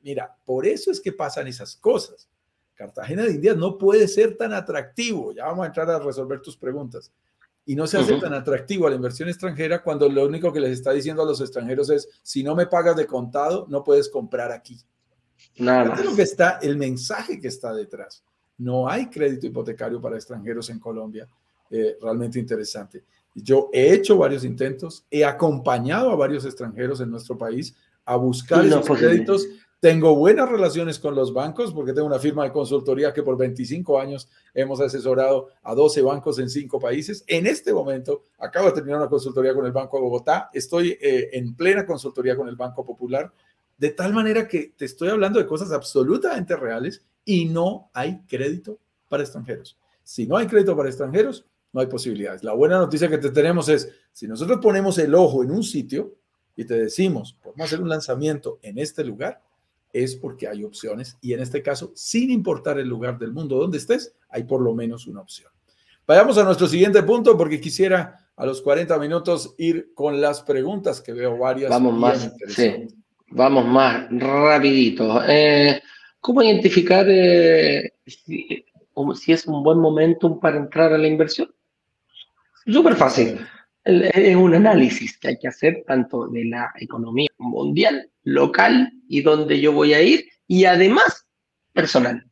mira, 0.01 0.35
por 0.45 0.65
eso 0.65 0.91
es 0.91 0.99
que 0.99 1.11
pasan 1.11 1.47
esas 1.47 1.75
cosas. 1.75 2.29
Cartagena 2.75 3.23
de 3.23 3.31
Indias 3.31 3.57
no 3.57 3.77
puede 3.77 4.07
ser 4.07 4.37
tan 4.37 4.53
atractivo. 4.53 5.33
Ya 5.33 5.45
vamos 5.45 5.63
a 5.63 5.67
entrar 5.67 5.89
a 5.89 5.99
resolver 5.99 6.41
tus 6.41 6.55
preguntas. 6.55 7.11
Y 7.65 7.75
no 7.75 7.85
se 7.85 7.97
hace 7.97 8.15
tan 8.19 8.33
atractivo 8.33 8.87
a 8.87 8.89
la 8.89 8.95
inversión 8.95 9.29
extranjera 9.29 9.83
cuando 9.83 10.09
lo 10.09 10.25
único 10.25 10.51
que 10.51 10.59
les 10.59 10.71
está 10.71 10.91
diciendo 10.91 11.21
a 11.21 11.25
los 11.25 11.41
extranjeros 11.41 11.89
es, 11.89 12.07
si 12.23 12.41
no 12.41 12.55
me 12.55 12.67
pagas 12.67 12.95
de 12.95 13.05
contado, 13.05 13.67
no 13.69 13.83
puedes 13.83 14.09
comprar 14.09 14.51
aquí. 14.51 14.79
Nada 15.57 15.85
más. 15.85 16.03
Lo 16.03 16.15
que 16.15 16.23
está, 16.23 16.59
el 16.61 16.77
mensaje 16.77 17.39
que 17.39 17.49
está 17.49 17.73
detrás. 17.73 18.23
No 18.57 18.89
hay 18.89 19.07
crédito 19.07 19.45
hipotecario 19.45 20.01
para 20.01 20.15
extranjeros 20.15 20.69
en 20.69 20.79
Colombia. 20.79 21.27
Eh, 21.69 21.97
realmente 22.01 22.39
interesante. 22.39 23.03
Yo 23.35 23.69
he 23.71 23.93
hecho 23.93 24.17
varios 24.17 24.43
intentos, 24.43 25.05
he 25.11 25.23
acompañado 25.23 26.11
a 26.11 26.15
varios 26.15 26.45
extranjeros 26.45 26.99
en 27.01 27.11
nuestro 27.11 27.37
país 27.37 27.75
a 28.05 28.15
buscar 28.15 28.65
esos 28.65 28.85
créditos. 28.97 29.45
Tengo 29.80 30.13
buenas 30.13 30.49
relaciones 30.49 30.99
con 30.99 31.15
los 31.15 31.34
bancos 31.34 31.73
porque 31.73 31.93
tengo 31.93 32.05
una 32.05 32.19
firma 32.19 32.43
de 32.43 32.51
consultoría 32.51 33.13
que 33.13 33.23
por 33.23 33.38
25 33.38 33.97
años 33.97 34.27
hemos 34.53 34.82
asesorado 34.82 35.51
a 35.63 35.73
12 35.73 36.01
bancos 36.01 36.38
en 36.39 36.49
5 36.49 36.80
países. 36.80 37.23
En 37.27 37.47
este 37.47 37.71
momento 37.71 38.25
acabo 38.39 38.67
de 38.67 38.73
terminar 38.73 38.99
una 38.99 39.09
consultoría 39.09 39.53
con 39.53 39.65
el 39.65 39.71
Banco 39.71 39.95
de 39.95 40.03
Bogotá. 40.03 40.49
Estoy 40.51 40.97
eh, 40.99 41.30
en 41.32 41.55
plena 41.55 41.86
consultoría 41.86 42.36
con 42.36 42.49
el 42.49 42.57
Banco 42.57 42.86
Popular. 42.86 43.32
De 43.77 43.91
tal 43.91 44.13
manera 44.13 44.49
que 44.49 44.73
te 44.75 44.84
estoy 44.84 45.07
hablando 45.07 45.39
de 45.39 45.45
cosas 45.45 45.71
absolutamente 45.71 46.57
reales 46.57 47.05
y 47.23 47.45
no 47.45 47.89
hay 47.93 48.19
crédito 48.27 48.80
para 49.07 49.23
extranjeros. 49.23 49.77
Si 50.03 50.27
no 50.27 50.36
hay 50.36 50.47
crédito 50.47 50.75
para 50.75 50.89
extranjeros, 50.89 51.45
no 51.71 51.80
hay 51.80 51.88
posibilidades. 51.88 52.43
La 52.43 52.51
buena 52.51 52.77
noticia 52.80 53.07
que 53.07 53.17
te 53.17 53.30
tenemos 53.30 53.69
es, 53.69 53.89
si 54.11 54.27
nosotros 54.27 54.59
ponemos 54.61 54.97
el 54.97 55.15
ojo 55.15 55.41
en 55.41 55.51
un 55.51 55.63
sitio, 55.63 56.15
y 56.57 56.65
te 56.65 56.73
decimos, 56.73 57.38
podemos 57.41 57.67
hacer 57.67 57.82
un 57.82 57.88
lanzamiento 57.88 58.59
en 58.61 58.80
este 58.80 59.05
lugar, 59.05 59.41
es 59.91 60.15
porque 60.15 60.47
hay 60.47 60.63
opciones 60.63 61.17
y 61.21 61.33
en 61.33 61.41
este 61.41 61.61
caso, 61.61 61.91
sin 61.95 62.29
importar 62.29 62.79
el 62.79 62.87
lugar 62.87 63.17
del 63.17 63.33
mundo 63.33 63.57
donde 63.57 63.77
estés, 63.77 64.15
hay 64.29 64.43
por 64.43 64.61
lo 64.61 64.73
menos 64.73 65.07
una 65.07 65.21
opción. 65.21 65.51
Vayamos 66.05 66.37
a 66.37 66.43
nuestro 66.43 66.67
siguiente 66.67 67.03
punto 67.03 67.37
porque 67.37 67.61
quisiera 67.61 68.29
a 68.35 68.45
los 68.45 68.61
40 68.61 68.97
minutos 68.99 69.53
ir 69.57 69.91
con 69.93 70.19
las 70.19 70.41
preguntas 70.41 71.01
que 71.01 71.13
veo 71.13 71.37
varias. 71.37 71.69
Vamos 71.69 71.97
más, 71.97 72.33
sí, 72.47 72.87
vamos 73.29 73.65
más 73.65 74.07
rapidito. 74.11 75.21
Eh, 75.27 75.81
¿Cómo 76.19 76.41
identificar 76.41 77.05
eh, 77.07 77.93
si, 78.05 78.65
si, 79.15 79.31
es 79.31 79.45
un 79.45 79.63
buen 79.63 79.79
momento 79.79 80.39
para 80.39 80.57
entrar 80.57 80.93
a 80.93 80.97
la 80.97 81.07
inversión? 81.07 81.53
Súper 82.65 82.95
fácil 82.95 83.39
es 83.83 84.35
un 84.35 84.53
análisis 84.53 85.17
que 85.17 85.29
hay 85.29 85.39
que 85.39 85.47
hacer 85.47 85.83
tanto 85.85 86.27
de 86.27 86.45
la 86.45 86.71
economía 86.79 87.29
mundial, 87.37 88.09
local 88.34 88.91
y 89.07 89.21
donde 89.21 89.59
yo 89.59 89.71
voy 89.71 89.93
a 89.93 90.01
ir, 90.01 90.25
y 90.47 90.65
además 90.65 91.27
personal. 91.73 92.25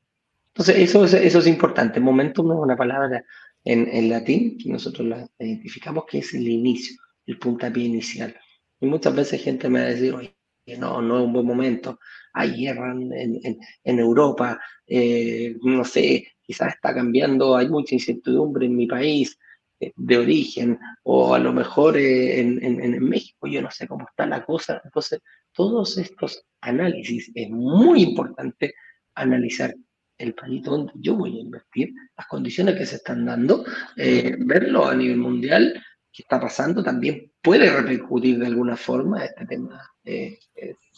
Entonces, 0.50 0.78
eso 0.78 1.06
es, 1.06 1.14
eso 1.14 1.40
es 1.40 1.48
importante. 1.48 2.00
Momentum 2.00 2.52
es 2.52 2.58
una 2.58 2.76
palabra 2.76 3.24
en, 3.64 3.88
en 3.92 4.10
latín 4.10 4.58
que 4.58 4.70
nosotros 4.70 5.08
la 5.08 5.28
identificamos 5.40 6.06
que 6.10 6.20
es 6.20 6.34
el 6.34 6.48
inicio, 6.48 6.98
el 7.26 7.38
puntapié 7.38 7.86
inicial. 7.86 8.36
Y 8.80 8.86
muchas 8.86 9.16
veces 9.16 9.44
gente 9.44 9.70
me 9.70 9.82
va 9.82 9.86
a 9.86 9.90
decir, 9.90 10.14
oye, 10.14 10.36
no, 10.78 11.02
no 11.02 11.20
es 11.20 11.26
un 11.26 11.34
buen 11.34 11.46
momento, 11.46 12.00
hay 12.34 12.66
guerra 12.66 12.92
en, 12.92 13.14
en, 13.14 13.60
en 13.84 14.00
Europa, 14.00 14.60
eh, 14.86 15.56
no 15.62 15.84
sé, 15.84 16.28
quizás 16.42 16.74
está 16.76 16.94
cambiando, 16.94 17.56
hay 17.56 17.70
mucha 17.70 17.96
incertidumbre 17.96 18.66
en 18.66 18.76
mi 18.76 18.88
país, 18.88 19.38
de 19.80 20.18
origen, 20.18 20.80
o 21.04 21.34
a 21.34 21.40
lo 21.40 21.54
mejor 21.54 21.98
eh, 21.98 22.40
en, 22.40 22.64
en, 22.64 23.04
México, 23.04 23.48
yo 23.48 23.62
no 23.62 23.70
sé 23.72 23.88
cómo 23.88 24.06
está 24.10 24.26
la 24.26 24.44
cosa. 24.44 24.82
Entonces, 24.84 25.20
todos 25.52 25.98
estos 25.98 26.44
análisis 26.62 27.32
es 27.36 27.50
muy 27.50 28.02
importante 28.02 28.74
analizar 29.16 29.76
el 30.18 30.34
país 30.34 30.64
donde 30.64 30.92
yo 30.96 31.16
voy 31.16 31.38
a 31.38 31.42
invertir, 31.42 31.94
las 32.18 32.28
condiciones 32.28 32.76
que 32.76 32.88
se 32.88 32.96
están 32.96 33.26
dando, 33.26 33.64
eh, 33.96 34.36
verlo 34.40 34.88
a 34.88 34.96
nivel 34.96 35.18
mundial, 35.18 35.74
qué 36.12 36.24
está 36.24 36.40
pasando, 36.40 36.84
también 36.84 37.32
puede 37.42 37.70
repercutir 37.70 38.40
de 38.40 38.48
alguna 38.48 38.76
forma 38.76 39.24
este 39.24 39.46
tema. 39.46 39.80
Eh, 40.04 40.40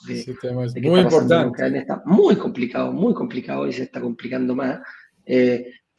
de, 0.07 0.37
tema 0.41 0.63
es 0.65 0.75
muy 0.75 1.01
importante. 1.01 1.77
Está 1.77 2.01
muy 2.05 2.37
complicado, 2.37 2.93
muy 2.93 3.13
complicado 3.13 3.67
y 3.67 3.73
se 3.73 3.83
está 3.83 3.99
complicando 3.99 4.55
más 4.55 4.79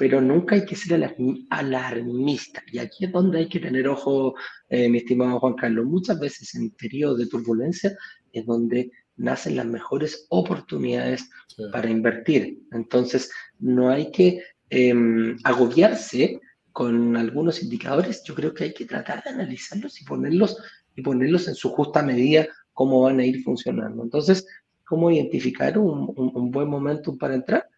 pero 0.01 0.19
nunca 0.19 0.55
hay 0.55 0.65
que 0.65 0.77
ser 0.77 1.15
alarmista. 1.51 2.63
Y 2.73 2.79
aquí 2.79 3.05
es 3.05 3.13
donde 3.13 3.41
hay 3.41 3.49
que 3.51 3.61
tener 3.61 3.87
ojo, 3.87 4.35
eh, 4.71 4.89
mi 4.89 4.97
estimado 4.97 5.39
Juan 5.41 5.53
Carlos. 5.57 5.85
Muchas 5.85 6.19
veces 6.19 6.55
en 6.55 6.71
periodos 6.71 7.19
de 7.19 7.27
turbulencia 7.27 7.95
es 8.33 8.47
donde 8.47 8.91
nacen 9.19 9.57
las 9.57 9.67
mejores 9.67 10.25
oportunidades 10.31 11.29
para 11.71 11.91
invertir. 11.91 12.63
Entonces, 12.73 13.31
no 13.59 13.91
hay 13.91 14.11
que 14.11 14.43
em, 14.71 15.37
agobiarse 15.45 16.41
con 16.73 17.15
algunos 17.19 17.63
indicadores. 17.63 18.23
Yo 18.25 18.35
creo 18.35 18.55
que 18.55 18.65
hay 18.65 18.73
que 18.73 18.87
tratar 18.87 19.23
de 19.23 19.29
analizarlos 19.29 20.01
y 20.01 20.07
ponerlos 20.07 20.57
y 20.97 21.03
ponerlos 21.03 21.47
en 21.47 21.55
su 21.55 21.69
justa 21.69 22.03
medida, 22.03 22.49
cómo 22.73 23.03
van 23.03 23.21
a 23.21 23.27
ir 23.27 23.43
funcionando. 23.43 24.03
Entonces, 24.03 24.47
¿cómo 24.87 25.11
identificar 25.11 25.77
un, 25.77 26.11
un, 26.17 26.51
buen 26.51 26.71
momento 26.71 27.19
para 27.19 27.35
entrar? 27.35 27.69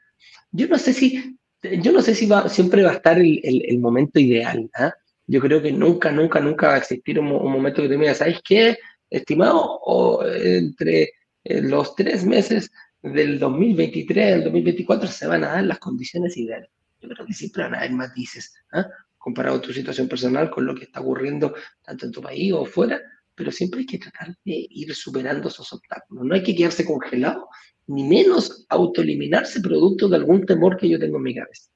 Yo 0.52 0.68
no 0.68 0.78
sé 0.78 0.92
si, 0.92 1.36
yo 1.62 1.92
no 1.92 2.02
sé 2.02 2.14
si 2.14 2.26
va, 2.26 2.48
siempre 2.48 2.82
va 2.82 2.90
a 2.90 2.94
estar 2.94 3.18
el, 3.18 3.40
el, 3.42 3.78
momento 3.78 4.18
ideal. 4.18 4.68
¿ah? 4.74 4.92
Yo 5.26 5.40
creo 5.40 5.62
que 5.62 5.72
nunca, 5.72 6.10
nunca, 6.10 6.40
nunca 6.40 6.68
va 6.68 6.74
a 6.74 6.78
existir 6.78 7.18
un, 7.18 7.26
momento 7.28 7.82
que 7.82 7.88
te 7.88 7.96
digas, 7.96 8.18
¿sabes 8.18 8.40
qué, 8.44 8.78
estimado? 9.08 9.60
O 9.60 10.24
entre 10.26 11.12
eh, 11.44 11.60
los 11.62 11.94
tres 11.94 12.24
meses 12.24 12.70
del 13.02 13.38
2023 13.38 14.34
al 14.34 14.44
2024 14.44 15.08
se 15.08 15.26
van 15.26 15.44
a 15.44 15.52
dar 15.52 15.64
las 15.64 15.78
condiciones 15.78 16.36
ideales. 16.36 16.70
Yo 17.00 17.08
creo 17.08 17.26
que 17.26 17.32
siempre 17.32 17.64
van 17.64 17.74
a 17.74 17.78
haber 17.78 17.92
matices, 17.92 18.54
¿ah? 18.72 18.86
comparado 19.18 19.60
tu 19.60 19.72
situación 19.72 20.08
personal 20.08 20.50
con 20.50 20.66
lo 20.66 20.74
que 20.74 20.84
está 20.84 21.00
ocurriendo 21.00 21.54
tanto 21.82 22.06
en 22.06 22.12
tu 22.12 22.20
país 22.20 22.52
o 22.52 22.64
fuera, 22.64 23.00
pero 23.34 23.50
siempre 23.50 23.80
hay 23.80 23.86
que 23.86 23.98
tratar 23.98 24.28
de 24.44 24.66
ir 24.70 24.94
superando 24.94 25.48
esos 25.48 25.72
obstáculos. 25.72 26.24
No 26.24 26.34
hay 26.34 26.42
que 26.42 26.54
quedarse 26.54 26.84
congelado, 26.84 27.48
ni 27.92 28.04
menos 28.04 28.64
autoeliminarse 28.68 29.60
producto 29.60 30.08
de 30.08 30.16
algún 30.16 30.46
temor 30.46 30.76
que 30.76 30.88
yo 30.88 30.98
tengo 30.98 31.18
en 31.18 31.22
mi 31.22 31.34
cabeza. 31.34 31.68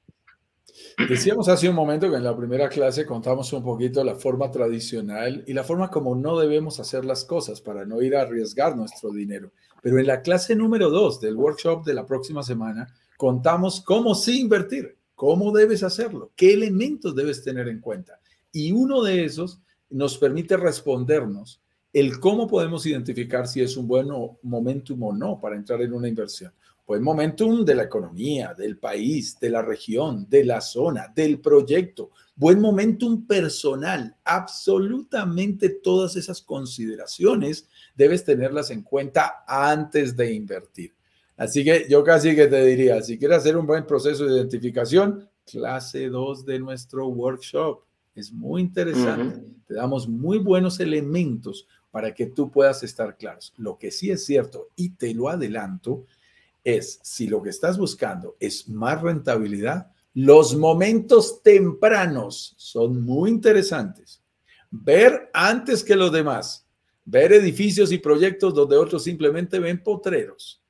Decíamos 1.08 1.48
hace 1.48 1.68
un 1.68 1.74
momento 1.74 2.10
que 2.10 2.16
en 2.16 2.24
la 2.24 2.36
primera 2.36 2.70
clase 2.70 3.04
contamos 3.04 3.52
un 3.52 3.62
poquito 3.62 4.02
la 4.02 4.14
forma 4.14 4.50
tradicional 4.50 5.44
y 5.46 5.52
la 5.52 5.62
forma 5.62 5.90
como 5.90 6.14
no 6.14 6.38
debemos 6.38 6.80
hacer 6.80 7.04
las 7.04 7.24
cosas 7.24 7.60
para 7.60 7.84
no 7.84 8.00
ir 8.00 8.16
a 8.16 8.22
arriesgar 8.22 8.74
nuestro 8.76 9.10
dinero. 9.10 9.52
Pero 9.82 9.98
en 9.98 10.06
la 10.06 10.22
clase 10.22 10.56
número 10.56 10.88
dos 10.88 11.20
del 11.20 11.36
workshop 11.36 11.84
de 11.84 11.94
la 11.94 12.06
próxima 12.06 12.42
semana 12.42 12.88
contamos 13.18 13.82
cómo 13.82 14.14
sí 14.14 14.40
invertir, 14.40 14.96
cómo 15.14 15.52
debes 15.52 15.82
hacerlo, 15.82 16.32
qué 16.34 16.54
elementos 16.54 17.14
debes 17.14 17.44
tener 17.44 17.68
en 17.68 17.80
cuenta. 17.80 18.18
Y 18.50 18.72
uno 18.72 19.02
de 19.02 19.26
esos 19.26 19.60
nos 19.90 20.16
permite 20.16 20.56
respondernos 20.56 21.60
el 21.98 22.20
cómo 22.20 22.46
podemos 22.46 22.84
identificar 22.84 23.48
si 23.48 23.62
es 23.62 23.74
un 23.74 23.88
buen 23.88 24.08
momentum 24.42 25.02
o 25.02 25.14
no 25.14 25.40
para 25.40 25.56
entrar 25.56 25.80
en 25.80 25.94
una 25.94 26.06
inversión. 26.06 26.52
Buen 26.86 27.02
momentum 27.02 27.64
de 27.64 27.74
la 27.74 27.84
economía, 27.84 28.52
del 28.52 28.76
país, 28.76 29.40
de 29.40 29.48
la 29.48 29.62
región, 29.62 30.26
de 30.28 30.44
la 30.44 30.60
zona, 30.60 31.10
del 31.16 31.40
proyecto. 31.40 32.10
Buen 32.34 32.60
momentum 32.60 33.26
personal. 33.26 34.14
Absolutamente 34.24 35.70
todas 35.70 36.16
esas 36.16 36.42
consideraciones 36.42 37.66
debes 37.94 38.24
tenerlas 38.24 38.70
en 38.70 38.82
cuenta 38.82 39.44
antes 39.48 40.14
de 40.14 40.34
invertir. 40.34 40.92
Así 41.38 41.64
que 41.64 41.86
yo 41.88 42.04
casi 42.04 42.36
que 42.36 42.46
te 42.46 42.62
diría, 42.62 43.00
si 43.00 43.18
quieres 43.18 43.38
hacer 43.38 43.56
un 43.56 43.66
buen 43.66 43.86
proceso 43.86 44.26
de 44.26 44.36
identificación, 44.36 45.26
clase 45.50 46.10
2 46.10 46.44
de 46.44 46.58
nuestro 46.58 47.08
workshop. 47.08 47.86
Es 48.14 48.30
muy 48.32 48.60
interesante. 48.60 49.42
Te 49.66 49.74
damos 49.74 50.06
muy 50.06 50.38
buenos 50.38 50.78
elementos 50.78 51.66
para 51.96 52.12
que 52.12 52.26
tú 52.26 52.50
puedas 52.50 52.82
estar 52.82 53.16
claros. 53.16 53.54
Lo 53.56 53.78
que 53.78 53.90
sí 53.90 54.10
es 54.10 54.26
cierto, 54.26 54.68
y 54.76 54.90
te 54.90 55.14
lo 55.14 55.30
adelanto, 55.30 56.04
es 56.62 57.00
si 57.02 57.26
lo 57.26 57.42
que 57.42 57.48
estás 57.48 57.78
buscando 57.78 58.36
es 58.38 58.68
más 58.68 59.00
rentabilidad, 59.00 59.90
los 60.12 60.54
momentos 60.54 61.42
tempranos 61.42 62.52
son 62.58 63.02
muy 63.02 63.30
interesantes. 63.30 64.20
Ver 64.70 65.30
antes 65.32 65.82
que 65.82 65.96
los 65.96 66.12
demás, 66.12 66.66
ver 67.06 67.32
edificios 67.32 67.90
y 67.90 67.96
proyectos 67.96 68.52
donde 68.52 68.76
otros 68.76 69.02
simplemente 69.02 69.58
ven 69.58 69.82
potreros. 69.82 70.62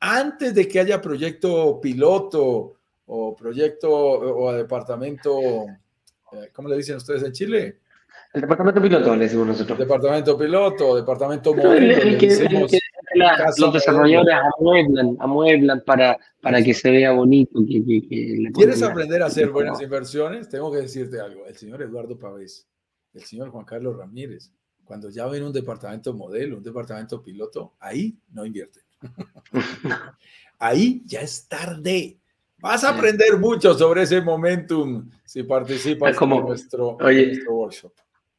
Antes 0.00 0.54
de 0.54 0.66
que 0.66 0.80
haya 0.80 1.02
proyecto 1.02 1.82
piloto 1.82 2.76
o 3.04 3.36
proyecto 3.36 3.90
o 3.92 4.50
departamento 4.54 5.66
eh, 6.32 6.50
¿cómo 6.52 6.68
le 6.68 6.76
dicen 6.76 6.96
ustedes 6.96 7.22
en 7.22 7.32
Chile? 7.32 7.80
El 8.32 8.40
departamento 8.40 8.80
piloto, 8.80 9.14
le 9.14 9.24
decimos 9.24 9.46
nosotros. 9.46 9.78
Departamento 9.78 10.38
piloto, 10.38 10.96
departamento 10.96 11.54
modelo. 11.54 12.16
los 13.58 13.72
desarrolladores 13.74 14.34
amueblan, 14.58 15.16
amueblan 15.20 15.82
para, 15.84 16.16
para 16.40 16.62
que 16.62 16.72
se 16.72 16.90
vea 16.90 17.12
bonito. 17.12 17.60
¿Quieres 18.54 18.82
aprender 18.82 19.22
a 19.22 19.26
hacer 19.26 19.50
buenas 19.50 19.82
inversiones? 19.82 20.48
Tengo 20.48 20.72
que 20.72 20.78
decirte 20.78 21.20
algo. 21.20 21.46
El 21.46 21.56
señor 21.56 21.82
Eduardo 21.82 22.18
Pavés, 22.18 22.66
el 23.12 23.22
señor 23.22 23.50
Juan 23.50 23.66
Carlos 23.66 23.98
Ramírez, 23.98 24.50
cuando 24.84 25.10
ya 25.10 25.26
ven 25.26 25.42
un 25.42 25.52
departamento 25.52 26.14
modelo, 26.14 26.56
un 26.56 26.62
departamento 26.62 27.22
piloto, 27.22 27.74
ahí 27.80 28.18
no 28.30 28.46
invierten. 28.46 28.82
ahí 30.58 31.02
ya 31.04 31.20
es 31.20 31.46
tarde. 31.48 32.18
Vas 32.58 32.84
a 32.84 32.90
aprender 32.90 33.36
mucho 33.38 33.74
sobre 33.74 34.02
ese 34.02 34.20
momentum 34.20 35.10
si 35.24 35.42
participas 35.42 36.16
como, 36.16 36.40
en, 36.40 36.46
nuestro, 36.46 36.96
workshop. 37.48 37.92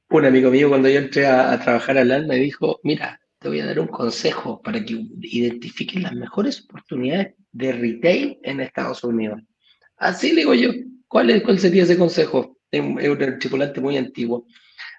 Un 0.10 0.26
amigo 0.26 0.52
mío 0.52 0.70
cuando 0.70 0.90
yo 0.90 1.00
entré 1.00 1.26
a, 1.26 1.60
trabajar 1.60 1.98
al 1.98 2.12
AL 2.12 2.28
me 2.28 2.36
dijo, 2.36 2.80
mira, 2.84 3.20
te 3.40 3.50
voy 3.50 3.60
a 3.60 3.66
dar 3.66 3.80
un 3.80 3.88
consejo 3.88 4.62
para 4.62 4.84
que 4.84 5.06
identifiques 5.22 6.02
las 6.02 6.14
mejores 6.14 6.64
oportunidades 6.64 7.36
de 7.52 7.72
retail 7.72 8.40
en 8.44 8.60
Estados 8.60 9.04
Unidos. 9.04 9.42
Así 9.98 10.30
le 10.30 10.42
digo 10.42 10.54
yo, 10.54 10.72
¿cuál, 11.08 11.30
es, 11.30 11.44
cuál 11.44 11.60
sería 11.60 11.84
ese 11.84 11.98
consejo? 11.98 12.58
Es 12.72 12.82
un, 12.82 13.00
es 13.00 13.10
un 13.10 13.84
muy 13.84 13.98
antiguo. 13.98 14.46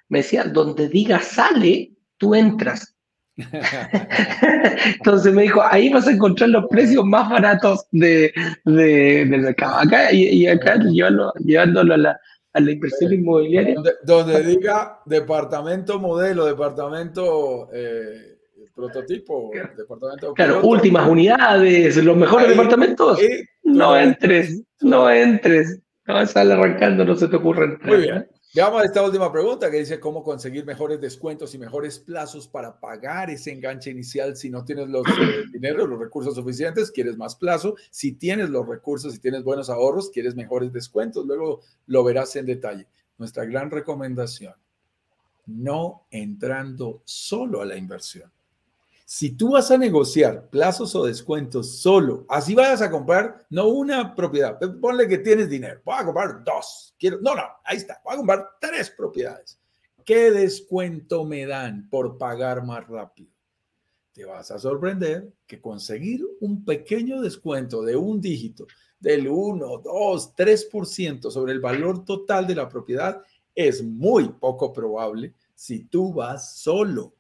Me 0.09 0.19
decía, 0.19 0.45
donde 0.45 0.89
diga 0.89 1.21
sale, 1.21 1.93
tú 2.19 2.35
entras. 2.35 2.95
Entonces 4.97 5.33
me 5.33 5.43
dijo, 5.43 5.63
ahí 5.63 5.89
vas 5.89 6.07
a 6.07 6.13
encontrar 6.13 6.51
los 6.51 6.67
precios 6.69 7.05
más 7.05 7.29
baratos 7.29 7.87
de, 7.91 8.33
de, 8.65 9.27
del 9.27 9.41
mercado. 9.41 9.79
Acá 9.79 10.13
y, 10.13 10.47
acá 10.47 10.79
llevándolo 10.79 11.95
a 11.95 11.97
la, 11.97 12.21
a 12.55 12.61
la 12.61 12.71
inversión 12.71 13.13
inmobiliaria. 13.13 13.75
Donde, 14.05 14.43
diga 14.43 15.01
departamento 15.05 15.99
modelo, 15.99 16.47
departamento 16.47 17.69
eh, 17.73 18.39
prototipo, 18.75 19.51
departamento. 19.77 20.33
Claro, 20.35 20.63
últimas 20.63 21.09
unidades, 21.09 22.03
los 22.03 22.17
mejores 22.17 22.49
departamentos. 22.49 23.19
no 23.65 23.97
entres, 23.97 24.63
no 24.81 25.11
entres. 25.11 25.81
No, 26.07 26.25
sale 26.27 26.53
arrancando, 26.53 27.05
no 27.05 27.15
se 27.15 27.29
te 27.29 27.37
ocurre 27.37 27.79
Muy 27.83 27.97
bien. 27.99 28.29
Veamos 28.55 28.85
esta 28.85 29.03
última 29.03 29.33
pregunta 29.33 29.69
que 29.69 29.79
dice 29.79 29.99
cómo 29.99 30.23
conseguir 30.23 30.65
mejores 30.65 31.01
descuentos 31.01 31.53
y 31.57 31.59
mejores 31.59 31.99
plazos 31.99 32.47
para 32.47 32.79
pagar 32.79 33.29
ese 33.29 33.51
enganche 33.51 33.91
inicial 33.91 34.37
si 34.37 34.49
no 34.49 34.65
tienes 34.65 34.89
los 34.89 35.05
eh, 35.09 35.43
dinero, 35.53 35.89
los 35.89 35.99
recursos 35.99 36.37
suficientes, 36.37 36.93
quieres 36.93 37.17
más 37.17 37.35
plazo. 37.35 37.75
Si 37.91 38.13
tienes 38.13 38.51
los 38.51 38.65
recursos, 38.69 39.13
si 39.13 39.19
tienes 39.19 39.43
buenos 39.43 39.71
ahorros, 39.71 40.09
quieres 40.11 40.37
mejores 40.37 40.73
descuentos. 40.73 41.27
Luego 41.27 41.63
lo 41.87 42.05
verás 42.05 42.37
en 42.37 42.47
detalle. 42.47 42.87
Nuestra 43.19 43.45
gran 43.45 43.73
recomendación, 43.73 44.55
no 45.47 46.07
entrando 46.13 47.03
solo 47.05 47.61
a 47.61 47.65
la 47.65 47.77
inversión. 47.77 48.34
Si 49.05 49.37
tú 49.37 49.53
vas 49.53 49.71
a 49.71 49.77
negociar 49.77 50.49
plazos 50.49 50.95
o 50.95 51.05
descuentos 51.05 51.81
solo, 51.81 52.25
así 52.29 52.55
vayas 52.55 52.81
a 52.81 52.91
comprar, 52.91 53.47
no 53.51 53.69
una 53.69 54.15
propiedad, 54.15 54.59
ponle 54.81 55.07
que 55.07 55.19
tienes 55.19 55.51
dinero, 55.51 55.81
voy 55.85 55.97
a 55.99 56.05
comprar 56.05 56.43
dos, 56.43 56.95
quiero, 56.99 57.19
no, 57.21 57.35
no, 57.35 57.43
ahí 57.65 57.77
está, 57.77 58.01
voy 58.05 58.15
a 58.15 58.17
comprar 58.17 58.49
tres 58.61 58.91
propiedades. 58.91 59.61
¿Qué 60.05 60.31
descuento 60.31 61.25
me 61.25 61.47
dan 61.47 61.89
por 61.89 62.19
pagar 62.19 62.65
más 62.65 62.87
rápido? 62.87 63.31
Te 64.13 64.25
vas 64.25 64.51
a 64.51 64.59
sorprender 64.59 65.33
que 65.47 65.61
conseguir 65.61 66.25
un 66.41 66.65
pequeño 66.65 67.21
descuento 67.21 67.83
de 67.83 67.97
un 67.97 68.21
dígito, 68.21 68.67
del 69.05 69.29
1, 69.29 69.83
2, 69.85 70.35
3% 70.35 71.31
sobre 71.31 71.53
el 71.53 71.61
valor 71.61 72.05
total 72.05 72.47
de 72.47 72.55
la 72.55 72.69
propiedad 72.69 73.23
es 73.55 73.85
muy 73.85 74.29
poco 74.29 74.73
probable 74.73 75.35
si 75.55 75.85
tú 75.85 76.13
vas 76.13 76.57
solo. 76.57 77.13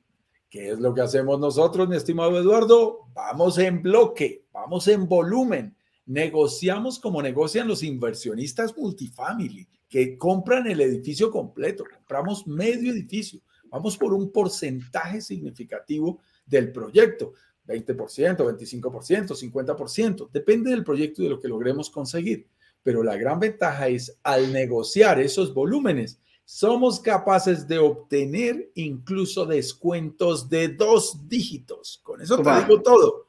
¿Qué 0.54 0.70
es 0.70 0.78
lo 0.78 0.94
que 0.94 1.00
hacemos 1.00 1.40
nosotros, 1.40 1.88
mi 1.88 1.96
estimado 1.96 2.38
Eduardo? 2.38 3.08
Vamos 3.12 3.58
en 3.58 3.82
bloque, 3.82 4.44
vamos 4.52 4.86
en 4.86 5.08
volumen. 5.08 5.76
Negociamos 6.06 7.00
como 7.00 7.20
negocian 7.20 7.66
los 7.66 7.82
inversionistas 7.82 8.72
multifamily, 8.76 9.66
que 9.88 10.16
compran 10.16 10.68
el 10.68 10.80
edificio 10.80 11.28
completo. 11.28 11.82
Compramos 11.92 12.46
medio 12.46 12.92
edificio. 12.92 13.40
Vamos 13.64 13.98
por 13.98 14.14
un 14.14 14.30
porcentaje 14.30 15.20
significativo 15.20 16.20
del 16.46 16.70
proyecto. 16.70 17.32
20%, 17.66 18.36
25%, 18.36 19.34
50%. 19.34 20.30
Depende 20.30 20.70
del 20.70 20.84
proyecto 20.84 21.20
y 21.20 21.24
de 21.24 21.30
lo 21.30 21.40
que 21.40 21.48
logremos 21.48 21.90
conseguir. 21.90 22.46
Pero 22.80 23.02
la 23.02 23.16
gran 23.16 23.40
ventaja 23.40 23.88
es 23.88 24.20
al 24.22 24.52
negociar 24.52 25.18
esos 25.18 25.52
volúmenes, 25.52 26.20
somos 26.44 27.00
capaces 27.00 27.66
de 27.66 27.78
obtener 27.78 28.70
incluso 28.74 29.46
descuentos 29.46 30.48
de 30.48 30.68
dos 30.68 31.28
dígitos. 31.28 32.00
Con 32.02 32.20
eso 32.20 32.36
te 32.36 32.54
digo 32.60 32.82
todo. 32.82 33.26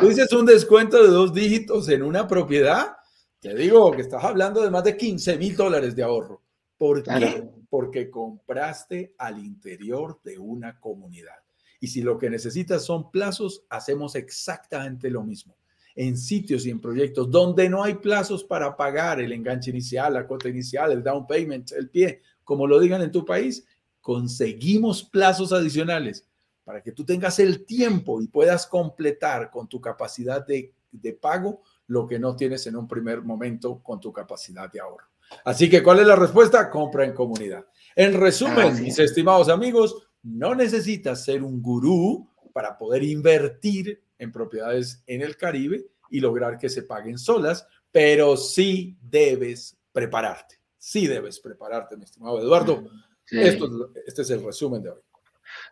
tú 0.00 0.08
dices 0.08 0.32
un 0.32 0.46
descuento 0.46 1.02
de 1.02 1.08
dos 1.08 1.32
dígitos 1.32 1.88
en 1.88 2.02
una 2.02 2.28
propiedad, 2.28 2.96
te 3.40 3.54
digo 3.54 3.90
que 3.92 4.02
estás 4.02 4.22
hablando 4.22 4.62
de 4.62 4.70
más 4.70 4.84
de 4.84 4.96
15 4.96 5.38
mil 5.38 5.56
dólares 5.56 5.96
de 5.96 6.02
ahorro. 6.02 6.42
¿Por 6.76 7.02
qué? 7.02 7.48
Porque 7.70 8.10
compraste 8.10 9.14
al 9.18 9.38
interior 9.38 10.20
de 10.22 10.38
una 10.38 10.78
comunidad. 10.78 11.36
Y 11.80 11.88
si 11.88 12.02
lo 12.02 12.18
que 12.18 12.30
necesitas 12.30 12.84
son 12.84 13.10
plazos, 13.10 13.64
hacemos 13.70 14.14
exactamente 14.14 15.10
lo 15.10 15.22
mismo. 15.22 15.56
En 15.96 16.16
sitios 16.16 16.66
y 16.66 16.70
en 16.70 16.80
proyectos 16.80 17.30
donde 17.30 17.68
no 17.68 17.82
hay 17.82 17.94
plazos 17.94 18.44
para 18.44 18.76
pagar 18.76 19.20
el 19.20 19.32
enganche 19.32 19.70
inicial, 19.70 20.14
la 20.14 20.26
cuota 20.26 20.48
inicial, 20.48 20.92
el 20.92 21.02
down 21.02 21.26
payment, 21.26 21.72
el 21.72 21.88
pie, 21.88 22.20
como 22.44 22.66
lo 22.66 22.78
digan 22.78 23.02
en 23.02 23.10
tu 23.10 23.24
país, 23.24 23.66
conseguimos 24.00 25.02
plazos 25.02 25.52
adicionales 25.52 26.28
para 26.64 26.82
que 26.82 26.92
tú 26.92 27.04
tengas 27.04 27.38
el 27.38 27.64
tiempo 27.64 28.20
y 28.20 28.28
puedas 28.28 28.66
completar 28.66 29.50
con 29.50 29.68
tu 29.68 29.80
capacidad 29.80 30.46
de, 30.46 30.72
de 30.92 31.12
pago 31.12 31.62
lo 31.86 32.06
que 32.06 32.18
no 32.18 32.36
tienes 32.36 32.66
en 32.66 32.76
un 32.76 32.86
primer 32.86 33.22
momento 33.22 33.82
con 33.82 33.98
tu 34.00 34.12
capacidad 34.12 34.70
de 34.70 34.80
ahorro. 34.80 35.06
Así 35.44 35.68
que, 35.68 35.82
¿cuál 35.82 36.00
es 36.00 36.06
la 36.06 36.16
respuesta? 36.16 36.70
Compra 36.70 37.04
en 37.04 37.12
comunidad. 37.12 37.64
En 37.94 38.14
resumen, 38.14 38.82
mis 38.82 38.98
estimados 38.98 39.48
amigos, 39.48 40.08
no 40.22 40.54
necesitas 40.54 41.24
ser 41.24 41.42
un 41.42 41.62
gurú 41.62 42.28
para 42.52 42.76
poder 42.76 43.02
invertir 43.02 44.02
en 44.18 44.32
propiedades 44.32 45.02
en 45.06 45.22
el 45.22 45.36
Caribe 45.36 45.84
y 46.10 46.20
lograr 46.20 46.58
que 46.58 46.68
se 46.68 46.82
paguen 46.82 47.18
solas, 47.18 47.66
pero 47.90 48.36
sí 48.36 48.96
debes 49.00 49.76
prepararte. 49.92 50.56
Sí 50.78 51.06
debes 51.06 51.40
prepararte, 51.40 51.96
mi 51.96 52.04
estimado 52.04 52.40
Eduardo. 52.40 52.88
este 53.30 54.22
es 54.22 54.30
el 54.30 54.44
resumen 54.44 54.82
de 54.82 54.90
hoy. 54.90 55.00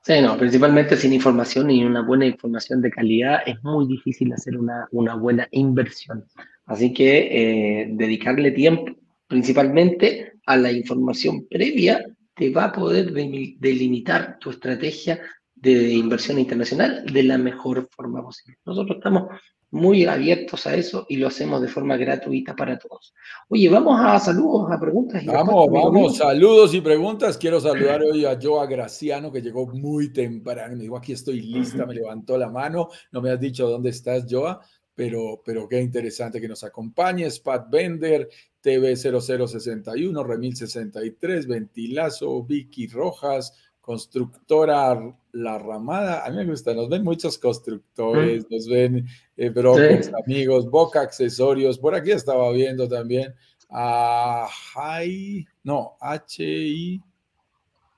Sí, 0.02 0.20
no, 0.20 0.36
principalmente 0.36 0.96
sin 0.96 1.12
información 1.12 1.70
y 1.70 1.84
una 1.84 2.02
buena 2.02 2.26
información 2.26 2.80
de 2.80 2.90
calidad 2.90 3.40
es 3.46 3.62
muy 3.64 3.86
difícil 3.86 4.32
hacer 4.32 4.56
una, 4.56 4.88
una 4.92 5.14
buena 5.16 5.48
inversión. 5.50 6.24
Así 6.66 6.92
que 6.92 7.82
eh, 7.82 7.88
dedicarle 7.90 8.52
tiempo 8.52 8.86
principalmente 9.26 10.34
a 10.46 10.56
la 10.56 10.70
información 10.70 11.46
previa 11.48 12.04
te 12.34 12.50
va 12.50 12.64
a 12.64 12.72
poder 12.72 13.12
delimitar 13.12 14.38
tu 14.38 14.50
estrategia 14.50 15.20
de 15.64 15.94
inversión 15.94 16.38
internacional 16.38 17.04
de 17.06 17.22
la 17.22 17.38
mejor 17.38 17.88
forma 17.90 18.22
posible. 18.22 18.58
Nosotros 18.64 18.98
estamos 18.98 19.28
muy 19.70 20.04
abiertos 20.04 20.68
a 20.68 20.74
eso 20.76 21.04
y 21.08 21.16
lo 21.16 21.26
hacemos 21.26 21.60
de 21.60 21.66
forma 21.66 21.96
gratuita 21.96 22.54
para 22.54 22.78
todos. 22.78 23.12
Oye, 23.48 23.68
vamos 23.68 23.98
a 24.00 24.20
saludos, 24.20 24.70
a 24.70 24.78
preguntas. 24.78 25.24
vamos, 25.26 25.68
vamos, 25.68 26.16
saludos 26.16 26.72
y 26.74 26.80
preguntas. 26.80 27.36
Quiero 27.36 27.58
saludar 27.60 28.02
hoy 28.02 28.24
a 28.24 28.38
Joa 28.40 28.66
Graciano, 28.66 29.32
que 29.32 29.42
llegó 29.42 29.66
muy 29.66 30.12
temprano. 30.12 30.76
Me 30.76 30.82
dijo, 30.82 30.96
aquí 30.96 31.12
estoy 31.12 31.40
lista, 31.40 31.86
me 31.86 31.94
levantó 31.94 32.38
la 32.38 32.50
mano. 32.50 32.88
No 33.10 33.20
me 33.20 33.30
has 33.30 33.40
dicho 33.40 33.68
dónde 33.68 33.90
estás, 33.90 34.26
Joa, 34.30 34.60
pero, 34.94 35.42
pero 35.44 35.68
qué 35.68 35.80
interesante 35.80 36.40
que 36.40 36.46
nos 36.46 36.62
acompañes. 36.62 37.40
Pat 37.40 37.68
Bender, 37.68 38.28
TV0061, 38.62 40.24
Remil 40.24 40.56
63, 40.56 41.48
Ventilazo, 41.48 42.44
Vicky 42.44 42.86
Rojas, 42.86 43.52
constructora 43.84 45.14
La 45.32 45.58
Ramada. 45.58 46.24
A 46.24 46.30
mí 46.30 46.38
me 46.38 46.46
gusta, 46.46 46.72
nos 46.72 46.88
ven 46.88 47.04
muchos 47.04 47.36
constructores, 47.36 48.46
nos 48.50 48.66
ven 48.66 49.06
eh, 49.36 49.50
brokers, 49.50 50.10
amigos, 50.24 50.70
Boca 50.70 51.02
Accesorios. 51.02 51.78
Por 51.78 51.94
aquí 51.94 52.12
estaba 52.12 52.50
viendo 52.52 52.88
también 52.88 53.34
a 53.68 54.48
Hi, 54.74 55.46
no, 55.64 55.98
HI. 56.00 57.02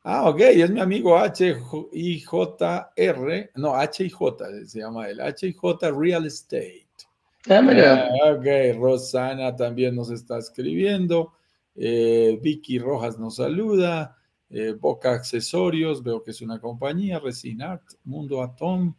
Ah, 0.02 0.28
ok, 0.28 0.40
es 0.40 0.70
mi 0.70 0.80
amigo 0.80 1.16
H-I-J-R, 1.16 1.90
no, 3.54 3.76
H-I-J 3.76 4.44
se 4.66 4.80
llama 4.80 5.08
él, 5.08 5.20
H-I-J 5.20 5.92
Real 5.92 6.26
Estate. 6.26 6.86
Ah, 7.48 7.62
ah, 8.24 8.32
ok, 8.32 8.76
Rosana 8.76 9.54
también 9.54 9.94
nos 9.94 10.10
está 10.10 10.38
escribiendo. 10.38 11.34
Eh, 11.76 12.40
Vicky 12.42 12.80
Rojas 12.80 13.20
nos 13.20 13.36
saluda. 13.36 14.16
Eh, 14.58 14.72
Boca 14.72 15.12
Accesorios, 15.12 16.02
veo 16.02 16.22
que 16.22 16.30
es 16.30 16.40
una 16.40 16.58
compañía, 16.58 17.18
Resinart, 17.18 17.82
Mundo 18.04 18.42
Atom, 18.42 18.94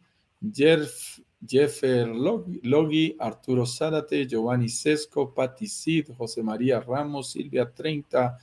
Jeff, 0.54 1.18
Jeffer 1.44 2.06
Logi, 2.06 3.16
Arturo 3.18 3.66
Zárate, 3.66 4.24
Giovanni 4.24 4.68
Sesco, 4.68 5.34
Patti 5.34 5.66
Cid, 5.66 6.10
José 6.16 6.44
María 6.44 6.78
Ramos, 6.78 7.32
Silvia 7.32 7.68
30, 7.68 8.38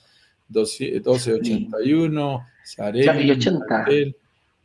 1281, 0.49 2.41
Sareli, 2.65 4.13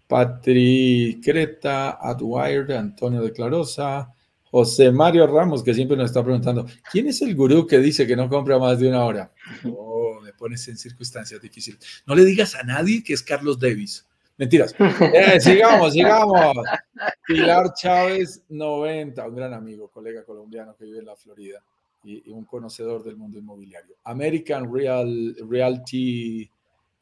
Patri 0.09 1.21
Creta, 1.23 1.99
Adwire, 2.01 2.77
Antonio 2.77 3.23
de 3.23 3.31
Clarosa, 3.31 4.13
José 4.51 4.91
Mario 4.91 5.29
Ramos, 5.29 5.63
que 5.63 5.73
siempre 5.73 5.97
nos 5.97 6.07
está 6.07 6.25
preguntando, 6.25 6.67
¿quién 6.91 7.07
es 7.07 7.23
el 7.23 7.37
gurú 7.37 7.65
que 7.65 7.79
dice 7.79 8.09
que 8.09 8.17
no 8.17 8.29
compra 8.29 8.59
más 8.59 8.81
de 8.81 8.89
una 8.89 9.05
hora? 9.05 9.33
pones 10.41 10.67
en 10.69 10.79
circunstancias 10.79 11.39
difíciles. 11.43 12.03
No 12.07 12.15
le 12.15 12.25
digas 12.25 12.55
a 12.55 12.63
nadie 12.63 13.05
que 13.05 13.13
es 13.13 13.23
Carlos 13.23 13.61
Davis. 13.61 14.09
Mentiras. 14.39 14.75
Eh, 14.79 15.39
sigamos, 15.39 15.93
sigamos. 15.93 16.57
Pilar 17.27 17.75
Chávez, 17.75 18.43
90, 18.49 19.29
un 19.29 19.37
gran 19.37 19.53
amigo, 19.53 19.89
colega 19.89 20.25
colombiano 20.25 20.75
que 20.75 20.87
vive 20.87 21.01
en 21.01 21.05
la 21.05 21.15
Florida 21.15 21.63
y, 22.03 22.31
un 22.31 22.47
conocedor 22.47 23.05
del 23.05 23.17
mundo 23.17 23.39
inmobiliario. 23.39 23.97
American 24.05 24.75
Real, 24.75 25.37
Realty 25.47 26.51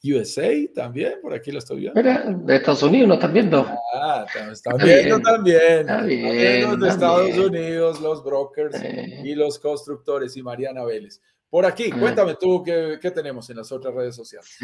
USA 0.02 0.50
también, 0.74 1.14
por 1.22 1.32
aquí 1.32 1.52
lo 1.52 1.60
estoy 1.60 1.80
viendo. 1.80 2.02
de 2.02 2.56
Estados 2.56 2.82
Unidos, 2.82 3.06
¿no 3.06 3.14
están 3.14 3.32
viendo? 3.32 3.66
Ah, 3.94 4.26
están 4.50 4.78
viendo 4.78 5.20
también. 5.20 5.86
Los 5.86 6.80
de 6.80 6.88
Estados 6.88 7.38
Unidos, 7.38 8.00
los 8.00 8.24
brokers 8.24 8.82
y 8.82 9.36
los 9.36 9.60
constructores 9.60 10.36
y 10.36 10.42
Mariana 10.42 10.84
Vélez. 10.84 11.20
Por 11.50 11.64
aquí, 11.64 11.90
ah. 11.92 11.96
cuéntame 11.98 12.36
tú 12.38 12.62
qué, 12.62 13.10
tenemos 13.14 13.48
en 13.50 13.56
las 13.56 13.72
otras 13.72 13.94
redes 13.94 14.14
sociales. 14.14 14.58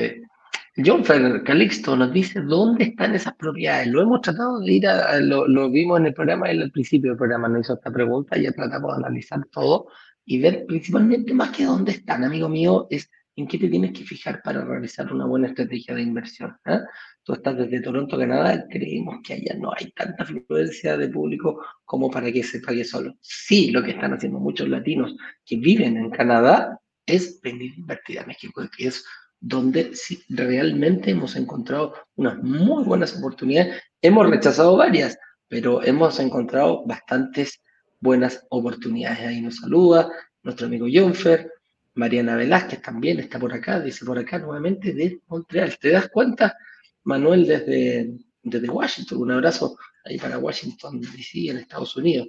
John 0.76 1.04
Ferrer 1.04 1.44
Calixto 1.44 1.94
nos 1.94 2.12
dice 2.12 2.40
dónde 2.40 2.84
están 2.84 3.14
esas 3.14 3.34
propiedades. 3.36 3.86
Lo 3.86 4.02
hemos 4.02 4.20
tratado 4.20 4.60
de 4.60 4.72
ir 4.72 4.88
a, 4.88 5.20
lo, 5.20 5.70
vimos 5.70 6.00
en 6.00 6.06
el 6.06 6.14
programa, 6.14 6.50
en 6.50 6.62
el 6.62 6.72
principio 6.72 7.10
del 7.10 7.18
programa 7.18 7.48
nos 7.48 7.62
hizo 7.62 7.74
esta 7.74 7.92
pregunta, 7.92 8.36
ya 8.36 8.50
tratamos 8.50 8.96
de 8.96 9.04
analizar 9.04 9.44
todo 9.52 9.86
y 10.24 10.40
ver 10.40 10.64
principalmente 10.66 11.32
más 11.32 11.50
que 11.50 11.64
dónde 11.64 11.92
están, 11.92 12.24
amigo 12.24 12.48
mío, 12.48 12.88
es 12.90 13.08
en 13.36 13.46
qué 13.48 13.58
te 13.58 13.68
tienes 13.68 13.92
que 13.92 14.04
fijar 14.04 14.42
para 14.42 14.64
realizar 14.64 15.12
una 15.12 15.26
buena 15.26 15.48
estrategia 15.48 15.94
de 15.94 16.02
inversión. 16.02 16.56
¿eh? 16.66 16.80
Tú 17.22 17.32
estás 17.32 17.56
desde 17.56 17.80
Toronto, 17.80 18.18
Canadá, 18.18 18.64
creemos 18.70 19.16
que 19.24 19.34
allá 19.34 19.54
no 19.58 19.72
hay 19.76 19.90
tanta 19.92 20.24
fluencia 20.24 20.96
de 20.96 21.08
público 21.08 21.64
como 21.84 22.10
para 22.10 22.30
que 22.30 22.42
se 22.42 22.60
pague 22.60 22.84
solo. 22.84 23.16
Sí, 23.20 23.70
lo 23.70 23.82
que 23.82 23.92
están 23.92 24.12
haciendo 24.12 24.38
muchos 24.38 24.68
latinos 24.68 25.16
que 25.44 25.56
viven 25.56 25.96
en 25.96 26.10
Canadá 26.10 26.78
es 27.06 27.40
venir 27.40 27.72
a 27.72 27.80
invertir 27.80 28.18
a 28.20 28.26
México, 28.26 28.62
que 28.76 28.88
es 28.88 29.04
donde 29.40 29.92
realmente 30.28 31.10
hemos 31.10 31.36
encontrado 31.36 31.94
unas 32.16 32.42
muy 32.42 32.84
buenas 32.84 33.16
oportunidades. 33.18 33.82
Hemos 34.00 34.30
rechazado 34.30 34.76
varias, 34.76 35.18
pero 35.48 35.82
hemos 35.82 36.18
encontrado 36.18 36.84
bastantes 36.86 37.60
buenas 38.00 38.46
oportunidades. 38.48 39.20
Ahí 39.20 39.40
nos 39.42 39.56
saluda 39.56 40.08
nuestro 40.42 40.66
amigo 40.66 40.86
Jonfer, 40.90 41.50
Mariana 41.94 42.36
Velázquez 42.36 42.82
también 42.82 43.20
está 43.20 43.38
por 43.38 43.52
acá, 43.52 43.80
dice 43.80 44.04
por 44.04 44.18
acá 44.18 44.38
nuevamente 44.38 44.92
de 44.92 45.20
Montreal. 45.28 45.78
¿Te 45.78 45.90
das 45.90 46.08
cuenta? 46.08 46.56
Manuel 47.04 47.46
desde, 47.46 48.68
Washington, 48.68 49.22
un 49.22 49.30
abrazo 49.30 49.76
ahí 50.04 50.18
para 50.18 50.38
Washington, 50.38 51.00
D.C., 51.00 51.50
en 51.50 51.58
Estados 51.58 51.96
Unidos. 51.96 52.28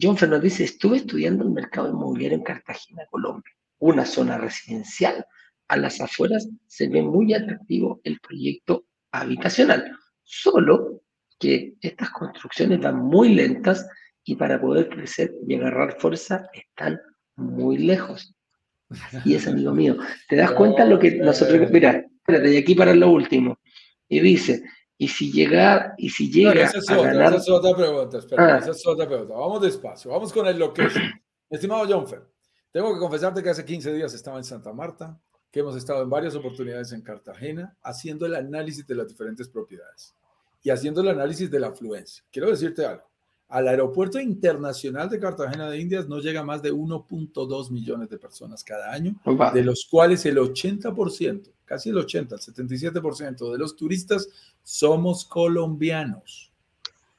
John 0.00 0.16
Fernández 0.16 0.52
dice, 0.52 0.64
estuve 0.64 0.98
estudiando 0.98 1.44
el 1.44 1.50
mercado 1.50 1.88
inmobiliario 1.88 2.38
en 2.38 2.44
Cartagena, 2.44 3.04
Colombia, 3.10 3.52
una 3.78 4.04
zona 4.04 4.38
residencial. 4.38 5.26
A 5.68 5.76
las 5.76 6.00
afueras 6.00 6.48
se 6.66 6.88
ve 6.88 7.02
muy 7.02 7.34
atractivo 7.34 8.00
el 8.04 8.20
proyecto 8.20 8.84
habitacional, 9.10 9.96
solo 10.22 11.02
que 11.38 11.74
estas 11.80 12.10
construcciones 12.10 12.80
van 12.80 12.96
muy 12.96 13.34
lentas 13.34 13.88
y 14.24 14.36
para 14.36 14.60
poder 14.60 14.88
crecer 14.88 15.32
y 15.48 15.54
agarrar 15.54 15.98
fuerza 15.98 16.48
están 16.52 17.00
muy 17.36 17.78
lejos. 17.78 18.34
Y 19.24 19.34
es 19.34 19.46
amigo 19.46 19.72
mío. 19.72 19.96
¿Te 20.28 20.36
das 20.36 20.52
cuenta 20.52 20.84
lo 20.84 20.98
que 20.98 21.16
nosotros... 21.16 21.70
Mira, 21.70 22.04
espérate, 22.16 22.52
y 22.52 22.56
aquí 22.56 22.74
para 22.74 22.94
lo 22.94 23.10
último. 23.10 23.58
Y 24.08 24.20
dice, 24.20 24.64
y 24.98 25.08
si 25.08 25.32
llega, 25.32 25.94
y 25.96 26.10
si 26.10 26.30
llega 26.30 26.64
esa, 26.64 26.78
es 26.78 26.90
otra, 26.90 27.28
esa 27.28 27.36
es 27.36 27.48
otra 27.48 27.74
pregunta, 27.74 28.18
espera, 28.18 28.56
ah. 28.56 28.58
esa 28.58 28.72
es 28.72 28.86
otra 28.86 29.06
pregunta. 29.06 29.34
Vamos 29.34 29.62
despacio, 29.62 30.10
vamos 30.10 30.32
con 30.32 30.46
el 30.46 30.58
location. 30.58 31.04
Estimado 31.48 31.86
John 31.88 32.06
Fer, 32.06 32.22
tengo 32.70 32.92
que 32.92 33.00
confesarte 33.00 33.42
que 33.42 33.50
hace 33.50 33.64
15 33.64 33.94
días 33.94 34.12
estaba 34.14 34.38
en 34.38 34.44
Santa 34.44 34.72
Marta, 34.72 35.18
que 35.50 35.60
hemos 35.60 35.74
estado 35.74 36.02
en 36.02 36.10
varias 36.10 36.34
oportunidades 36.34 36.92
en 36.92 37.02
Cartagena 37.02 37.76
haciendo 37.82 38.26
el 38.26 38.34
análisis 38.34 38.86
de 38.86 38.94
las 38.94 39.08
diferentes 39.08 39.48
propiedades 39.48 40.14
y 40.62 40.70
haciendo 40.70 41.00
el 41.00 41.08
análisis 41.08 41.50
de 41.50 41.60
la 41.60 41.68
afluencia. 41.68 42.22
Quiero 42.30 42.50
decirte 42.50 42.84
algo. 42.84 43.09
Al 43.50 43.68
aeropuerto 43.68 44.18
internacional 44.18 45.10
de 45.10 45.20
Cartagena 45.20 45.68
de 45.68 45.78
Indias 45.78 46.08
no 46.08 46.20
llega 46.20 46.42
más 46.42 46.62
de 46.62 46.72
1.2 46.72 47.70
millones 47.70 48.08
de 48.08 48.18
personas 48.18 48.64
cada 48.64 48.92
año, 48.92 49.14
de 49.52 49.64
los 49.64 49.86
cuales 49.90 50.24
el 50.24 50.38
80% 50.38 51.50
casi 51.70 51.90
el 51.90 51.98
80, 51.98 52.34
el 52.34 52.40
77% 52.40 53.52
de 53.52 53.58
los 53.58 53.76
turistas 53.76 54.28
somos 54.64 55.24
colombianos. 55.24 56.52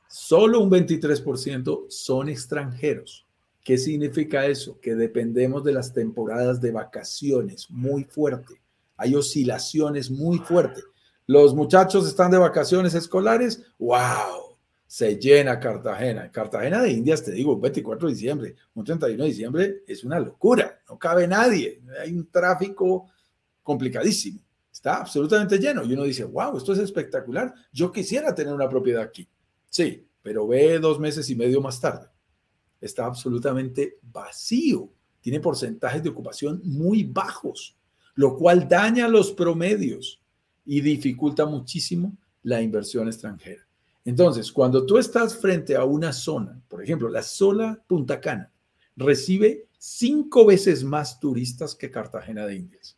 Solo 0.09 0.59
un 0.59 0.69
23% 0.69 1.86
son 1.88 2.27
extranjeros. 2.27 3.25
¿Qué 3.63 3.77
significa 3.77 4.45
eso? 4.45 4.77
Que 4.82 4.93
dependemos 4.95 5.63
de 5.63 5.71
las 5.71 5.93
temporadas 5.93 6.59
de 6.59 6.71
vacaciones 6.71 7.69
muy 7.69 8.03
fuerte. 8.03 8.55
Hay 8.97 9.15
oscilaciones 9.15 10.11
muy 10.11 10.39
fuertes. 10.39 10.84
Los 11.27 11.55
muchachos 11.55 12.05
están 12.05 12.29
de 12.32 12.38
vacaciones 12.38 12.93
escolares. 12.93 13.63
¡Wow! 13.79 14.51
Se 14.92 15.18
llena 15.18 15.58
Cartagena. 15.58 16.30
Cartagena 16.30 16.82
de 16.82 16.92
Indias, 16.92 17.24
te 17.24 17.32
digo, 17.32 17.58
24 17.58 18.10
de 18.10 18.14
diciembre, 18.14 18.56
un 18.74 18.84
31 18.84 19.24
de 19.24 19.30
diciembre 19.30 19.84
es 19.88 20.04
una 20.04 20.20
locura. 20.20 20.82
No 20.89 21.00
cabe 21.00 21.26
nadie. 21.30 21.82
Hay 22.02 22.12
un 22.12 22.30
tráfico 22.30 23.10
complicadísimo. 23.64 24.42
Está 24.70 24.98
absolutamente 24.98 25.58
lleno. 25.60 25.86
Y 25.86 25.94
uno 25.94 26.04
dice, 26.04 26.26
wow, 26.26 26.58
esto 26.58 26.74
es 26.74 26.80
espectacular. 26.80 27.54
Yo 27.72 27.89
quisiera 27.89 28.36
tener 28.36 28.54
una 28.54 28.68
propiedad 28.68 29.04
aquí. 29.04 29.26
Sí, 29.70 30.06
pero 30.22 30.46
ve 30.46 30.78
dos 30.78 31.00
meses 31.00 31.30
y 31.30 31.38
medio 31.38 31.62
más 31.62 31.80
tarde. 31.80 32.10
Está 32.82 33.06
absolutamente 33.06 33.98
vacío. 34.02 34.92
Tiene 35.22 35.39
porcentajes 35.39 36.04
de 36.04 36.10
ocupación 36.10 36.60
muy 36.66 37.06
bajos, 37.06 37.78
lo 38.16 38.36
cual 38.36 38.68
daña 38.68 39.08
los 39.08 39.32
promedios 39.32 40.22
y 40.66 40.82
dificulta 40.82 41.46
muchísimo 41.46 42.18
la 42.44 42.62
inversión 42.62 43.08
extranjera. 43.08 43.66
Entonces, 44.06 44.52
cuando 44.52 44.86
tú 44.86 44.97
estás 44.97 45.38
frente 45.38 45.76
a 45.76 45.86
una 45.86 46.12
zona, 46.12 46.60
por 46.68 46.84
ejemplo, 46.84 47.08
la 47.10 47.22
sola 47.22 47.82
Punta 47.88 48.20
Cana 48.20 48.52
recibe 48.95 49.68
cinco 49.78 50.45
veces 50.45 50.84
más 50.84 51.20
turistas 51.20 51.76
que 51.76 51.91
Cartagena 51.91 52.45
de 52.45 52.56
Indias. 52.56 52.97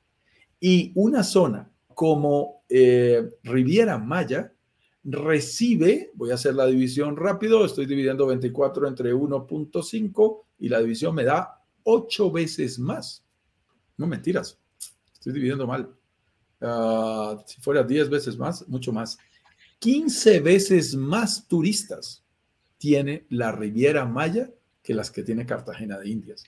Y 0.60 0.92
una 0.96 1.24
zona 1.24 1.70
como 1.94 2.64
eh, 2.70 3.30
Riviera 3.44 3.98
Maya 3.98 4.54
recibe, 5.04 6.12
voy 6.14 6.32
a 6.32 6.36
hacer 6.36 6.56
la 6.56 6.66
división 6.66 7.18
rápido, 7.18 7.66
estoy 7.66 7.86
dividiendo 7.86 8.26
24 8.28 8.88
entre 8.88 9.14
1.5 9.14 10.42
y 10.60 10.70
la 10.70 10.80
división 10.80 11.14
me 11.14 11.26
da 11.26 11.62
ocho 11.84 12.32
veces 12.32 12.80
más. 12.80 13.24
No 13.98 14.08
mentiras, 14.08 14.58
estoy 15.14 15.34
dividiendo 15.34 15.68
mal. 15.68 15.94
Ah, 16.62 17.44
si 17.46 17.60
fuera 17.60 17.84
10 17.84 18.10
veces 18.10 18.38
más, 18.38 18.68
mucho 18.70 18.94
más. 18.94 19.18
15 19.84 20.40
veces 20.40 20.96
más 20.96 21.46
turistas 21.46 22.24
tiene 22.78 23.26
la 23.28 23.52
Riviera 23.52 24.06
Maya 24.06 24.50
que 24.82 24.94
las 24.94 25.12
que 25.12 25.24
tiene 25.24 25.46
Cartagena 25.46 26.00
de 26.00 26.08
Indias. 26.08 26.46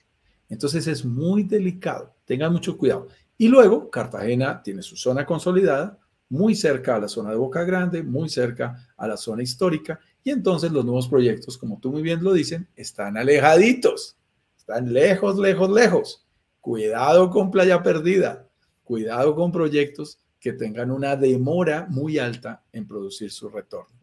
Entonces 0.48 0.86
es 0.86 1.04
muy 1.04 1.42
delicado, 1.42 2.14
tengan 2.24 2.50
mucho 2.50 2.78
cuidado. 2.78 3.08
Y 3.36 3.48
luego 3.48 3.90
Cartagena 3.90 4.62
tiene 4.62 4.80
su 4.80 4.96
zona 4.96 5.26
consolidada, 5.26 5.98
muy 6.30 6.54
cerca 6.54 6.96
a 6.96 6.98
la 6.98 7.08
zona 7.08 7.28
de 7.28 7.36
Boca 7.36 7.62
Grande, 7.64 8.02
muy 8.02 8.30
cerca 8.30 8.88
a 8.96 9.06
la 9.06 9.18
zona 9.18 9.42
histórica, 9.42 10.00
y 10.24 10.30
entonces 10.30 10.72
los 10.72 10.86
nuevos 10.86 11.06
proyectos, 11.06 11.58
como 11.58 11.78
tú 11.78 11.92
muy 11.92 12.00
bien 12.00 12.24
lo 12.24 12.32
dicen, 12.32 12.66
están 12.74 13.18
alejaditos, 13.18 14.16
están 14.56 14.94
lejos, 14.94 15.38
lejos, 15.38 15.70
lejos. 15.70 16.26
Cuidado 16.62 17.28
con 17.28 17.50
Playa 17.50 17.82
Perdida, 17.82 18.48
cuidado 18.82 19.34
con 19.34 19.52
proyectos 19.52 20.20
que 20.46 20.52
tengan 20.52 20.92
una 20.92 21.16
demora 21.16 21.88
muy 21.90 22.20
alta 22.20 22.62
en 22.72 22.86
producir 22.86 23.32
su 23.32 23.48
retorno. 23.48 23.98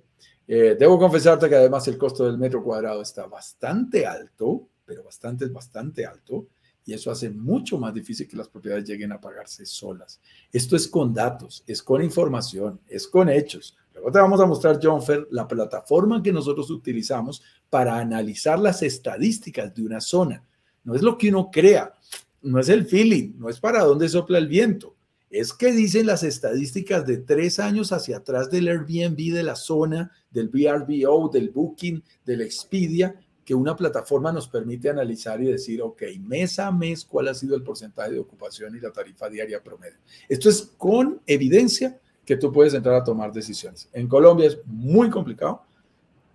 Eh, 0.45 0.75
debo 0.77 0.99
confesarte 0.99 1.47
que 1.47 1.55
además 1.55 1.87
el 1.87 1.97
costo 1.97 2.25
del 2.25 2.37
metro 2.37 2.61
cuadrado 2.61 3.01
está 3.01 3.27
bastante 3.27 4.05
alto, 4.05 4.67
pero 4.83 5.05
bastante, 5.05 5.45
bastante 5.45 6.05
alto, 6.05 6.47
y 6.83 6.91
eso 6.91 7.09
hace 7.11 7.29
mucho 7.29 7.77
más 7.77 7.93
difícil 7.93 8.27
que 8.27 8.35
las 8.35 8.49
propiedades 8.49 8.83
lleguen 8.83 9.13
a 9.13 9.21
pagarse 9.21 9.65
solas. 9.65 10.19
Esto 10.51 10.75
es 10.75 10.85
con 10.85 11.13
datos, 11.13 11.63
es 11.65 11.81
con 11.81 12.03
información, 12.03 12.81
es 12.89 13.07
con 13.07 13.29
hechos. 13.29 13.77
Luego 13.93 14.11
te 14.11 14.19
vamos 14.19 14.41
a 14.41 14.45
mostrar, 14.45 14.81
John 14.83 15.01
Fer, 15.01 15.25
la 15.31 15.47
plataforma 15.47 16.21
que 16.21 16.33
nosotros 16.33 16.69
utilizamos 16.71 17.41
para 17.69 17.97
analizar 17.97 18.59
las 18.59 18.83
estadísticas 18.83 19.73
de 19.73 19.81
una 19.81 20.01
zona. 20.01 20.43
No 20.83 20.93
es 20.93 21.03
lo 21.03 21.17
que 21.17 21.29
uno 21.29 21.49
crea, 21.49 21.93
no 22.41 22.59
es 22.59 22.67
el 22.67 22.85
feeling, 22.85 23.35
no 23.37 23.47
es 23.47 23.61
para 23.61 23.85
dónde 23.85 24.09
sopla 24.09 24.39
el 24.39 24.49
viento. 24.49 24.93
Es 25.33 25.51
que 25.51 25.71
dicen 25.71 26.05
las 26.05 26.21
estadísticas 26.21 27.07
de 27.07 27.17
tres 27.17 27.57
años 27.57 27.91
hacia 27.91 28.17
atrás 28.17 28.51
del 28.51 28.67
Airbnb, 28.67 29.33
de 29.33 29.41
la 29.41 29.55
zona, 29.55 30.11
del 30.29 30.47
VRBO, 30.49 31.27
del 31.29 31.49
Booking, 31.49 32.03
del 32.23 32.41
Expedia, 32.41 33.19
que 33.43 33.55
una 33.55 33.75
plataforma 33.75 34.31
nos 34.31 34.47
permite 34.47 34.91
analizar 34.91 35.41
y 35.41 35.47
decir, 35.47 35.81
ok, 35.81 36.03
mes 36.19 36.59
a 36.59 36.71
mes, 36.71 37.03
cuál 37.03 37.29
ha 37.29 37.33
sido 37.33 37.55
el 37.55 37.63
porcentaje 37.63 38.11
de 38.11 38.19
ocupación 38.19 38.75
y 38.75 38.79
la 38.79 38.91
tarifa 38.91 39.27
diaria 39.27 39.63
promedio. 39.63 39.97
Esto 40.29 40.49
es 40.49 40.71
con 40.77 41.19
evidencia 41.25 41.99
que 42.23 42.37
tú 42.37 42.51
puedes 42.51 42.75
entrar 42.75 42.93
a 42.93 43.03
tomar 43.03 43.33
decisiones. 43.33 43.89
En 43.91 44.07
Colombia 44.07 44.45
es 44.45 44.59
muy 44.67 45.09
complicado. 45.09 45.63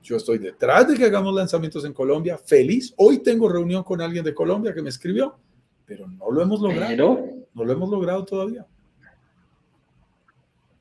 Yo 0.02 0.16
estoy 0.16 0.38
detrás 0.38 0.88
de 0.88 0.96
que 0.96 1.04
hagamos 1.04 1.32
lanzamientos 1.36 1.84
en 1.84 1.92
Colombia, 1.92 2.36
feliz. 2.36 2.94
Hoy 2.96 3.18
tengo 3.18 3.48
reunión 3.48 3.84
con 3.84 4.00
alguien 4.00 4.24
de 4.24 4.34
Colombia 4.34 4.74
que 4.74 4.82
me 4.82 4.90
escribió, 4.90 5.38
pero 5.86 6.08
no 6.08 6.32
lo 6.32 6.42
hemos 6.42 6.60
logrado. 6.60 7.24
No 7.54 7.64
lo 7.64 7.72
hemos 7.72 7.90
logrado 7.90 8.24
todavía. 8.24 8.66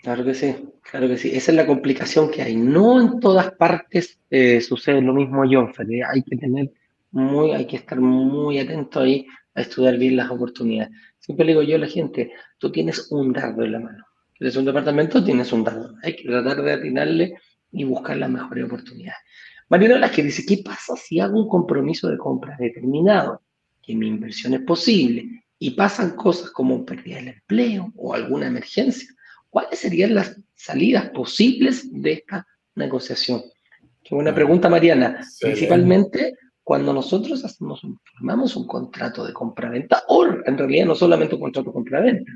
Claro 0.08 0.24
que 0.24 0.36
sí, 0.36 0.56
claro 0.90 1.10
que 1.10 1.18
sí. 1.18 1.32
Esa 1.36 1.52
es 1.52 1.58
la 1.58 1.66
complicación 1.66 2.32
que 2.32 2.42
hay. 2.42 2.56
No 2.56 3.02
en 3.02 3.20
todas 3.20 3.52
partes 3.52 4.18
eh, 4.30 4.62
sucede 4.62 5.02
lo 5.02 5.14
mismo, 5.14 5.44
John. 5.52 5.74
Hay 6.10 6.24
que 6.24 6.38
tener 6.38 6.72
muy, 7.12 7.52
hay 7.52 7.68
que 7.68 7.76
estar 7.76 8.00
muy 8.00 8.58
atento 8.58 9.02
ahí 9.02 9.28
a 9.54 9.60
estudiar 9.60 9.98
bien 9.98 10.16
las 10.16 10.32
oportunidades. 10.32 10.96
Siempre 11.20 11.46
le 11.46 11.52
digo 11.52 11.62
yo 11.62 11.76
a 11.76 11.80
la 11.80 11.88
gente, 11.88 12.32
tú 12.58 12.72
tienes 12.72 13.12
un 13.12 13.34
dardo 13.34 13.66
en 13.66 13.74
la 13.74 13.80
mano. 13.82 14.06
Tienes 14.38 14.56
un 14.56 14.64
departamento, 14.64 15.22
tienes 15.22 15.52
un 15.52 15.66
dardo. 15.66 15.94
Hay 16.02 16.16
que 16.16 16.24
tratar 16.24 16.62
de 16.62 16.72
atinarle 16.72 17.34
y 17.74 17.84
buscar 17.84 18.16
las 18.16 18.30
mejores 18.30 18.64
oportunidades. 18.64 19.20
Marinola 19.68 20.10
que 20.10 20.24
dice, 20.24 20.46
¿qué 20.46 20.64
pasa 20.64 20.96
si 20.96 21.20
hago 21.20 21.38
un 21.38 21.50
compromiso 21.50 22.08
de 22.08 22.18
compra 22.18 22.56
determinado? 22.58 23.42
Que 23.82 23.94
mi 23.94 24.08
inversión 24.08 24.54
es 24.54 24.62
posible 24.62 25.44
y 25.60 25.72
pasan 25.72 26.12
cosas 26.12 26.52
como 26.52 26.86
pérdida 26.86 27.18
del 27.18 27.28
empleo 27.28 27.92
o 27.98 28.14
alguna 28.14 28.48
emergencia 28.48 29.17
¿Cuáles 29.50 29.80
serían 29.80 30.16
las 30.16 30.40
salidas 30.56 31.10
posibles 31.10 31.90
de 31.92 32.14
esta 32.14 32.48
negociación? 32.76 33.44
Qué 34.04 34.16
buena 34.16 34.34
pregunta, 34.34 34.70
Mariana. 34.70 35.22
Principalmente 35.42 36.36
cuando 36.64 36.94
nosotros 36.94 37.46
hacemos 37.46 37.82
firmamos 38.04 38.58
un 38.58 38.68
contrato 38.68 39.26
de 39.26 39.32
compraventa, 39.32 40.04
o 40.10 40.26
en 40.26 40.58
realidad 40.58 40.86
no 40.86 40.96
solamente 40.96 41.36
un 41.36 41.42
contrato 41.42 41.70
de 41.70 41.74
compraventa. 41.74 42.32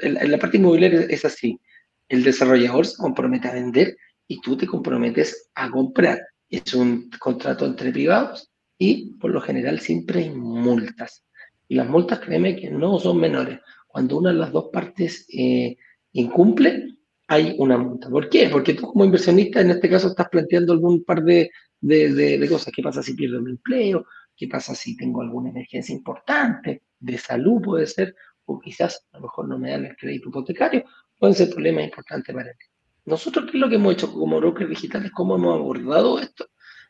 En 0.00 0.30
la 0.30 0.38
parte 0.38 0.56
inmobiliaria 0.56 1.02
es 1.02 1.26
así. 1.26 1.60
El 2.08 2.24
desarrollador 2.24 2.86
se 2.86 2.96
compromete 2.96 3.48
a 3.48 3.52
vender 3.52 3.96
y 4.26 4.40
tú 4.40 4.56
te 4.56 4.66
comprometes 4.66 5.50
a 5.54 5.70
comprar. 5.70 6.18
Es 6.48 6.72
un 6.72 7.10
contrato 7.18 7.66
entre 7.66 7.92
privados 7.92 8.50
y 8.78 9.12
por 9.18 9.30
lo 9.30 9.42
general 9.42 9.80
siempre 9.80 10.20
hay 10.20 10.30
multas. 10.30 11.24
Y 11.68 11.74
las 11.74 11.88
multas, 11.90 12.20
créeme 12.20 12.56
que 12.56 12.70
no 12.70 12.98
son 12.98 13.20
menores. 13.20 13.60
Cuando 13.86 14.16
una 14.16 14.32
de 14.32 14.38
las 14.38 14.50
dos 14.50 14.70
partes 14.72 15.26
eh, 15.28 15.76
incumple, 16.12 16.96
hay 17.30 17.54
una 17.58 17.78
multa. 17.78 18.10
¿Por 18.10 18.28
qué? 18.28 18.48
Porque 18.50 18.74
tú 18.74 18.88
como 18.88 19.04
inversionista 19.04 19.60
en 19.60 19.70
este 19.70 19.88
caso 19.88 20.08
estás 20.08 20.28
planteando 20.28 20.72
algún 20.72 21.04
par 21.04 21.22
de, 21.22 21.50
de, 21.80 22.48
cosas. 22.48 22.72
¿Qué 22.74 22.82
pasa 22.82 23.02
si 23.02 23.14
pierdo 23.14 23.40
mi 23.40 23.52
empleo? 23.52 24.04
¿Qué 24.36 24.48
pasa 24.48 24.74
si 24.74 24.96
tengo 24.96 25.22
alguna 25.22 25.50
emergencia 25.50 25.94
importante? 25.94 26.82
De 26.98 27.18
salud 27.18 27.62
puede 27.62 27.86
ser, 27.86 28.16
o 28.46 28.58
quizás 28.58 29.06
a 29.12 29.18
lo 29.18 29.24
mejor 29.24 29.48
no 29.48 29.58
me 29.58 29.70
dan 29.70 29.86
el 29.86 29.96
crédito 29.96 30.28
hipotecario. 30.28 30.84
Pueden 31.18 31.36
ser 31.36 31.50
problemas 31.50 31.84
importantes 31.84 32.34
para 32.34 32.52
ti. 32.52 32.66
Nosotros, 33.04 33.44
¿qué 33.44 33.56
es 33.56 33.60
lo 33.60 33.68
que 33.68 33.76
hemos 33.76 33.92
hecho 33.94 34.12
como 34.12 34.40
brokers 34.40 34.68
digitales? 34.68 35.12
¿Cómo 35.12 35.36
hemos 35.36 35.54
abordado 35.54 36.18
esto? 36.18 36.46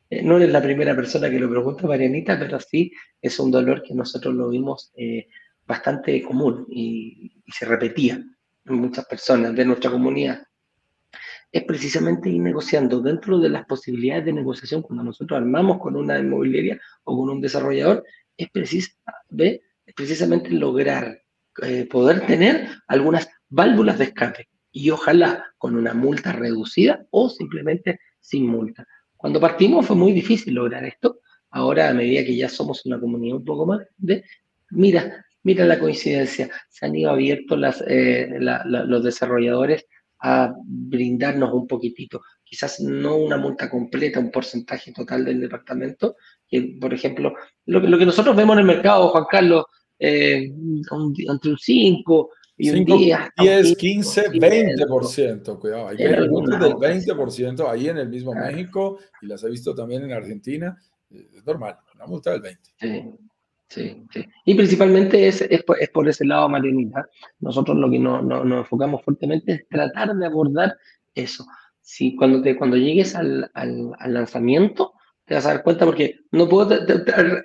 Eh, 0.09 0.23
no 0.23 0.39
eres 0.39 0.51
la 0.51 0.63
primera 0.63 0.97
persona 0.97 1.29
que 1.29 1.39
lo 1.39 1.51
pregunta, 1.51 1.87
Marianita, 1.87 2.39
pero 2.39 2.59
sí 2.61 2.93
es 3.21 3.39
un 3.39 3.51
dolor 3.51 3.83
que 3.83 3.95
nosotros 3.95 4.35
lo 4.35 4.49
vimos 4.49 4.91
eh, 4.97 5.29
bastante 5.67 6.23
común 6.23 6.67
y 6.71 7.43
se 7.47 7.67
repetía 7.67 8.25
muchas 8.65 9.05
personas 9.07 9.55
de 9.55 9.65
nuestra 9.65 9.91
comunidad, 9.91 10.43
es 11.53 11.65
precisamente 11.65 12.29
ir 12.29 12.41
negociando 12.41 13.01
dentro 13.01 13.39
de 13.39 13.49
las 13.49 13.67
posibilidades 13.67 14.27
de 14.27 14.33
negociación 14.33 14.83
cuando 14.83 15.03
nosotros 15.03 15.39
armamos 15.39 15.79
con 15.79 15.97
una 15.97 16.19
inmobiliaria 16.19 16.81
o 17.05 17.19
con 17.19 17.31
un 17.31 17.41
desarrollador, 17.41 18.05
es, 18.37 18.49
precisamente 19.95 20.51
lograr 20.51 21.23
eh, 21.63 21.87
poder 21.87 22.27
tener 22.27 22.69
algunas 22.87 23.29
válvulas 23.49 23.99
de 23.99 24.05
escape 24.05 24.49
y 24.71 24.91
ojalá 24.91 25.45
con 25.59 25.75
una 25.75 25.95
multa 25.95 26.33
reducida 26.33 27.05
o 27.11 27.29
simplemente 27.29 27.99
sin 28.21 28.47
multa. 28.47 28.87
Cuando 29.17 29.41
partimos 29.41 29.87
fue 29.87 29.97
muy 29.97 30.13
difícil 30.13 30.55
lograr 30.55 30.85
esto. 30.85 31.21
Ahora, 31.51 31.89
a 31.89 31.95
medida 31.95 32.25
que 32.25 32.37
ya 32.37 32.49
somos 32.49 32.87
una 32.87 33.01
comunidad 33.01 33.39
un 33.39 33.45
poco 33.45 33.67
más 33.67 33.81
grande, 33.99 34.25
mira, 34.71 35.27
Mira 35.43 35.65
la 35.65 35.79
coincidencia, 35.79 36.51
se 36.69 36.87
han 36.87 36.95
ido 36.95 37.11
abiertos 37.11 37.59
las, 37.59 37.83
eh, 37.87 38.29
los 38.39 39.03
desarrolladores 39.03 39.87
a 40.23 40.53
brindarnos 40.63 41.53
un 41.55 41.67
poquitito, 41.67 42.21
quizás 42.45 42.81
no 42.81 43.17
una 43.17 43.39
multa 43.39 43.71
completa, 43.71 44.21
un 44.21 44.31
porcentaje 44.31 44.93
total 44.93 45.25
del 45.25 45.41
departamento, 45.41 46.17
que 46.47 46.77
por 46.79 46.93
ejemplo, 46.93 47.33
lo, 47.67 47.81
lo 47.81 47.99
que 47.99 48.05
nosotros 48.05 48.37
vemos 48.37 48.55
en 48.55 48.61
el 48.61 48.67
mercado, 48.67 49.09
Juan 49.09 49.25
Carlos, 49.31 49.65
eh, 49.99 50.53
entre 50.53 51.51
un 51.51 51.59
5 51.59 52.31
y 52.59 52.71
un 52.71 52.85
10. 52.85 53.19
10, 53.39 53.77
15, 53.77 54.31
20%, 54.31 55.59
cuidado, 55.59 55.89
hay 55.89 55.97
del 55.97 56.29
20% 56.29 57.71
ahí 57.71 57.89
en 57.89 57.99
el 57.99 58.09
mismo 58.11 58.35
México 58.35 58.99
y 59.23 59.27
las 59.27 59.43
he 59.45 59.49
visto 59.49 59.75
también 59.75 60.03
en 60.05 60.13
Argentina, 60.13 60.77
es 61.11 61.45
normal, 61.47 61.79
una 61.95 62.07
multa 62.07 62.33
del 62.33 62.43
20%. 62.43 62.59
Sí. 62.79 63.30
Sí, 63.71 64.05
sí. 64.13 64.25
Y 64.45 64.55
principalmente 64.55 65.29
es, 65.29 65.43
es, 65.43 65.63
por, 65.63 66.09
ese 66.09 66.25
lado, 66.25 66.49
Marianita. 66.49 67.07
Nosotros 67.39 67.77
lo 67.77 67.89
que 67.89 68.01
no, 68.01 68.21
nos 68.21 68.59
enfocamos 68.59 69.05
fuertemente 69.05 69.53
es 69.53 69.69
tratar 69.69 70.15
de 70.15 70.27
abordar 70.27 70.77
eso. 71.15 71.47
Si 71.81 72.17
cuando, 72.17 72.43
te, 72.43 72.57
cuando 72.57 72.77
llegues 72.77 73.15
al, 73.15 73.49
al, 73.55 73.93
lanzamiento, 74.09 74.95
te 75.25 75.35
vas 75.35 75.47
a 75.47 75.55
dar 75.55 75.63
cuenta 75.63 75.87
porque 75.87 76.17
no 76.33 76.49
puedo, 76.49 76.77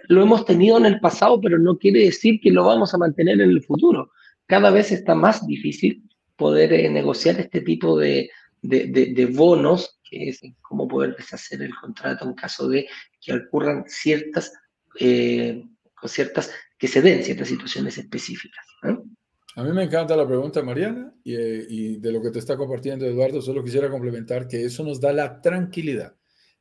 lo 0.08 0.22
hemos 0.24 0.46
tenido 0.46 0.78
en 0.78 0.88
el 0.88 1.00
pasado, 1.00 1.40
pero 1.40 1.60
no 1.60 1.78
quiere 1.78 2.06
decir 2.06 2.40
que 2.42 2.50
lo 2.50 2.66
vamos 2.66 2.94
a 2.94 2.98
mantener 2.98 3.40
en 3.40 3.52
el 3.52 3.64
futuro. 3.64 4.12
Cada 4.48 4.72
vez 4.72 4.92
está 4.92 5.14
más 5.14 5.46
difícil 5.46 6.10
poder 6.36 6.74
eh, 6.74 6.90
negociar 6.90 7.40
este 7.40 7.62
tipo 7.62 8.00
de, 8.00 8.30
de, 8.64 9.32
bonos, 9.32 10.00
que 10.10 10.30
es 10.30 10.42
cómo 10.62 10.88
poder 10.88 11.16
deshacer 11.16 11.62
el 11.62 11.76
contrato 11.76 12.26
en 12.26 12.34
caso 12.34 12.68
de 12.68 12.88
que 13.22 13.34
ocurran 13.34 13.84
ciertas, 13.88 14.52
eh, 15.00 15.64
ciertas, 16.08 16.52
que 16.78 16.88
se 16.88 17.02
den 17.02 17.24
ciertas 17.24 17.48
situaciones 17.48 17.98
específicas. 17.98 18.66
A 18.82 19.64
mí 19.64 19.72
me 19.72 19.84
encanta 19.84 20.16
la 20.16 20.28
pregunta, 20.28 20.62
Mariana, 20.62 21.14
y, 21.24 21.36
eh, 21.36 21.66
y, 21.70 21.98
de 21.98 22.12
lo 22.12 22.22
que 22.22 22.32
te 22.32 22.40
está 22.40 22.58
compartiendo 22.58 23.06
Eduardo, 23.06 23.42
solo 23.42 23.64
quisiera 23.64 23.90
complementar 23.90 24.48
que 24.48 24.66
eso 24.66 24.84
nos 24.84 25.00
da 25.00 25.14
la 25.14 25.42
tranquilidad 25.42 26.16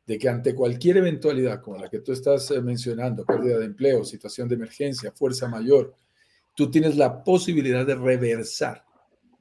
de 0.06 0.18
que 0.18 0.28
ante 0.28 0.54
cualquier 0.54 0.98
eventualidad 0.98 1.60
como 1.60 1.78
la 1.78 1.88
que 1.88 2.00
tú 2.00 2.12
estás 2.12 2.50
eh, 2.50 2.60
mencionando, 2.60 3.24
pérdida 3.24 3.58
de 3.58 3.64
empleo, 3.64 4.04
situación 4.04 4.48
de 4.48 4.56
emergencia, 4.56 5.12
fuerza 5.12 5.48
mayor, 5.48 5.94
tú 6.54 6.70
tienes 6.70 6.96
la 6.96 7.24
posibilidad 7.24 7.86
de 7.86 7.94
reversar 7.94 8.84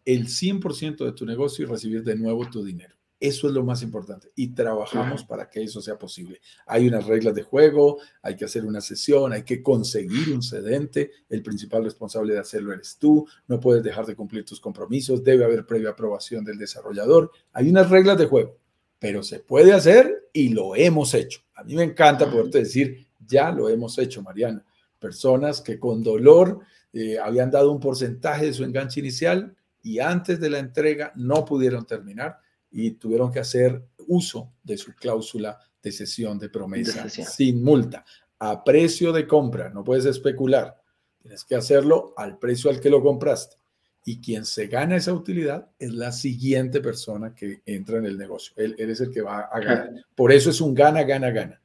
el 0.06 0.28
100% 0.28 1.06
de 1.06 1.12
tu 1.12 1.26
negocio 1.26 1.66
y 1.66 1.68
recibir 1.68 2.04
de 2.04 2.16
nuevo 2.16 2.49
tu 2.49 2.64
dinero. 2.64 2.95
Eso 3.24 3.47
es 3.47 3.53
lo 3.53 3.63
más 3.63 3.82
importante 3.82 4.34
y 4.36 4.49
trabajamos 4.49 5.24
para 5.24 5.49
que 5.49 5.63
eso 5.63 5.82
sea 5.82 5.97
posible. 5.97 6.41
Hay 6.67 6.89
unas 6.89 7.05
reglas 7.05 7.34
de 7.34 7.41
juego, 7.41 7.99
hay 8.21 8.36
que 8.36 8.43
hacer 8.43 8.65
una 8.65 8.82
sesión, 8.82 9.32
hay 9.32 9.43
que 9.43 9.63
conseguir 9.63 10.34
un 10.34 10.43
cedente. 10.43 11.09
El 11.30 11.41
principal 11.41 11.86
responsable 11.86 12.34
de 12.34 12.41
hacerlo 12.41 12.74
eres 12.74 12.97
tú. 12.99 13.26
No 13.47 13.61
puedes 13.61 13.82
dejar 13.82 14.05
de 14.05 14.17
cumplir 14.17 14.43
tus 14.43 14.59
compromisos. 14.59 15.24
Debe 15.24 15.45
haber 15.45 15.65
previa 15.65 15.91
aprobación 15.91 16.43
del 16.43 16.57
desarrollador. 16.57 17.32
Hay 17.53 17.69
unas 17.69 17.89
reglas 17.89 18.17
de 18.17 18.26
juego, 18.26 18.57
pero 18.99 19.24
se 19.24 19.39
puede 19.39 19.71
hacer 19.71 20.28
y 20.34 20.49
lo 20.49 20.76
hemos 20.76 21.13
hecho. 21.13 21.39
A 21.55 21.63
mí 21.63 21.76
me 21.76 21.84
encanta 21.84 22.30
poderte 22.30 22.57
decir, 22.57 23.07
ya 23.26 23.53
lo 23.53 23.69
hemos 23.69 23.97
hecho, 23.99 24.21
Mariana. 24.21 24.65
Personas 24.99 25.61
que 25.61 25.80
con 25.80 26.03
dolor 26.03 26.59
eh, 26.91 27.17
habían 27.19 27.49
dado 27.49 27.71
un 27.71 27.80
porcentaje 27.80 28.47
de 28.47 28.53
su 28.53 28.65
enganche 28.65 28.99
inicial 28.99 29.55
y 29.82 29.99
antes 29.99 30.41
de 30.41 30.49
la 30.49 30.59
entrega 30.59 31.13
no 31.15 31.45
pudieron 31.45 31.86
terminar 31.86 32.43
y 32.74 32.91
tuvieron 32.91 33.32
que 33.32 33.39
hacer 33.39 33.82
uso 34.07 34.51
de 34.63 34.78
su 34.78 34.93
cláusula 34.93 35.57
de 35.82 35.91
cesión 35.91 36.39
de 36.39 36.49
promesa 36.49 37.07
sin 37.07 37.63
multa, 37.63 38.03
a 38.39 38.63
precio 38.63 39.11
de 39.11 39.28
compra, 39.28 39.69
no 39.69 39.84
puedes 39.84 40.05
especular, 40.05 40.82
tienes 41.21 41.45
que 41.45 41.55
hacerlo 41.55 42.13
al 42.17 42.38
precio 42.39 42.69
al 42.69 42.80
que 42.80 42.89
lo 42.89 43.01
compraste. 43.01 43.57
Y 44.05 44.19
quien 44.19 44.45
se 44.45 44.67
gana 44.67 44.97
esa 44.97 45.13
utilidad 45.13 45.69
es 45.80 45.93
la 45.93 46.11
siguiente 46.11 46.82
persona 46.82 47.34
que 47.34 47.61
entra 47.65 47.99
en 47.99 48.05
el 48.05 48.17
negocio. 48.17 48.53
Él, 48.57 48.76
es 48.78 48.99
el 48.99 49.11
que 49.11 49.21
va 49.21 49.41
a 49.43 49.59
ganar. 49.61 49.91
Por 50.13 50.34
eso 50.34 50.49
es 50.49 50.59
un 50.59 50.74
gana, 50.74 51.03
gana, 51.03 51.32
gana. 51.32 51.61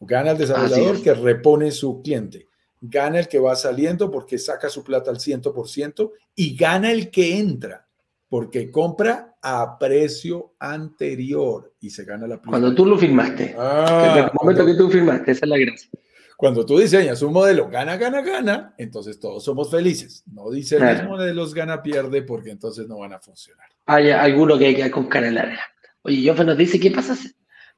Gana 0.00 0.32
el 0.32 0.38
desarrollador 0.38 1.00
que 1.00 1.14
repone 1.14 1.70
su 1.70 2.02
cliente 2.02 2.48
gana 2.80 3.18
el 3.18 3.28
que 3.28 3.38
va 3.38 3.56
saliendo 3.56 4.10
porque 4.10 4.38
saca 4.38 4.68
su 4.68 4.84
plata 4.84 5.10
al 5.10 5.18
100% 5.18 6.12
y 6.34 6.56
gana 6.56 6.92
el 6.92 7.10
que 7.10 7.38
entra 7.38 7.85
porque 8.28 8.70
compra 8.70 9.36
a 9.42 9.78
precio 9.78 10.54
anterior 10.58 11.74
y 11.80 11.90
se 11.90 12.04
gana 12.04 12.26
la 12.26 12.36
plata. 12.36 12.50
Cuando 12.50 12.74
tú 12.74 12.86
lo 12.86 12.98
firmaste. 12.98 13.54
Ah, 13.58 14.26
el 14.26 14.30
momento 14.34 14.66
que 14.66 14.74
tú 14.74 14.90
firmaste, 14.90 15.32
esa 15.32 15.46
es 15.46 15.48
la 15.48 15.58
gracia. 15.58 15.90
Cuando 16.36 16.66
tú 16.66 16.78
diseñas 16.78 17.22
un 17.22 17.32
modelo 17.32 17.68
gana, 17.70 17.96
gana, 17.96 18.20
gana, 18.20 18.74
entonces 18.76 19.18
todos 19.18 19.42
somos 19.42 19.70
felices. 19.70 20.22
No 20.26 20.50
diseñes 20.50 21.04
modelos 21.04 21.54
gana, 21.54 21.82
pierde, 21.82 22.22
porque 22.22 22.50
entonces 22.50 22.86
no 22.88 22.98
van 22.98 23.14
a 23.14 23.20
funcionar. 23.20 23.66
Hay 23.86 24.10
alguno 24.10 24.58
que 24.58 24.66
hay 24.66 24.76
que 24.76 24.90
con 24.90 25.06
cara 25.06 25.30
larga. 25.30 25.60
Oye, 26.02 26.28
Jofa 26.28 26.44
nos 26.44 26.58
dice, 26.58 26.78
¿qué 26.78 26.90
pasa 26.90 27.16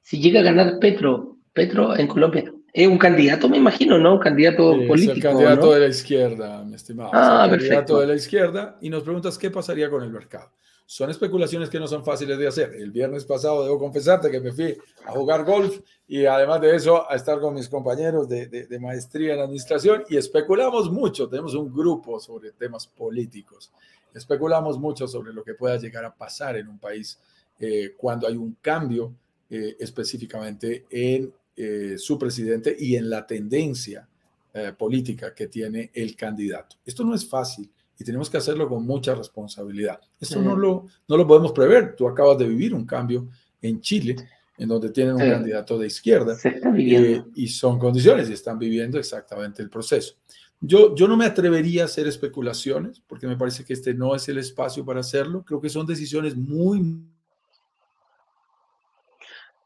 si 0.03 0.21
llega 0.21 0.41
a 0.41 0.43
ganar 0.43 0.79
Petro, 0.81 1.39
Petro 1.53 1.97
en 1.97 2.09
Colombia? 2.09 2.53
Es 2.79 2.87
un 2.87 2.97
candidato, 2.97 3.49
me 3.49 3.57
imagino, 3.57 3.99
¿no? 3.99 4.15
Un 4.15 4.21
candidato 4.21 4.71
político. 4.87 5.11
Es 5.11 5.17
el 5.17 5.21
candidato 5.21 5.73
de 5.73 5.81
la 5.81 5.89
izquierda, 5.89 6.63
mi 6.63 6.77
estimado. 6.77 7.11
Ah, 7.13 7.49
el 7.51 7.59
candidato 7.59 7.99
de 7.99 8.07
la 8.07 8.15
izquierda. 8.15 8.79
Y 8.81 8.89
nos 8.89 9.03
preguntas 9.03 9.37
qué 9.37 9.51
pasaría 9.51 9.91
con 9.91 10.05
el 10.05 10.11
mercado. 10.11 10.53
Son 10.87 11.11
especulaciones 11.11 11.71
que 11.71 11.81
no 11.81 11.89
son 11.89 12.05
fáciles 12.05 12.39
de 12.39 12.47
hacer. 12.47 12.77
El 12.77 12.93
viernes 12.93 13.25
pasado 13.25 13.65
debo 13.65 13.81
confesarte 13.81 14.31
que 14.31 14.39
me 14.39 14.53
fui 14.53 14.79
a 15.05 15.11
jugar 15.11 15.45
golf 15.45 15.81
y 16.07 16.25
además 16.25 16.61
de 16.61 16.77
eso 16.77 17.11
a 17.11 17.17
estar 17.17 17.41
con 17.41 17.55
mis 17.55 17.69
compañeros 17.69 18.29
de, 18.29 18.47
de, 18.47 18.79
maestría 18.79 19.35
en 19.35 19.41
administración 19.41 20.05
y 20.09 20.17
especulamos 20.17 20.89
mucho. 20.89 21.29
Tenemos 21.29 21.55
un 21.55 21.75
grupo 21.75 22.21
sobre 22.21 22.53
temas 22.53 22.87
políticos. 22.87 23.73
Especulamos 24.15 24.79
mucho 24.79 25.09
sobre 25.09 25.33
lo 25.33 25.43
que 25.43 25.55
pueda 25.55 25.79
llegar 25.79 26.05
a 26.05 26.15
pasar 26.15 26.57
en 26.57 26.69
un 26.69 26.79
país 26.79 27.19
eh, 27.59 27.95
cuando 27.97 28.29
hay 28.29 28.37
un 28.37 28.57
cambio 28.63 29.13
eh, 29.51 29.75
específicamente 29.81 30.87
en 30.91 31.33
eh, 31.61 31.99
su 31.99 32.17
presidente 32.17 32.77
y 32.79 32.95
en 32.95 33.11
la 33.11 33.27
tendencia 33.27 34.09
eh, 34.55 34.73
política 34.79 35.35
que 35.35 35.49
tiene 35.49 35.91
el 35.93 36.15
candidato. 36.15 36.77
Esto 36.87 37.03
no 37.03 37.17
es 37.17 37.29
fácil 37.29 37.69
y 37.99 38.05
tenemos 38.05 38.31
que 38.31 38.37
hacerlo 38.37 38.69
con 38.69 38.87
mucha 38.87 39.13
responsabilidad. 39.13 40.01
Esto 40.21 40.41
no, 40.41 40.57
lo, 40.57 40.87
no 41.09 41.17
lo 41.17 41.27
podemos 41.27 41.51
prever. 41.51 41.97
Tú 41.97 42.07
acabas 42.07 42.39
de 42.39 42.47
vivir 42.47 42.73
un 42.73 42.87
cambio 42.87 43.29
en 43.61 43.81
Chile, 43.81 44.15
en 44.57 44.69
donde 44.69 44.91
tienen 44.91 45.15
un 45.15 45.29
candidato 45.29 45.77
de 45.77 45.89
izquierda 45.89 46.39
eh, 46.45 47.25
y 47.35 47.49
son 47.49 47.77
condiciones 47.77 48.31
y 48.31 48.35
están 48.35 48.57
viviendo 48.57 48.97
exactamente 49.01 49.61
el 49.61 49.69
proceso. 49.69 50.15
Yo, 50.61 50.95
yo 50.95 51.09
no 51.09 51.17
me 51.17 51.25
atrevería 51.25 51.83
a 51.83 51.87
hacer 51.87 52.07
especulaciones 52.07 53.03
porque 53.05 53.27
me 53.27 53.37
parece 53.37 53.65
que 53.65 53.73
este 53.73 53.95
no 53.95 54.15
es 54.15 54.29
el 54.29 54.39
espacio 54.39 54.85
para 54.85 55.01
hacerlo. 55.01 55.45
Creo 55.45 55.61
que 55.61 55.69
son 55.69 55.87
decisiones 55.87 56.37
muy, 56.37 57.01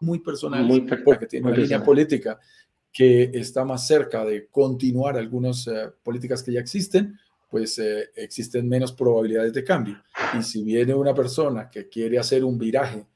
muy 0.03 0.19
personal, 0.19 0.65
muy 0.65 0.81
porque 1.05 1.27
tiene 1.27 1.47
una 1.47 1.57
línea 1.57 1.83
política 1.83 2.39
que 2.93 3.31
está 3.33 3.65
más 3.65 3.87
cerca 3.87 4.25
de 4.25 4.49
continuar 4.49 5.17
algunas 5.17 5.67
eh, 5.67 5.91
políticas 6.03 6.43
que 6.43 6.53
ya 6.53 6.61
existen, 6.61 7.19
pues 7.49 7.79
eh, 7.79 8.11
existen 8.17 8.69
menos 8.69 8.93
probabilidades 8.93 9.53
de 9.53 9.65
cambio. 9.65 10.03
Y 10.39 10.43
si 10.43 10.63
viene 10.63 10.95
una 10.95 11.15
persona 11.15 11.71
que 11.71 11.89
quiere 11.89 12.19
hacer 12.19 12.45
un 12.45 12.59
viraje 12.59 13.07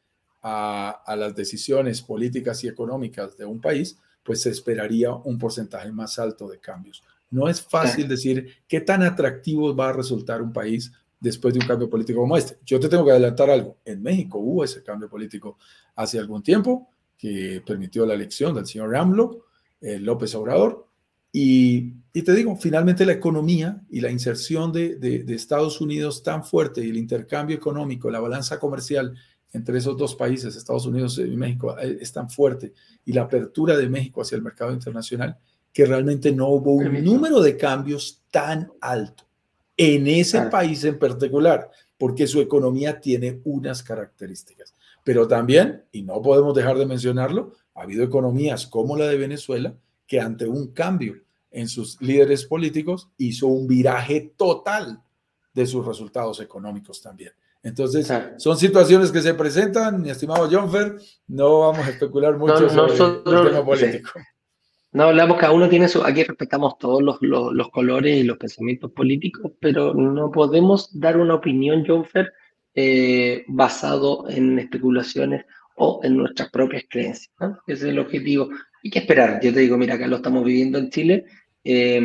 a, 0.43 1.03
a 1.05 1.16
las 1.16 1.34
decisiones 1.34 2.01
políticas 2.01 2.62
y 2.64 2.68
económicas 2.68 3.37
de 3.37 3.45
un 3.45 3.61
país, 3.61 3.99
pues 4.22 4.43
se 4.43 4.51
esperaría 4.51 5.12
un 5.12 5.39
porcentaje 5.39 5.93
más 5.93 6.18
alto 6.18 6.49
de 6.49 6.59
cambios. 6.59 7.03
No 7.30 7.49
es 7.49 7.61
fácil 7.61 8.09
decir 8.09 8.49
qué 8.68 8.80
tan 8.80 9.03
atractivo 9.03 9.74
va 9.74 9.91
a 9.91 9.93
resultar 9.93 10.43
un 10.43 10.53
país 10.53 10.93
después 11.19 11.55
de 11.55 11.61
un 11.61 11.67
cambio 11.67 11.89
político 11.89 12.21
como 12.21 12.37
este. 12.37 12.59
Yo 12.64 12.79
te 12.79 12.89
tengo 12.89 13.05
que 13.05 13.12
adelantar 13.12 13.51
algo. 13.51 13.79
En 13.85 14.03
México 14.03 14.39
hubo 14.39 14.64
ese 14.64 14.83
cambio 14.83 15.09
político 15.09 15.59
hace 15.95 16.19
algún 16.19 16.43
tiempo 16.43 16.91
que 17.17 17.62
permitió 17.64 18.05
la 18.05 18.14
elección 18.14 18.55
del 18.55 18.67
señor 18.67 18.95
AMLO, 18.95 19.47
eh, 19.81 19.99
López 19.99 20.35
Obrador. 20.35 20.87
Y, 21.33 21.95
y, 22.12 22.23
te 22.23 22.33
digo, 22.33 22.57
finalmente 22.57 23.05
la 23.05 23.12
economía 23.12 23.83
y 23.91 24.01
la 24.01 24.11
inserción 24.11 24.73
de, 24.73 24.97
de, 24.97 25.35
Estados 25.35 25.81
Unidos 25.83 26.23
tan 26.23 26.45
fuerte 26.45 26.83
y 26.83 26.89
el 26.89 26.97
intercambio 26.97 27.57
económico, 27.57 28.11
la 28.11 28.21
balanza 28.21 28.59
comercial 28.59 29.14
entre 29.53 29.79
esos 29.79 29.99
dos 29.99 30.14
países, 30.14 30.57
Estados 30.57 30.87
Unidos 30.87 31.19
y 31.19 31.37
México, 31.37 31.77
eh, 31.79 31.99
es 32.01 32.12
tan 32.12 32.31
fuerte 32.31 32.73
y 33.05 33.12
la 33.12 33.23
apertura 33.23 33.77
de 33.77 33.89
México 33.89 34.23
hacia 34.23 34.37
el 34.37 34.43
mercado 34.43 34.73
internacional 34.73 35.37
que 35.73 35.85
realmente 35.85 36.33
no 36.33 36.49
hubo 36.49 36.73
un 36.73 37.05
número 37.05 37.41
de 37.43 37.57
cambios 37.57 38.23
tan 38.31 38.73
alto 38.81 39.26
en 39.77 40.07
ese 40.07 40.43
país 40.43 40.85
en 40.85 40.99
particular, 40.99 41.70
porque 41.99 42.27
su 42.27 42.41
economía 42.41 43.01
tiene 43.01 43.41
unas 43.45 43.83
características. 43.83 44.74
Pero 45.05 45.29
también, 45.29 45.85
y 45.93 46.03
no 46.03 46.20
podemos 46.20 46.55
dejar 46.55 46.77
de 46.79 46.87
mencionarlo, 46.87 47.53
ha 47.74 47.83
habido 47.83 48.05
economías 48.05 48.66
como 48.66 48.97
la 48.97 49.07
de 49.07 49.16
Venezuela 49.16 49.74
que 50.07 50.20
ante 50.20 50.47
un 50.47 50.72
cambio 50.72 51.20
en 51.51 51.68
sus 51.68 52.01
líderes 52.01 52.45
políticos 52.45 53.09
hizo 53.18 53.47
un 53.47 53.66
viraje 53.66 54.33
total 54.37 55.03
de 55.55 55.66
sus 55.66 55.87
resultados 55.87 56.41
económicos 56.41 57.01
también. 57.01 57.33
Entonces, 57.62 58.12
son 58.37 58.57
situaciones 58.57 59.11
que 59.11 59.22
se 59.22 59.35
presentan, 59.35 60.01
mi 60.01 60.11
estimado 60.11 60.49
Jonfer, 60.49 61.01
no 61.27 61.61
vamos 61.61 61.87
a 61.87 61.91
especular 61.91 62.37
mucho 62.37 62.68
sobre 62.68 62.95
el 62.95 63.22
tema 63.24 63.64
político. 63.64 64.11
No 64.97 65.03
hablamos, 65.03 65.36
cada 65.36 65.53
uno 65.53 65.68
tiene 65.68 65.88
su, 65.88 66.03
aquí 66.03 66.24
respetamos 66.24 66.78
todos 66.78 67.03
los, 67.03 67.18
los, 67.20 67.68
colores 67.68 68.16
y 68.16 68.22
los 68.22 68.38
pensamientos 68.38 68.92
políticos, 68.92 69.53
pero 69.61 69.92
no 69.92 70.30
podemos 70.30 70.88
dar 70.99 71.18
una 71.18 71.34
opinión, 71.34 71.84
John 71.86 72.07
Fer, 72.07 72.32
eh, 72.74 73.44
basado 73.47 74.24
en 74.30 74.59
especulaciones 74.59 75.44
o 75.76 76.01
en 76.03 76.16
nuestras 76.16 76.49
propias 76.49 76.84
creencias. 76.88 77.30
Ese 77.66 77.88
es 77.88 77.90
el 77.90 77.99
objetivo. 77.99 78.49
Hay 78.82 78.90
que 78.90 79.01
esperar. 79.01 79.38
Yo 79.42 79.53
te 79.53 79.61
digo, 79.61 79.76
mira, 79.76 79.97
acá 79.97 80.07
lo 80.07 80.16
estamos 80.16 80.42
viviendo 80.42 80.78
en 80.78 80.88
Chile. 80.88 81.26
Eh, 81.62 82.01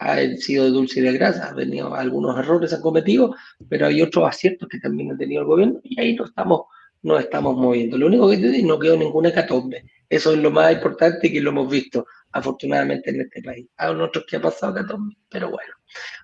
ha 0.00 0.16
sido 0.38 0.64
de 0.64 0.70
dulce 0.70 0.98
y 0.98 1.04
de 1.04 1.12
grasa, 1.12 1.50
ha 1.50 1.54
venido 1.54 1.94
algunos 1.94 2.36
errores 2.36 2.72
han 2.72 2.80
cometido, 2.80 3.36
pero 3.68 3.86
hay 3.86 4.02
otros 4.02 4.28
aciertos 4.28 4.68
que 4.68 4.80
también 4.80 5.12
ha 5.12 5.16
tenido 5.16 5.42
el 5.42 5.46
gobierno 5.46 5.78
y 5.84 6.00
ahí 6.00 6.16
no 6.16 6.24
estamos, 6.24 6.62
no 7.02 7.18
estamos 7.18 7.56
moviendo. 7.56 7.98
Lo 7.98 8.06
único 8.06 8.28
que 8.30 8.38
te 8.38 8.48
digo, 8.50 8.68
no 8.68 8.78
quedó 8.78 8.96
ninguna 8.96 9.30
hecatombe. 9.30 9.84
Eso 10.08 10.32
es 10.32 10.38
lo 10.38 10.50
más 10.50 10.72
importante 10.72 11.30
que 11.30 11.40
lo 11.40 11.50
hemos 11.50 11.70
visto, 11.70 12.06
afortunadamente, 12.32 13.10
en 13.10 13.20
este 13.22 13.42
país. 13.42 13.66
Hay 13.76 13.94
otros 13.94 14.24
que 14.26 14.36
ha 14.36 14.40
pasado 14.40 14.74
también, 14.86 15.18
pero 15.28 15.50
bueno. 15.50 15.72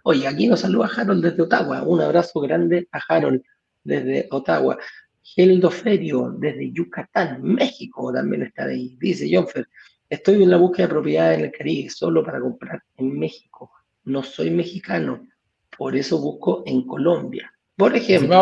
Oye, 0.04 0.26
aquí 0.26 0.46
nos 0.46 0.60
saluda 0.60 0.90
Harold 0.96 1.24
desde 1.24 1.42
Ottawa. 1.42 1.82
Un 1.82 2.00
abrazo 2.00 2.40
grande 2.40 2.88
a 2.92 3.00
Harold 3.08 3.42
desde 3.82 4.26
Ottawa. 4.30 4.78
Geldo 5.22 5.70
Ferio 5.70 6.34
desde 6.38 6.70
Yucatán, 6.72 7.42
México, 7.42 8.12
también 8.12 8.42
está 8.42 8.64
ahí. 8.66 8.96
Dice 9.00 9.28
Jonfer, 9.30 9.66
estoy 10.08 10.42
en 10.42 10.50
la 10.50 10.58
búsqueda 10.58 10.86
de 10.86 10.92
propiedades 10.92 11.38
en 11.38 11.44
el 11.46 11.52
Caribe 11.52 11.90
solo 11.90 12.22
para 12.22 12.40
comprar 12.40 12.82
en 12.96 13.18
México. 13.18 13.70
No 14.04 14.22
soy 14.22 14.50
mexicano, 14.50 15.26
por 15.76 15.96
eso 15.96 16.18
busco 16.18 16.62
en 16.66 16.86
Colombia. 16.86 17.53
Por 17.76 17.96
ejemplo, 17.96 18.36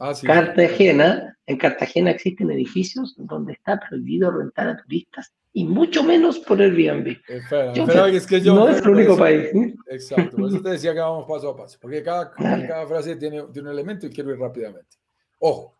ah, 0.00 0.12
Cartagena, 0.22 1.38
en 1.46 1.56
Cartagena 1.56 2.10
existen 2.10 2.50
edificios 2.50 3.14
donde 3.16 3.52
está 3.52 3.78
prohibido 3.78 4.30
rentar 4.32 4.68
a 4.68 4.76
turistas 4.82 5.32
y 5.52 5.64
mucho 5.64 6.02
menos 6.02 6.40
por 6.40 6.60
Airbnb. 6.60 7.16
Espera, 7.28 7.72
espera, 7.72 8.08
es 8.08 8.26
que 8.26 8.40
yo, 8.40 8.56
no 8.56 8.68
es 8.68 8.82
el 8.82 8.88
único 8.88 9.16
país. 9.16 9.50
Exacto, 9.88 10.36
por 10.36 10.48
eso 10.48 10.60
te 10.60 10.70
decía 10.70 10.92
que 10.92 10.98
vamos 10.98 11.26
paso 11.28 11.50
a 11.50 11.56
paso, 11.56 11.78
porque 11.80 12.02
cada, 12.02 12.32
cada 12.32 12.86
frase 12.88 13.14
tiene, 13.14 13.44
tiene, 13.52 13.68
un 13.68 13.72
elemento 13.72 14.06
y 14.06 14.10
quiero 14.10 14.32
ir 14.32 14.38
rápidamente. 14.38 14.96
Ojo, 15.38 15.76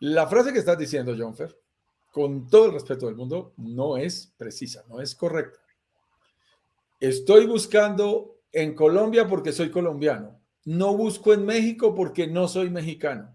la 0.00 0.26
frase 0.26 0.52
que 0.52 0.58
estás 0.58 0.76
diciendo, 0.76 1.14
John 1.16 1.36
Fer, 1.36 1.56
con 2.10 2.48
todo 2.48 2.66
el 2.66 2.72
respeto 2.72 3.06
del 3.06 3.14
mundo, 3.14 3.54
no 3.58 3.96
es 3.96 4.34
precisa, 4.36 4.84
no 4.88 5.00
es 5.00 5.14
correcta. 5.14 5.60
Estoy 6.98 7.46
buscando 7.46 8.38
en 8.50 8.74
Colombia 8.74 9.28
porque 9.28 9.52
soy 9.52 9.70
colombiano. 9.70 10.41
No 10.64 10.96
busco 10.96 11.32
en 11.32 11.44
México 11.44 11.94
porque 11.94 12.26
no 12.26 12.48
soy 12.48 12.70
mexicano. 12.70 13.34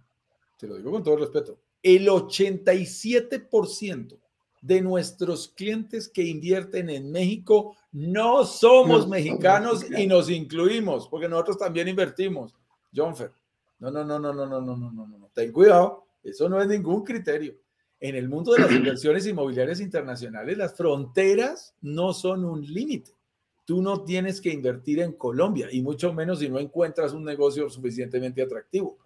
Te 0.58 0.68
lo 0.68 0.78
digo 0.78 0.92
con 0.92 1.04
todo 1.04 1.18
respeto. 1.18 1.60
El 1.84 2.08
87% 2.08 4.18
de 4.62 4.82
nuestros 4.82 5.50
clientes 5.50 6.10
que 6.10 6.24
invierten 6.24 6.90
en 6.90 7.12
México 7.12 7.76
no 7.92 8.46
somos 8.46 9.08
mexicanos 9.08 9.86
y 9.90 10.08
nos 10.08 10.30
incluimos, 10.30 11.08
porque 11.08 11.30
nosotros 11.30 11.58
también 11.58 11.88
invertimos. 11.88 12.56
Jonfer, 12.94 13.32
no, 13.80 13.92
no, 13.92 14.04
no, 14.04 14.20
no, 14.20 14.34
no, 14.34 14.46
no, 14.46 14.62
no, 14.62 14.76
no, 14.76 14.92
no, 14.92 15.08
no, 15.08 15.30
ten 15.34 15.52
cuidado, 15.52 16.06
eso 16.24 16.50
no 16.50 16.62
es 16.62 16.68
ningún 16.68 17.04
criterio. 17.04 17.56
En 18.00 18.16
el 18.16 18.30
mundo 18.30 18.54
de 18.54 18.60
las 18.60 18.72
inversiones 18.72 19.26
inmobiliarias 19.26 19.80
internacionales, 19.80 20.58
las 20.58 20.76
fronteras 20.76 21.74
no 21.82 22.14
son 22.14 22.46
un 22.46 22.62
límite. 22.62 23.12
Tú 23.68 23.82
no 23.82 24.06
tienes 24.06 24.40
que 24.40 24.50
invertir 24.50 25.02
en 25.02 25.12
Colombia 25.12 25.68
y 25.70 25.82
mucho 25.82 26.14
menos 26.14 26.40
si 26.40 26.48
no 26.48 26.58
encuentras 26.58 27.12
un 27.12 27.26
negocio 27.26 27.70
suficientemente 27.70 28.42
atractivo. 28.42 28.98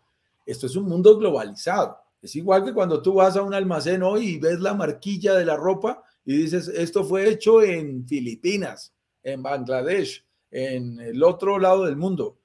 Esto 0.46 0.68
es 0.68 0.76
un 0.76 0.88
mundo 0.88 1.18
globalizado. 1.18 1.98
Es 2.22 2.36
igual 2.36 2.64
que 2.64 2.72
cuando 2.72 3.02
tú 3.02 3.16
vas 3.16 3.36
a 3.36 3.42
un 3.42 3.56
almacén 3.56 4.04
hoy 4.04 4.36
y 4.36 4.40
ves 4.40 4.60
la 4.60 4.76
marquilla 4.76 5.34
de 5.34 5.46
la 5.46 5.58
ropa 5.58 6.04
y 6.24 6.38
dices, 6.38 6.68
esto 6.68 7.04
fue 7.04 7.28
hecho 7.28 7.64
en 7.64 8.08
Filipinas, 8.08 8.94
en 9.24 9.42
Bangladesh, 9.42 10.24
en 10.52 11.00
el 11.00 11.24
otro 11.24 11.58
lado 11.58 11.86
del 11.86 11.96
mundo. 11.96 12.38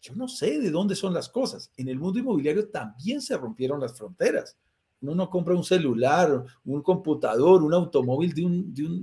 Yo 0.00 0.16
no 0.16 0.26
sé 0.26 0.58
de 0.58 0.72
dónde 0.72 0.96
son 0.96 1.14
las 1.14 1.28
cosas. 1.28 1.70
En 1.76 1.86
el 1.86 2.00
mundo 2.00 2.18
inmobiliario 2.18 2.68
también 2.68 3.20
se 3.20 3.36
rompieron 3.36 3.78
las 3.78 3.96
fronteras. 3.96 4.58
Uno 5.02 5.14
no 5.14 5.30
compra 5.30 5.54
un 5.54 5.62
celular, 5.62 6.44
un 6.64 6.82
computador, 6.82 7.62
un 7.62 7.74
automóvil 7.74 8.34
de, 8.34 8.42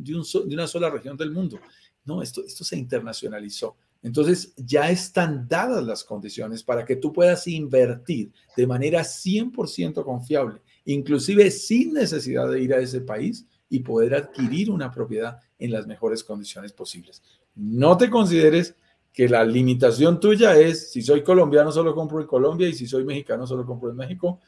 de 0.03 0.53
una 0.53 0.67
sola 0.67 0.89
región 0.89 1.15
del 1.15 1.31
mundo. 1.31 1.57
No, 2.05 2.21
esto, 2.21 2.43
esto 2.45 2.63
se 2.63 2.77
internacionalizó. 2.77 3.75
Entonces 4.03 4.53
ya 4.57 4.89
están 4.89 5.47
dadas 5.47 5.83
las 5.83 6.03
condiciones 6.03 6.63
para 6.63 6.85
que 6.85 6.95
tú 6.95 7.13
puedas 7.13 7.47
invertir 7.47 8.31
de 8.57 8.65
manera 8.65 9.01
100% 9.01 10.03
confiable, 10.03 10.61
inclusive 10.85 11.51
sin 11.51 11.93
necesidad 11.93 12.49
de 12.49 12.61
ir 12.61 12.73
a 12.73 12.79
ese 12.79 13.01
país 13.01 13.45
y 13.69 13.79
poder 13.79 14.15
adquirir 14.15 14.71
una 14.71 14.91
propiedad 14.91 15.39
en 15.59 15.71
las 15.71 15.85
mejores 15.85 16.23
condiciones 16.23 16.73
posibles. 16.73 17.21
No 17.55 17.95
te 17.95 18.09
consideres 18.09 18.75
que 19.13 19.29
la 19.29 19.43
limitación 19.43 20.19
tuya 20.19 20.57
es, 20.57 20.91
si 20.91 21.01
soy 21.01 21.23
colombiano 21.23 21.71
solo 21.71 21.93
compro 21.93 22.21
en 22.21 22.27
Colombia 22.27 22.67
y 22.67 22.73
si 22.73 22.87
soy 22.87 23.05
mexicano 23.05 23.45
solo 23.45 23.65
compro 23.65 23.89
en 23.89 23.97
México. 23.97 24.39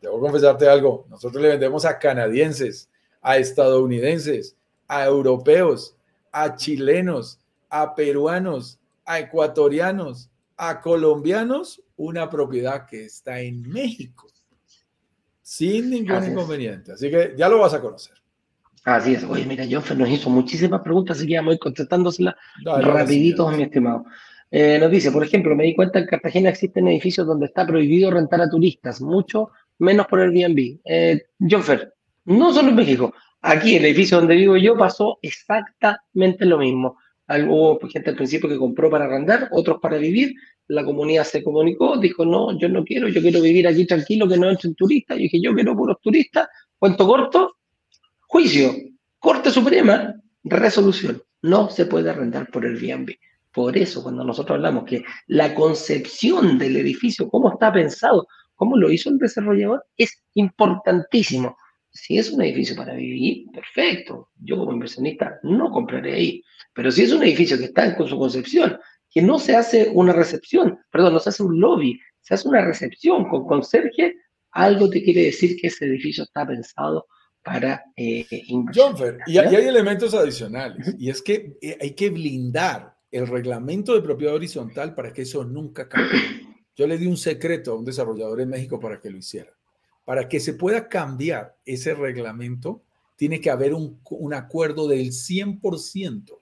Debo 0.00 0.20
confesarte 0.20 0.68
algo, 0.68 1.06
nosotros 1.08 1.42
le 1.42 1.50
vendemos 1.50 1.84
a 1.84 1.98
canadienses, 1.98 2.90
a 3.22 3.38
estadounidenses, 3.38 4.56
a 4.88 5.06
europeos, 5.06 5.95
a 6.36 6.54
chilenos, 6.54 7.38
a 7.70 7.94
peruanos, 7.94 8.78
a 9.06 9.20
ecuatorianos, 9.20 10.30
a 10.58 10.82
colombianos, 10.82 11.82
una 11.96 12.28
propiedad 12.28 12.86
que 12.86 13.06
está 13.06 13.40
en 13.40 13.62
México, 13.62 14.28
sin 15.40 15.88
ningún 15.88 16.32
inconveniente. 16.32 16.92
Así 16.92 17.10
que 17.10 17.32
ya 17.38 17.48
lo 17.48 17.60
vas 17.60 17.72
a 17.72 17.80
conocer. 17.80 18.16
Así 18.84 19.14
es. 19.14 19.24
Oye, 19.24 19.46
mira, 19.46 19.64
John 19.68 19.98
nos 19.98 20.10
hizo 20.10 20.28
muchísimas 20.28 20.82
preguntas, 20.82 21.16
así 21.16 21.26
que 21.26 21.36
vamos 21.36 21.52
a 21.52 21.54
ir 21.54 21.60
contestándoselas 21.60 22.34
rapidito, 22.64 23.50
mi 23.50 23.62
estimado. 23.62 24.04
Eh, 24.50 24.78
nos 24.78 24.90
dice, 24.90 25.10
por 25.10 25.24
ejemplo, 25.24 25.56
me 25.56 25.64
di 25.64 25.74
cuenta 25.74 26.00
que 26.00 26.04
en 26.04 26.10
Cartagena 26.10 26.50
existen 26.50 26.86
edificios 26.86 27.26
donde 27.26 27.46
está 27.46 27.66
prohibido 27.66 28.10
rentar 28.10 28.42
a 28.42 28.50
turistas, 28.50 29.00
mucho 29.00 29.52
menos 29.78 30.06
por 30.06 30.20
Airbnb. 30.20 30.80
Eh, 30.84 31.22
John 31.40 31.62
no 32.26 32.52
solo 32.52 32.68
en 32.68 32.76
México, 32.76 33.14
aquí 33.46 33.76
en 33.76 33.82
el 33.82 33.86
edificio 33.86 34.18
donde 34.18 34.36
vivo 34.36 34.56
yo 34.56 34.76
pasó 34.76 35.18
exactamente 35.22 36.44
lo 36.44 36.58
mismo 36.58 36.96
Hubo 37.28 37.80
gente 37.88 38.10
al 38.10 38.16
principio 38.16 38.48
que 38.48 38.56
compró 38.56 38.88
para 38.88 39.06
arrendar, 39.06 39.48
otros 39.50 39.78
para 39.80 39.98
vivir. 39.98 40.34
La 40.68 40.84
comunidad 40.84 41.24
se 41.24 41.42
comunicó, 41.42 41.96
dijo, 41.96 42.24
no, 42.24 42.56
yo 42.58 42.68
no 42.68 42.84
quiero, 42.84 43.08
yo 43.08 43.20
quiero 43.20 43.40
vivir 43.40 43.66
aquí 43.66 43.84
tranquilo, 43.84 44.28
que 44.28 44.36
no 44.36 44.48
entren 44.48 44.74
turistas. 44.74 45.16
Yo 45.16 45.22
dije, 45.22 45.40
yo 45.40 45.54
quiero 45.54 45.76
puros 45.76 45.96
turistas. 46.00 46.48
Cuento 46.78 47.06
corto, 47.06 47.56
juicio, 48.28 48.72
Corte 49.18 49.50
Suprema, 49.50 50.14
resolución. 50.44 51.20
No 51.42 51.68
se 51.68 51.86
puede 51.86 52.10
arrendar 52.10 52.48
por 52.50 52.64
el 52.64 52.76
Airbnb. 52.76 53.14
Por 53.52 53.76
eso, 53.76 54.02
cuando 54.02 54.22
nosotros 54.22 54.56
hablamos 54.56 54.84
que 54.84 55.02
la 55.26 55.54
concepción 55.54 56.58
del 56.58 56.76
edificio, 56.76 57.28
cómo 57.28 57.50
está 57.50 57.72
pensado, 57.72 58.26
cómo 58.54 58.76
lo 58.76 58.90
hizo 58.90 59.10
el 59.10 59.18
desarrollador, 59.18 59.84
es 59.96 60.22
importantísimo. 60.34 61.56
Si 61.96 62.18
es 62.18 62.30
un 62.30 62.42
edificio 62.42 62.76
para 62.76 62.94
vivir, 62.94 63.46
perfecto. 63.52 64.28
Yo 64.36 64.58
como 64.58 64.72
inversionista 64.72 65.40
no 65.42 65.70
compraré 65.70 66.14
ahí. 66.14 66.42
Pero 66.74 66.90
si 66.90 67.02
es 67.02 67.12
un 67.12 67.22
edificio 67.22 67.56
que 67.58 67.64
está 67.64 67.96
con 67.96 68.06
su 68.06 68.18
concepción, 68.18 68.78
que 69.10 69.22
no 69.22 69.38
se 69.38 69.56
hace 69.56 69.90
una 69.94 70.12
recepción, 70.12 70.78
perdón, 70.90 71.14
no 71.14 71.20
se 71.20 71.30
hace 71.30 71.42
un 71.42 71.58
lobby, 71.58 71.98
se 72.20 72.34
hace 72.34 72.48
una 72.48 72.64
recepción 72.64 73.28
con 73.28 73.46
conserje, 73.46 74.14
algo 74.50 74.90
te 74.90 75.02
quiere 75.02 75.24
decir 75.24 75.56
que 75.58 75.68
ese 75.68 75.86
edificio 75.86 76.24
está 76.24 76.46
pensado 76.46 77.06
para 77.42 77.82
eh, 77.96 78.26
inversión. 78.48 79.18
y, 79.26 79.38
hay 79.38 79.54
elementos 79.54 80.12
adicionales, 80.12 80.94
y 80.98 81.08
es 81.08 81.22
que 81.22 81.56
eh, 81.62 81.78
hay 81.80 81.94
que 81.94 82.10
blindar 82.10 82.94
el 83.10 83.26
reglamento 83.26 83.94
de 83.94 84.02
propiedad 84.02 84.34
horizontal 84.34 84.94
para 84.94 85.12
que 85.12 85.22
eso 85.22 85.44
nunca 85.44 85.88
cambie. 85.88 86.20
Yo 86.74 86.86
le 86.86 86.98
di 86.98 87.06
un 87.06 87.16
secreto 87.16 87.72
a 87.72 87.78
un 87.78 87.84
desarrollador 87.84 88.40
en 88.42 88.50
México 88.50 88.78
para 88.78 89.00
que 89.00 89.10
lo 89.10 89.16
hiciera. 89.16 89.50
Para 90.06 90.26
que 90.26 90.40
se 90.40 90.54
pueda 90.54 90.88
cambiar 90.88 91.58
ese 91.66 91.94
reglamento, 91.94 92.82
tiene 93.16 93.42
que 93.42 93.50
haber 93.50 93.74
un, 93.74 94.00
un 94.08 94.32
acuerdo 94.32 94.88
del 94.88 95.08
100% 95.08 96.38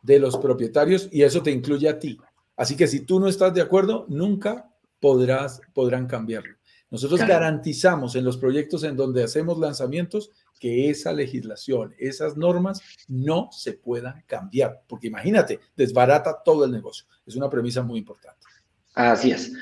de 0.00 0.18
los 0.18 0.38
propietarios 0.38 1.10
y 1.12 1.22
eso 1.22 1.42
te 1.42 1.50
incluye 1.50 1.90
a 1.90 1.98
ti. 1.98 2.18
Así 2.56 2.76
que 2.76 2.86
si 2.86 3.00
tú 3.00 3.20
no 3.20 3.28
estás 3.28 3.52
de 3.52 3.60
acuerdo, 3.60 4.06
nunca 4.08 4.72
podrás, 5.00 5.60
podrán 5.74 6.06
cambiarlo. 6.06 6.56
Nosotros 6.90 7.20
garantizamos 7.20 8.14
en 8.16 8.24
los 8.24 8.36
proyectos 8.36 8.84
en 8.84 8.96
donde 8.96 9.24
hacemos 9.24 9.58
lanzamientos 9.58 10.30
que 10.60 10.90
esa 10.90 11.10
legislación, 11.12 11.94
esas 11.98 12.36
normas 12.36 12.82
no 13.08 13.48
se 13.50 13.72
puedan 13.72 14.22
cambiar, 14.26 14.82
porque 14.86 15.06
imagínate, 15.06 15.58
desbarata 15.74 16.42
todo 16.44 16.66
el 16.66 16.70
negocio. 16.70 17.06
Es 17.26 17.34
una 17.34 17.48
premisa 17.48 17.82
muy 17.82 17.98
importante. 17.98 18.46
Así 18.94 19.30
es. 19.30 19.52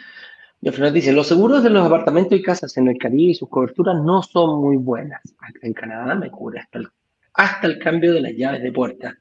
Fernando 0.63 0.95
dice, 0.95 1.13
los 1.13 1.27
seguros 1.27 1.63
de 1.63 1.71
los 1.71 1.87
apartamentos 1.87 2.39
y 2.39 2.43
casas 2.43 2.77
en 2.77 2.89
el 2.89 2.99
Caribe 2.99 3.33
y 3.33 3.35
sus 3.35 3.49
coberturas 3.49 4.03
no 4.03 4.23
son 4.23 4.61
muy 4.61 4.77
buenas. 4.77 5.23
en 5.63 5.73
Canadá 5.73 6.15
me 6.15 6.31
cubre 6.31 6.61
hasta 6.61 6.81
el, 6.81 6.89
hasta 7.33 7.67
el 7.67 7.79
cambio 7.79 8.13
de 8.13 8.21
las 8.21 8.33
llaves 8.35 8.63
de 8.63 8.73
puerta. 8.73 9.17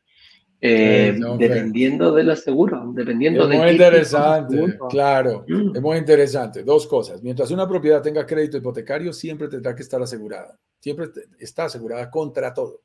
Eh, 0.61 1.17
dependiendo 1.37 2.11
de 2.13 2.23
los 2.23 2.41
seguros, 2.41 2.93
dependiendo 2.93 3.43
es 3.43 3.49
de... 3.49 3.57
Muy 3.57 3.69
interesante, 3.69 4.77
claro, 4.89 5.45
mm. 5.47 5.77
es 5.77 5.81
muy 5.81 5.97
interesante. 5.97 6.63
Dos 6.63 6.85
cosas. 6.85 7.23
Mientras 7.23 7.49
una 7.51 7.65
propiedad 7.65 8.01
tenga 8.01 8.25
crédito 8.25 8.57
hipotecario, 8.57 9.13
siempre 9.13 9.47
tendrá 9.47 9.73
que 9.73 9.83
estar 9.83 10.01
asegurada. 10.01 10.59
Siempre 10.79 11.07
está 11.39 11.65
asegurada 11.65 12.11
contra 12.11 12.53
todo. 12.53 12.81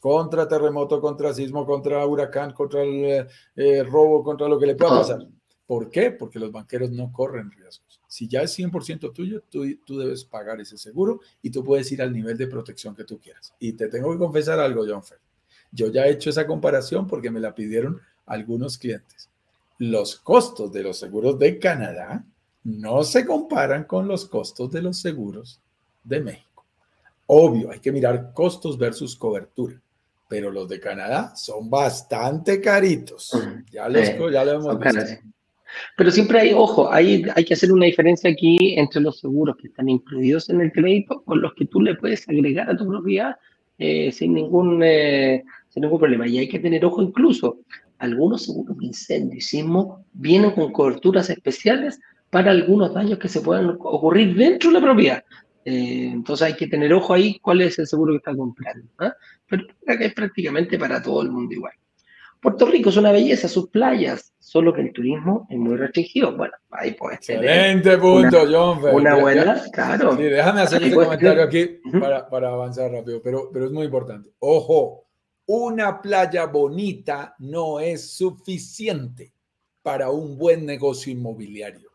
Contra 0.00 0.48
terremoto, 0.48 1.00
contra 1.00 1.34
sismo, 1.34 1.66
contra 1.66 2.04
huracán, 2.06 2.52
contra 2.52 2.82
el 2.82 3.26
eh, 3.54 3.84
robo, 3.84 4.24
contra 4.24 4.48
lo 4.48 4.58
que 4.58 4.66
le 4.66 4.74
pueda 4.74 4.98
pasar. 4.98 5.26
¿Por 5.66 5.90
qué? 5.90 6.10
Porque 6.10 6.38
los 6.38 6.50
banqueros 6.50 6.90
no 6.90 7.12
corren 7.12 7.50
riesgos. 7.50 7.81
Si 8.12 8.28
ya 8.28 8.42
es 8.42 8.58
100% 8.58 9.10
tuyo, 9.14 9.42
tú, 9.48 9.64
tú 9.86 9.98
debes 9.98 10.22
pagar 10.22 10.60
ese 10.60 10.76
seguro 10.76 11.20
y 11.40 11.48
tú 11.48 11.64
puedes 11.64 11.90
ir 11.92 12.02
al 12.02 12.12
nivel 12.12 12.36
de 12.36 12.46
protección 12.46 12.94
que 12.94 13.04
tú 13.04 13.18
quieras. 13.18 13.54
Y 13.58 13.72
te 13.72 13.88
tengo 13.88 14.12
que 14.12 14.18
confesar 14.18 14.60
algo, 14.60 14.84
John 14.86 15.02
Fer. 15.02 15.16
Yo 15.70 15.86
ya 15.86 16.04
he 16.04 16.10
hecho 16.10 16.28
esa 16.28 16.46
comparación 16.46 17.06
porque 17.06 17.30
me 17.30 17.40
la 17.40 17.54
pidieron 17.54 18.02
algunos 18.26 18.76
clientes. 18.76 19.30
Los 19.78 20.16
costos 20.16 20.70
de 20.74 20.82
los 20.82 20.98
seguros 20.98 21.38
de 21.38 21.58
Canadá 21.58 22.22
no 22.64 23.02
se 23.02 23.24
comparan 23.24 23.84
con 23.84 24.06
los 24.06 24.26
costos 24.26 24.70
de 24.70 24.82
los 24.82 24.98
seguros 24.98 25.62
de 26.04 26.20
México. 26.20 26.66
Obvio, 27.28 27.70
hay 27.70 27.80
que 27.80 27.92
mirar 27.92 28.34
costos 28.34 28.76
versus 28.76 29.16
cobertura, 29.16 29.80
pero 30.28 30.50
los 30.50 30.68
de 30.68 30.78
Canadá 30.78 31.34
son 31.34 31.70
bastante 31.70 32.60
caritos. 32.60 33.30
Ya, 33.70 33.88
ya 33.88 34.44
lo 34.44 34.52
hemos 34.52 34.78
visto. 34.78 35.32
Pero 35.96 36.10
siempre 36.10 36.40
hay, 36.40 36.52
ojo, 36.52 36.92
hay, 36.92 37.24
hay 37.34 37.44
que 37.44 37.54
hacer 37.54 37.72
una 37.72 37.86
diferencia 37.86 38.30
aquí 38.30 38.74
entre 38.76 39.00
los 39.00 39.20
seguros 39.20 39.56
que 39.56 39.68
están 39.68 39.88
incluidos 39.88 40.48
en 40.50 40.60
el 40.60 40.72
crédito 40.72 41.22
con 41.24 41.40
los 41.40 41.54
que 41.54 41.66
tú 41.66 41.80
le 41.80 41.94
puedes 41.94 42.28
agregar 42.28 42.70
a 42.70 42.76
tu 42.76 42.86
propiedad 42.88 43.36
eh, 43.78 44.12
sin 44.12 44.34
ningún 44.34 44.82
eh, 44.82 45.44
sin 45.68 45.82
ningún 45.82 45.98
problema. 45.98 46.26
Y 46.28 46.38
hay 46.38 46.48
que 46.48 46.58
tener 46.58 46.84
ojo 46.84 47.02
incluso, 47.02 47.60
algunos 47.98 48.44
seguros 48.44 48.76
de 48.78 48.86
incendio 48.86 49.38
y 49.38 49.40
sismo 49.40 50.04
vienen 50.12 50.50
con 50.52 50.72
coberturas 50.72 51.30
especiales 51.30 52.00
para 52.30 52.50
algunos 52.50 52.92
daños 52.94 53.18
que 53.18 53.28
se 53.28 53.40
puedan 53.40 53.76
ocurrir 53.78 54.34
dentro 54.34 54.70
de 54.70 54.74
la 54.74 54.80
propiedad. 54.80 55.24
Eh, 55.64 56.10
entonces 56.12 56.46
hay 56.46 56.54
que 56.54 56.66
tener 56.66 56.92
ojo 56.92 57.14
ahí 57.14 57.38
cuál 57.40 57.62
es 57.62 57.78
el 57.78 57.86
seguro 57.86 58.12
que 58.12 58.18
está 58.18 58.34
comprando. 58.34 58.88
¿ah? 58.98 59.14
Pero 59.48 59.64
es 59.86 60.14
prácticamente 60.14 60.78
para 60.78 61.02
todo 61.02 61.22
el 61.22 61.30
mundo 61.30 61.54
igual. 61.54 61.72
Puerto 62.42 62.66
Rico 62.66 62.90
es 62.90 62.96
una 62.96 63.12
belleza, 63.12 63.46
sus 63.46 63.68
playas, 63.68 64.34
solo 64.40 64.74
que 64.74 64.80
el 64.80 64.92
turismo 64.92 65.46
es 65.48 65.56
muy 65.56 65.76
restringido. 65.76 66.36
Bueno, 66.36 66.54
ahí 66.72 66.92
puedes 66.94 67.20
Excelente 67.20 67.96
punto, 67.98 68.44
John. 68.50 68.80
Una 68.92 69.14
buena, 69.14 69.62
claro. 69.72 70.16
Sí, 70.16 70.24
déjame 70.24 70.62
hacer 70.62 70.82
un 70.82 70.90
comentario 70.90 71.44
aquí 71.44 71.78
para, 72.00 72.28
para, 72.28 72.48
avanzar 72.48 72.90
rápido, 72.90 73.22
pero, 73.22 73.48
pero 73.52 73.66
es 73.66 73.70
muy 73.70 73.84
importante. 73.84 74.30
Ojo, 74.40 75.06
una 75.46 76.02
playa 76.02 76.46
bonita 76.46 77.36
no 77.38 77.78
es 77.78 78.16
suficiente 78.16 79.32
para 79.80 80.10
un 80.10 80.36
buen 80.36 80.66
negocio 80.66 81.12
inmobiliario. 81.12 81.90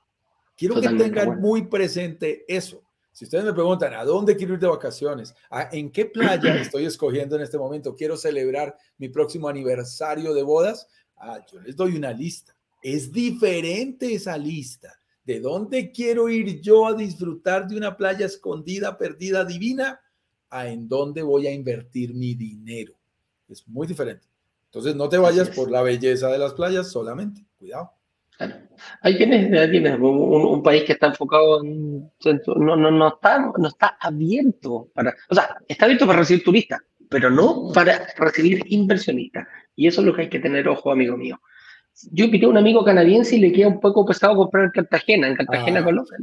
Quiero 0.55 0.79
que 0.79 0.87
tengan 0.87 1.41
muy 1.41 1.67
presente 1.67 2.45
eso. 2.47 2.86
Si 3.17 3.25
ustedes 3.25 3.45
me 3.45 3.53
preguntan, 3.53 3.95
¿a 3.95 4.05
dónde 4.05 4.37
quiero 4.37 4.53
ir 4.53 4.59
de 4.59 4.67
vacaciones? 4.67 5.33
¿En 5.71 5.91
qué 5.91 6.05
playa 6.05 6.55
estoy 6.61 6.85
escogiendo 6.85 7.35
en 7.35 7.41
este 7.41 7.57
momento? 7.57 7.95
¿Quiero 7.95 8.15
celebrar 8.15 8.77
mi 8.99 9.09
próximo 9.09 9.49
aniversario 9.49 10.35
de 10.35 10.43
bodas? 10.43 10.87
Ah, 11.15 11.43
yo 11.51 11.59
les 11.59 11.75
doy 11.75 11.95
una 11.95 12.13
lista. 12.13 12.55
Es 12.79 13.11
diferente 13.11 14.13
esa 14.13 14.37
lista. 14.37 15.01
¿De 15.23 15.39
dónde 15.39 15.91
quiero 15.91 16.29
ir 16.29 16.61
yo 16.61 16.85
a 16.85 16.93
disfrutar 16.93 17.67
de 17.67 17.75
una 17.75 17.97
playa 17.97 18.27
escondida, 18.27 18.95
perdida, 18.99 19.43
divina? 19.43 19.99
A 20.51 20.67
en 20.67 20.87
dónde 20.87 21.23
voy 21.23 21.47
a 21.47 21.51
invertir 21.51 22.13
mi 22.13 22.35
dinero. 22.35 22.99
Es 23.49 23.67
muy 23.67 23.87
diferente. 23.87 24.27
Entonces, 24.65 24.95
no 24.95 25.09
te 25.09 25.17
vayas 25.17 25.49
por 25.49 25.71
la 25.71 25.81
belleza 25.81 26.27
de 26.27 26.37
las 26.37 26.53
playas 26.53 26.91
solamente. 26.91 27.43
Cuidado. 27.57 27.96
Hay 29.01 29.17
quienes, 29.17 29.49
un, 29.99 30.61
país 30.63 30.83
que 30.83 30.93
está 30.93 31.07
enfocado 31.07 31.63
en, 31.63 32.11
no, 32.57 32.75
no, 32.75 32.91
no, 32.91 33.07
está, 33.07 33.51
no 33.57 33.67
está 33.67 33.97
abierto 33.99 34.89
para, 34.93 35.15
o 35.29 35.35
sea, 35.35 35.57
está 35.67 35.85
abierto 35.85 36.05
para 36.05 36.19
recibir 36.19 36.43
turistas, 36.43 36.81
pero 37.09 37.29
no 37.29 37.71
para 37.73 38.07
recibir 38.17 38.63
inversionistas. 38.67 39.47
Y 39.75 39.87
eso 39.87 40.01
es 40.01 40.07
lo 40.07 40.15
que 40.15 40.23
hay 40.23 40.29
que 40.29 40.39
tener 40.39 40.67
ojo, 40.67 40.91
amigo 40.91 41.17
mío. 41.17 41.39
Yo 42.11 42.25
invité 42.25 42.45
a 42.45 42.49
un 42.49 42.57
amigo 42.57 42.85
canadiense 42.85 43.35
y 43.35 43.39
le 43.39 43.51
queda 43.51 43.69
un 43.69 43.79
poco 43.79 44.05
pesado 44.05 44.35
comprar 44.35 44.65
en 44.65 44.71
Cartagena, 44.71 45.27
en 45.27 45.35
Cartagena, 45.35 45.79
ah. 45.79 45.83
Colombia. 45.83 46.13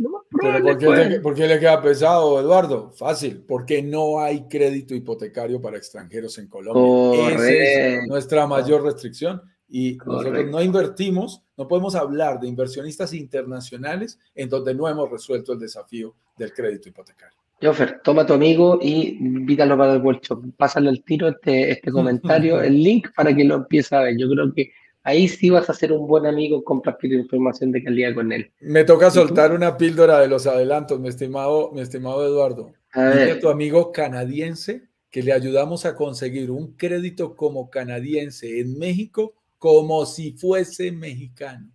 por, 1.21 1.35
qué 1.35 1.49
le, 1.49 1.59
queda 1.59 1.83
pesado, 1.83 2.41
Eduardo? 2.41 2.93
Fácil, 2.93 3.45
porque 3.47 3.83
no 3.83 4.21
hay 4.21 4.47
crédito 4.47 4.95
hipotecario 4.95 5.61
para 5.61 5.77
extranjeros 5.77 6.39
en 6.39 6.47
Colombia. 6.47 7.29
Esa 7.35 7.49
es 7.49 8.07
nuestra 8.07 8.47
mayor 8.47 8.85
restricción 8.85 9.43
y 9.69 9.99
nosotros 10.05 10.47
no 10.47 10.63
invertimos, 10.63 11.43
no 11.57 11.67
podemos 11.67 11.95
hablar 11.95 12.41
de 12.41 12.49
inversionistas 12.49 13.13
internacionales 13.15 14.19
en 14.35 14.49
donde 14.49 14.75
no 14.75 14.89
hemos 14.89 15.11
resuelto 15.11 15.53
el 15.53 15.59
desafío 15.59 16.15
del 16.37 16.53
crédito 16.53 16.89
hipotecario. 16.89 17.39
Joffer, 17.63 18.01
toma 18.03 18.23
a 18.23 18.27
tu 18.27 18.35
amigo 18.35 18.79
y 18.83 19.17
invítalo 19.19 19.79
para 19.79 19.95
el 19.95 20.03
workshop. 20.03 20.45
Pásale 20.57 20.91
el 20.91 21.03
tiro 21.03 21.29
este, 21.29 21.71
este 21.71 21.91
comentario, 21.91 22.61
el 22.63 22.83
link 22.83 23.09
para 23.17 23.35
que 23.35 23.45
lo 23.45 23.55
empiece 23.55 23.95
a 23.95 24.01
ver. 24.01 24.17
Yo 24.19 24.29
creo 24.29 24.53
que 24.53 24.73
ahí 25.03 25.29
sí 25.29 25.51
vas 25.51 25.71
a 25.71 25.75
ser 25.75 25.93
un 25.93 26.07
buen 26.07 26.27
amigo 26.27 26.63
compartir 26.63 27.13
información 27.13 27.73
de 27.73 27.83
calidad 27.83 28.15
con 28.15 28.33
él. 28.33 28.51
Me 28.61 28.85
toca 28.85 29.11
soltar 29.11 29.53
una 29.53 29.77
píldora 29.77 30.21
de 30.21 30.29
los 30.29 30.47
adelantos, 30.47 31.01
mi 31.01 31.09
estimado, 31.09 31.71
mi 31.73 31.81
estimado 31.81 32.27
Eduardo. 32.27 32.73
A, 32.93 33.11
a 33.11 33.39
tu 33.41 33.49
amigo 33.49 33.93
canadiense 33.93 34.89
que 35.11 35.23
le 35.23 35.33
ayudamos 35.33 35.87
a 35.87 35.95
conseguir 35.95 36.51
un 36.51 36.77
crédito 36.77 37.35
como 37.37 37.71
canadiense 37.71 38.61
en 38.61 38.79
México 38.79 39.35
como 39.65 40.05
si 40.05 40.33
fuese 40.33 40.93
mexicano. 40.93 41.71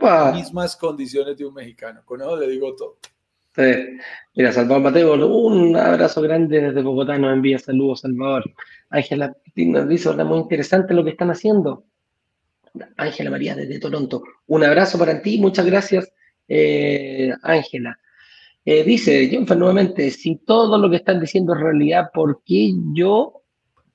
Las 0.00 0.34
mismas 0.34 0.74
condiciones 0.76 1.36
de 1.36 1.44
un 1.44 1.52
mexicano. 1.52 2.00
Con 2.02 2.22
eso 2.22 2.38
le 2.38 2.48
digo 2.48 2.74
todo. 2.74 2.96
Mira, 4.34 4.50
Salvador 4.50 4.82
Mateo, 4.82 5.36
un 5.36 5.76
abrazo 5.76 6.22
grande 6.22 6.62
desde 6.62 6.80
Bogotá, 6.80 7.18
nos 7.18 7.34
envía 7.34 7.58
saludos, 7.58 8.00
Salvador. 8.00 8.44
Ángela 8.88 9.36
nos 9.56 9.88
dice, 9.90 10.08
hola, 10.08 10.24
muy 10.24 10.38
interesante 10.38 10.94
lo 10.94 11.04
que 11.04 11.10
están 11.10 11.30
haciendo. 11.32 11.84
Ángela 12.96 13.28
María 13.28 13.54
desde 13.54 13.78
Toronto, 13.78 14.22
un 14.46 14.64
abrazo 14.64 14.98
para 14.98 15.20
ti, 15.20 15.36
muchas 15.38 15.66
gracias, 15.66 16.10
eh, 16.48 17.30
Ángela. 17.42 17.98
Eh, 18.64 18.84
dice 18.84 19.28
Jonfer 19.30 19.58
nuevamente, 19.58 20.10
si 20.10 20.36
todo 20.36 20.78
lo 20.78 20.88
que 20.88 20.96
están 20.96 21.20
diciendo 21.20 21.52
es 21.52 21.60
realidad, 21.60 22.08
¿por 22.14 22.42
qué 22.42 22.72
yo 22.94 23.42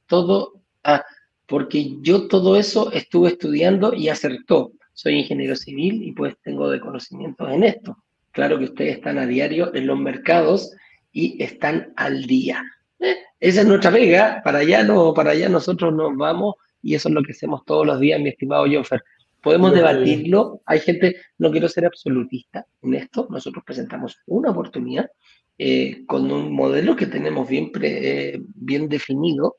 todo... 0.06 0.62
Ah, 0.84 1.04
porque 1.50 1.97
yo 2.02 2.28
todo 2.28 2.56
eso 2.56 2.91
estuve 2.93 3.30
estudiando 3.30 3.93
y 3.93 4.08
acertó. 4.08 4.72
Soy 4.93 5.16
ingeniero 5.16 5.56
civil 5.56 6.04
y 6.04 6.12
pues 6.12 6.36
tengo 6.43 6.70
de 6.70 6.80
conocimientos 6.80 7.52
en 7.52 7.64
esto. 7.64 7.97
Claro 8.32 8.60
que 8.60 8.66
ustedes 8.66 8.97
están 8.97 9.18
a 9.18 9.26
diario 9.26 9.74
en 9.74 9.88
los 9.88 9.97
mercados 9.97 10.72
y 11.12 11.41
están 11.43 11.91
al 11.95 12.26
día. 12.26 12.64
Eh, 13.00 13.18
esa 13.39 13.62
es 13.62 13.68
nuestra 13.68 13.91
pega, 13.91 14.41
para 14.43 14.60
allá, 14.60 14.84
no, 14.84 15.14
para 15.14 15.32
allá 15.32 15.50
nosotros 15.50 15.91
nos 15.93 16.16
vamos 16.16 16.56
y 16.84 16.93
eso 16.93 17.10
es 17.10 17.16
lo 17.16 17.24
que 17.24 17.32
hacemos 17.32 17.66
todos 17.66 17.86
los 17.86 18.00
días, 18.00 18.22
mi 18.22 18.30
estimado 18.30 18.66
Joffer. 18.72 19.02
Podemos 19.41 19.74
debatirlo, 19.74 20.62
hay 20.66 20.80
gente, 20.82 21.16
no 21.38 21.50
quiero 21.50 21.68
ser 21.70 21.86
absolutista 21.86 22.66
en 22.84 22.93
esto, 22.93 23.26
nosotros 23.30 23.64
presentamos 23.66 24.20
una 24.28 24.52
oportunidad 24.52 25.10
eh, 25.58 26.06
con 26.06 26.30
un 26.30 26.54
modelo 26.54 26.95
que 26.95 27.08
tenemos 27.08 27.47
bien, 27.47 27.72
eh, 27.82 28.39
bien 28.56 28.89
definido, 28.89 29.56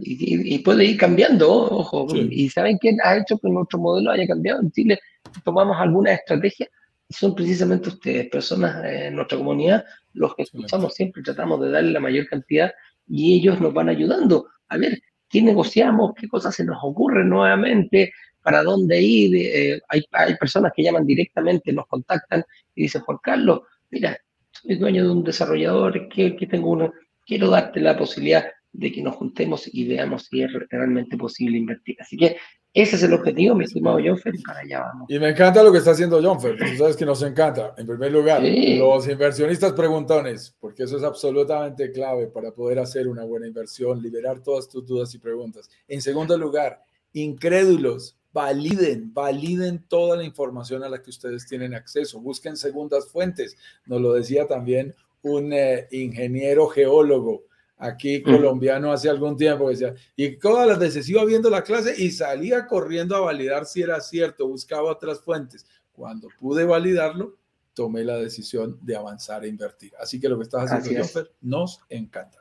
y, 0.00 0.58
puede 0.58 0.84
ir 0.84 0.96
cambiando, 0.96 1.50
ojo. 1.50 2.06
Y 2.14 2.48
¿saben 2.48 2.78
quién 2.78 2.98
ha 3.02 3.16
hecho 3.16 3.38
que 3.38 3.48
nuestro 3.48 3.78
modelo 3.78 4.10
haya 4.10 4.26
cambiado? 4.26 4.60
En 4.60 4.70
Chile 4.72 4.98
tomamos 5.44 5.76
algunas 5.78 6.18
estrategias 6.18 6.68
y 7.08 7.14
son 7.14 7.34
precisamente 7.34 7.88
ustedes, 7.88 8.28
personas 8.28 8.84
en 8.84 9.14
nuestra 9.14 9.38
comunidad, 9.38 9.84
los 10.14 10.34
que 10.34 10.42
escuchamos 10.42 10.94
siempre, 10.94 11.22
tratamos 11.22 11.60
de 11.60 11.70
darle 11.70 11.92
la 11.92 12.00
mayor 12.00 12.26
cantidad 12.26 12.72
y 13.06 13.34
ellos 13.34 13.60
nos 13.60 13.72
van 13.72 13.88
ayudando 13.88 14.48
a 14.68 14.76
ver 14.76 15.00
qué 15.28 15.42
negociamos, 15.42 16.12
qué 16.14 16.28
cosas 16.28 16.54
se 16.54 16.64
nos 16.64 16.78
ocurren 16.82 17.28
nuevamente, 17.28 18.12
para 18.42 18.62
dónde 18.62 19.00
ir. 19.00 19.34
Eh, 19.36 19.80
hay, 19.88 20.02
hay 20.10 20.36
personas 20.36 20.72
que 20.74 20.82
llaman 20.82 21.06
directamente, 21.06 21.72
nos 21.72 21.86
contactan 21.86 22.44
y 22.74 22.82
dicen, 22.82 23.02
Juan 23.02 23.18
Carlos, 23.22 23.60
mira, 23.90 24.18
soy 24.50 24.76
dueño 24.76 25.04
de 25.04 25.10
un 25.10 25.24
desarrollador, 25.24 26.08
que, 26.08 26.36
que 26.36 26.46
tengo 26.46 26.70
una, 26.70 26.92
quiero 27.24 27.50
darte 27.50 27.80
la 27.80 27.96
posibilidad 27.96 28.44
de 28.72 28.90
que 28.90 29.02
nos 29.02 29.16
juntemos 29.16 29.68
y 29.72 29.86
veamos 29.86 30.26
si 30.30 30.42
es 30.42 30.50
realmente 30.70 31.16
posible 31.16 31.58
invertir. 31.58 31.96
Así 32.00 32.16
que 32.16 32.36
ese 32.74 32.96
es 32.96 33.02
el 33.02 33.12
objetivo, 33.12 33.54
mi 33.54 33.64
estimado 33.64 33.98
Jonfer, 34.02 34.34
y 34.34 34.42
para 34.42 34.60
allá 34.60 34.80
vamos. 34.80 35.10
Y 35.10 35.18
me 35.18 35.28
encanta 35.28 35.62
lo 35.62 35.70
que 35.70 35.78
está 35.78 35.90
haciendo 35.90 36.22
Jonfer, 36.22 36.56
tú 36.56 36.76
sabes 36.78 36.96
que 36.96 37.04
nos 37.04 37.22
encanta. 37.22 37.74
En 37.76 37.86
primer 37.86 38.10
lugar, 38.10 38.42
los 38.42 39.06
inversionistas 39.06 39.72
preguntones, 39.72 40.56
porque 40.58 40.84
eso 40.84 40.96
es 40.96 41.02
absolutamente 41.02 41.92
clave 41.92 42.28
para 42.28 42.52
poder 42.52 42.78
hacer 42.78 43.08
una 43.08 43.24
buena 43.24 43.46
inversión, 43.46 44.00
liberar 44.00 44.40
todas 44.42 44.68
tus 44.70 44.86
dudas 44.86 45.14
y 45.14 45.18
preguntas. 45.18 45.68
En 45.86 46.00
segundo 46.00 46.38
lugar, 46.38 46.82
incrédulos, 47.12 48.16
validen, 48.32 49.12
validen 49.12 49.84
toda 49.86 50.16
la 50.16 50.24
información 50.24 50.82
a 50.82 50.88
la 50.88 51.02
que 51.02 51.10
ustedes 51.10 51.46
tienen 51.46 51.74
acceso, 51.74 52.20
busquen 52.20 52.56
segundas 52.56 53.06
fuentes. 53.06 53.54
Nos 53.84 54.00
lo 54.00 54.14
decía 54.14 54.46
también 54.46 54.94
un 55.20 55.52
eh, 55.52 55.88
ingeniero 55.90 56.68
geólogo 56.68 57.44
aquí 57.82 58.22
colombiano 58.22 58.92
hace 58.92 59.10
algún 59.10 59.36
tiempo, 59.36 59.68
decía, 59.68 59.94
y 60.14 60.36
todas 60.36 60.68
las 60.68 60.78
veces 60.78 61.08
iba 61.08 61.24
viendo 61.24 61.50
la 61.50 61.62
clase 61.62 61.94
y 62.00 62.12
salía 62.12 62.66
corriendo 62.66 63.16
a 63.16 63.20
validar 63.20 63.66
si 63.66 63.82
era 63.82 64.00
cierto, 64.00 64.46
buscaba 64.46 64.90
otras 64.90 65.20
fuentes. 65.20 65.66
Cuando 65.92 66.28
pude 66.38 66.64
validarlo, 66.64 67.36
tomé 67.74 68.04
la 68.04 68.16
decisión 68.16 68.78
de 68.82 68.96
avanzar 68.96 69.44
e 69.44 69.48
invertir. 69.48 69.92
Así 70.00 70.20
que 70.20 70.28
lo 70.28 70.36
que 70.38 70.44
estás 70.44 70.70
haciendo, 70.70 71.02
Joffer, 71.02 71.32
nos 71.40 71.80
encanta. 71.88 72.38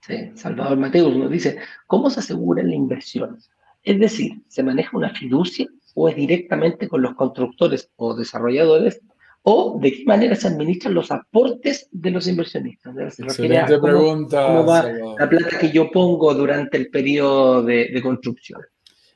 Sí, 0.00 0.32
Salvador 0.34 0.76
Mateus 0.76 1.16
nos 1.16 1.30
dice, 1.30 1.58
¿cómo 1.86 2.10
se 2.10 2.18
asegura 2.18 2.62
la 2.64 2.74
inversión? 2.74 3.38
Es 3.84 4.00
decir, 4.00 4.42
¿se 4.48 4.64
maneja 4.64 4.96
una 4.96 5.14
fiducia 5.14 5.68
o 5.94 6.08
es 6.08 6.16
directamente 6.16 6.88
con 6.88 7.02
los 7.02 7.14
constructores 7.14 7.88
o 7.96 8.14
desarrolladores 8.14 9.00
o 9.42 9.78
de 9.80 9.92
qué 9.92 10.04
manera 10.04 10.36
se 10.36 10.48
administran 10.48 10.94
los 10.94 11.10
aportes 11.10 11.88
de 11.90 12.10
los 12.10 12.28
inversionistas. 12.28 12.94
Excelente 13.18 13.78
pregunta. 13.78 14.46
¿Cómo 14.46 14.66
va 14.66 14.88
la 14.88 15.28
plata 15.28 15.58
que 15.58 15.70
yo 15.72 15.90
pongo 15.90 16.32
durante 16.34 16.76
el 16.76 16.90
periodo 16.90 17.62
de, 17.62 18.00
construcción? 18.02 18.60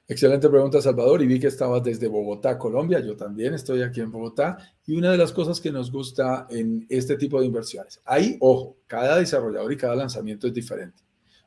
Excelente 0.09 0.49
pregunta, 0.49 0.81
Salvador. 0.83 1.23
Y 1.23 1.27
vi 1.27 1.39
que 1.39 1.47
estabas 1.47 1.83
desde 1.83 2.09
Bogotá, 2.09 2.59
Colombia. 2.59 3.01
Yo 3.01 3.17
también 3.17 3.55
estoy 3.55 3.83
aquí 3.83 4.01
en 4.01 4.11
Bogotá. 4.11 4.59
Y 4.85 4.97
una 4.97 5.13
de 5.13 5.19
las 5.19 5.33
cosas 5.33 5.61
que 5.61 5.71
nos 5.71 5.93
gusta 5.93 6.47
en 6.51 6.87
este 6.89 7.17
tipo 7.17 7.41
de 7.41 7.47
inversiones, 7.47 8.01
ahí, 8.05 8.37
ojo, 8.41 8.77
cada 8.87 9.19
desarrollador 9.19 9.73
y 9.73 9.77
cada 9.77 9.95
lanzamiento 9.95 10.49
es 10.49 10.55
diferente. 10.55 11.03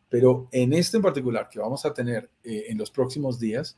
Pero 0.08 0.48
en 0.52 0.74
este 0.74 0.98
en 0.98 1.04
particular 1.04 1.50
que 1.50 1.60
vamos 1.60 1.86
a 1.86 1.94
tener 1.94 2.30
eh, 2.44 2.66
en 2.70 2.78
los 2.78 2.90
próximos 2.90 3.40
días, 3.40 3.78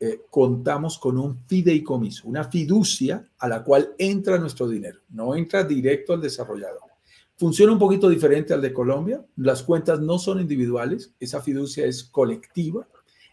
eh, 0.00 0.22
contamos 0.30 0.98
con 0.98 1.18
un 1.18 1.38
fideicomiso, 1.46 2.26
una 2.26 2.44
fiducia 2.44 3.24
a 3.38 3.48
la 3.48 3.62
cual 3.62 3.94
entra 3.98 4.38
nuestro 4.38 4.66
dinero, 4.66 5.00
no 5.10 5.36
entra 5.36 5.62
directo 5.62 6.14
al 6.14 6.22
desarrollador. 6.22 6.80
Funciona 7.36 7.72
un 7.72 7.78
poquito 7.78 8.08
diferente 8.08 8.52
al 8.52 8.62
de 8.62 8.72
Colombia, 8.72 9.24
las 9.36 9.62
cuentas 9.62 10.00
no 10.00 10.18
son 10.18 10.40
individuales, 10.40 11.12
esa 11.20 11.40
fiducia 11.40 11.86
es 11.86 12.04
colectiva, 12.04 12.88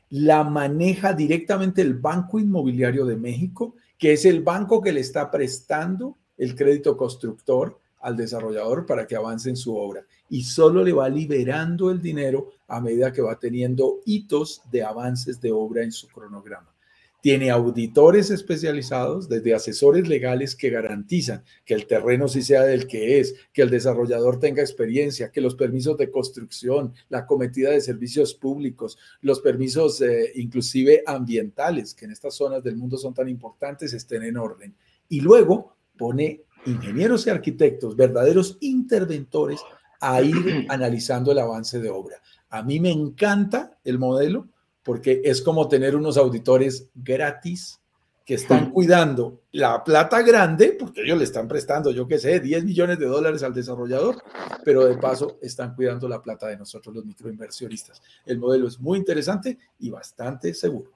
la 0.09 0.43
maneja 0.43 1.13
directamente 1.13 1.81
el 1.81 1.95
Banco 1.95 2.39
Inmobiliario 2.39 3.05
de 3.05 3.17
México 3.17 3.75
que 3.97 4.13
es 4.13 4.25
el 4.25 4.41
banco 4.41 4.81
que 4.81 4.93
le 4.93 5.01
está 5.01 5.31
prestando 5.31 6.17
el 6.37 6.55
crédito 6.55 6.95
constructor 6.95 7.79
al 8.07 8.15
desarrollador 8.15 8.85
para 8.85 9.05
que 9.05 9.17
avance 9.17 9.49
en 9.49 9.57
su 9.57 9.75
obra 9.75 10.05
y 10.29 10.43
solo 10.43 10.81
le 10.81 10.93
va 10.93 11.09
liberando 11.09 11.91
el 11.91 12.01
dinero 12.01 12.51
a 12.65 12.79
medida 12.79 13.11
que 13.11 13.21
va 13.21 13.37
teniendo 13.37 13.99
hitos 14.05 14.61
de 14.71 14.81
avances 14.81 15.41
de 15.41 15.51
obra 15.51 15.83
en 15.83 15.91
su 15.91 16.07
cronograma. 16.07 16.73
Tiene 17.19 17.49
auditores 17.49 18.29
especializados, 18.29 19.27
desde 19.27 19.53
asesores 19.53 20.07
legales 20.07 20.55
que 20.55 20.69
garantizan 20.69 21.43
que 21.65 21.73
el 21.73 21.85
terreno 21.85 22.29
sí 22.29 22.41
sea 22.41 22.63
del 22.63 22.87
que 22.87 23.19
es, 23.19 23.35
que 23.51 23.63
el 23.63 23.69
desarrollador 23.69 24.39
tenga 24.39 24.61
experiencia, 24.61 25.29
que 25.29 25.41
los 25.41 25.55
permisos 25.55 25.97
de 25.97 26.09
construcción, 26.09 26.93
la 27.09 27.25
cometida 27.25 27.71
de 27.71 27.81
servicios 27.81 28.33
públicos, 28.33 28.97
los 29.19 29.41
permisos 29.41 29.99
eh, 29.99 30.31
inclusive 30.35 31.03
ambientales, 31.05 31.93
que 31.93 32.05
en 32.05 32.11
estas 32.11 32.35
zonas 32.35 32.63
del 32.63 32.77
mundo 32.77 32.97
son 32.97 33.13
tan 33.13 33.27
importantes, 33.27 33.91
estén 33.91 34.23
en 34.23 34.37
orden. 34.37 34.73
Y 35.09 35.19
luego 35.19 35.75
pone 35.97 36.43
ingenieros 36.67 37.25
y 37.25 37.29
arquitectos, 37.29 37.95
verdaderos 37.95 38.57
interventores, 38.61 39.61
a 39.99 40.21
ir 40.21 40.65
analizando 40.69 41.31
el 41.31 41.39
avance 41.39 41.79
de 41.79 41.89
obra. 41.89 42.21
A 42.49 42.61
mí 42.61 42.79
me 42.79 42.91
encanta 42.91 43.77
el 43.83 43.99
modelo 43.99 44.47
porque 44.83 45.21
es 45.25 45.41
como 45.41 45.67
tener 45.67 45.95
unos 45.95 46.17
auditores 46.17 46.89
gratis 46.95 47.81
que 48.27 48.33
están 48.33 48.71
cuidando 48.71 49.43
la 49.53 49.81
plata 49.85 50.21
grande, 50.21 50.75
porque 50.77 51.01
ellos 51.01 51.17
le 51.17 51.23
están 51.23 51.47
prestando, 51.47 51.91
yo 51.91 52.05
qué 52.05 52.19
sé, 52.19 52.41
10 52.41 52.65
millones 52.65 52.99
de 52.99 53.05
dólares 53.05 53.41
al 53.41 53.53
desarrollador, 53.53 54.21
pero 54.65 54.85
de 54.85 54.97
paso 54.97 55.39
están 55.41 55.73
cuidando 55.73 56.09
la 56.09 56.21
plata 56.21 56.47
de 56.47 56.57
nosotros 56.57 56.93
los 56.93 57.05
microinversionistas. 57.05 58.01
El 58.25 58.37
modelo 58.37 58.67
es 58.67 58.81
muy 58.81 58.99
interesante 58.99 59.57
y 59.79 59.89
bastante 59.89 60.53
seguro. 60.53 60.91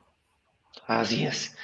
Así 0.88 1.26
es. 1.26 1.56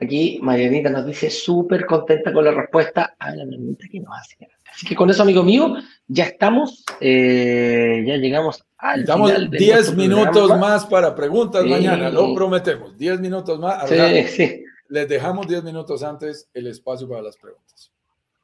Aquí 0.00 0.38
Marianita 0.42 0.90
nos 0.90 1.06
dice 1.06 1.30
súper 1.30 1.86
contenta 1.86 2.32
con 2.32 2.44
la 2.44 2.50
respuesta 2.50 3.14
a 3.18 3.34
la 3.34 3.46
pregunta 3.46 3.86
que 3.90 4.00
nos 4.00 4.10
hace. 4.18 4.48
Así 4.70 4.86
que 4.86 4.94
con 4.94 5.08
eso, 5.08 5.22
amigo 5.22 5.42
mío, 5.42 5.76
ya 6.06 6.24
estamos, 6.24 6.84
eh, 7.00 8.04
ya 8.06 8.16
llegamos 8.16 8.62
al 8.76 9.00
Estamos 9.00 9.50
10 9.50 9.94
minutos 9.96 10.50
más 10.58 10.84
para 10.84 11.14
preguntas 11.14 11.64
mañana, 11.64 12.10
lo 12.10 12.34
prometemos. 12.34 12.96
10 12.98 13.20
minutos 13.20 13.58
más. 13.58 13.88
Sí, 13.88 14.24
sí. 14.28 14.64
Les 14.88 15.08
dejamos 15.08 15.48
10 15.48 15.64
minutos 15.64 16.02
antes 16.02 16.50
el 16.52 16.66
espacio 16.66 17.08
para 17.08 17.22
las 17.22 17.38
preguntas. 17.38 17.90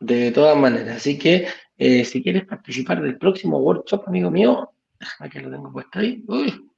De 0.01 0.33
todas 0.33 0.57
maneras, 0.57 0.97
así 0.97 1.19
que 1.19 1.47
eh, 1.77 2.05
si 2.05 2.23
quieres 2.23 2.47
participar 2.47 3.03
del 3.03 3.19
próximo 3.19 3.59
workshop, 3.59 4.09
amigo 4.09 4.31
mío, 4.31 4.73
aquí 5.19 5.39
lo 5.39 5.51
tengo 5.51 5.71
puesto 5.71 5.99
ahí. 5.99 6.25
Uy. 6.27 6.72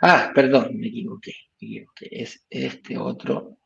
Ah, 0.00 0.32
perdón, 0.34 0.78
me 0.78 0.88
equivoqué, 0.88 1.32
me. 1.58 2.08
Es 2.10 2.44
este 2.48 2.98
otro. 2.98 3.58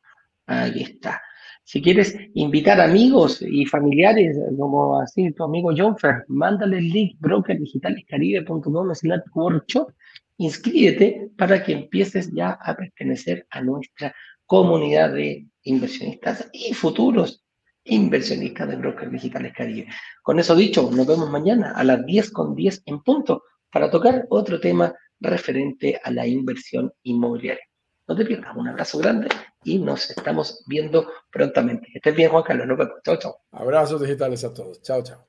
Aquí 0.47 0.83
está. 0.83 1.21
Si 1.63 1.81
quieres 1.81 2.15
invitar 2.35 2.79
amigos 2.79 3.41
y 3.41 3.65
familiares, 3.65 4.37
como 4.57 4.99
así 4.99 5.31
tu 5.31 5.43
amigo 5.43 5.71
Jonfer, 5.75 6.23
mándale 6.27 6.77
el 6.77 6.89
link 6.89 7.17
brokerdigitalescaribe.com 7.19 8.91
workshop, 9.33 9.91
inscríbete 10.37 11.31
para 11.35 11.63
que 11.63 11.73
empieces 11.73 12.31
ya 12.31 12.51
a 12.51 12.75
pertenecer 12.75 13.47
a 13.49 13.61
nuestra 13.61 14.13
comunidad 14.45 15.13
de 15.13 15.47
inversionistas 15.63 16.47
y 16.53 16.73
futuros 16.73 17.43
inversionistas 17.85 18.67
de 18.69 18.75
Broker 18.75 19.09
Digitales 19.09 19.53
Caribe. 19.53 19.87
Con 20.21 20.39
eso 20.39 20.55
dicho, 20.55 20.89
nos 20.91 21.07
vemos 21.07 21.29
mañana 21.29 21.71
a 21.71 21.83
las 21.83 22.05
10 22.05 22.31
con 22.31 22.55
10 22.55 22.83
en 22.85 23.01
punto 23.01 23.43
para 23.71 23.89
tocar 23.89 24.25
otro 24.29 24.59
tema 24.59 24.93
referente 25.19 25.99
a 26.03 26.11
la 26.11 26.27
inversión 26.27 26.91
inmobiliaria. 27.03 27.63
No 28.07 28.15
te 28.15 28.25
pierdas, 28.25 28.55
un 28.55 28.67
abrazo 28.67 28.99
grande 28.99 29.27
y 29.63 29.79
nos 29.79 30.11
estamos 30.11 30.63
viendo 30.67 31.11
prontamente. 31.31 31.87
Que 31.91 31.97
estés 31.97 32.15
bien, 32.15 32.29
Juan 32.29 32.43
Carlos. 32.43 32.67
Nos 32.67 32.77
vemos. 32.77 32.95
Chao, 33.03 33.17
chao. 33.17 33.37
Abrazos 33.51 34.01
digitales 34.01 34.43
a 34.43 34.53
todos. 34.53 34.81
Chao, 34.81 35.01
chao. 35.01 35.27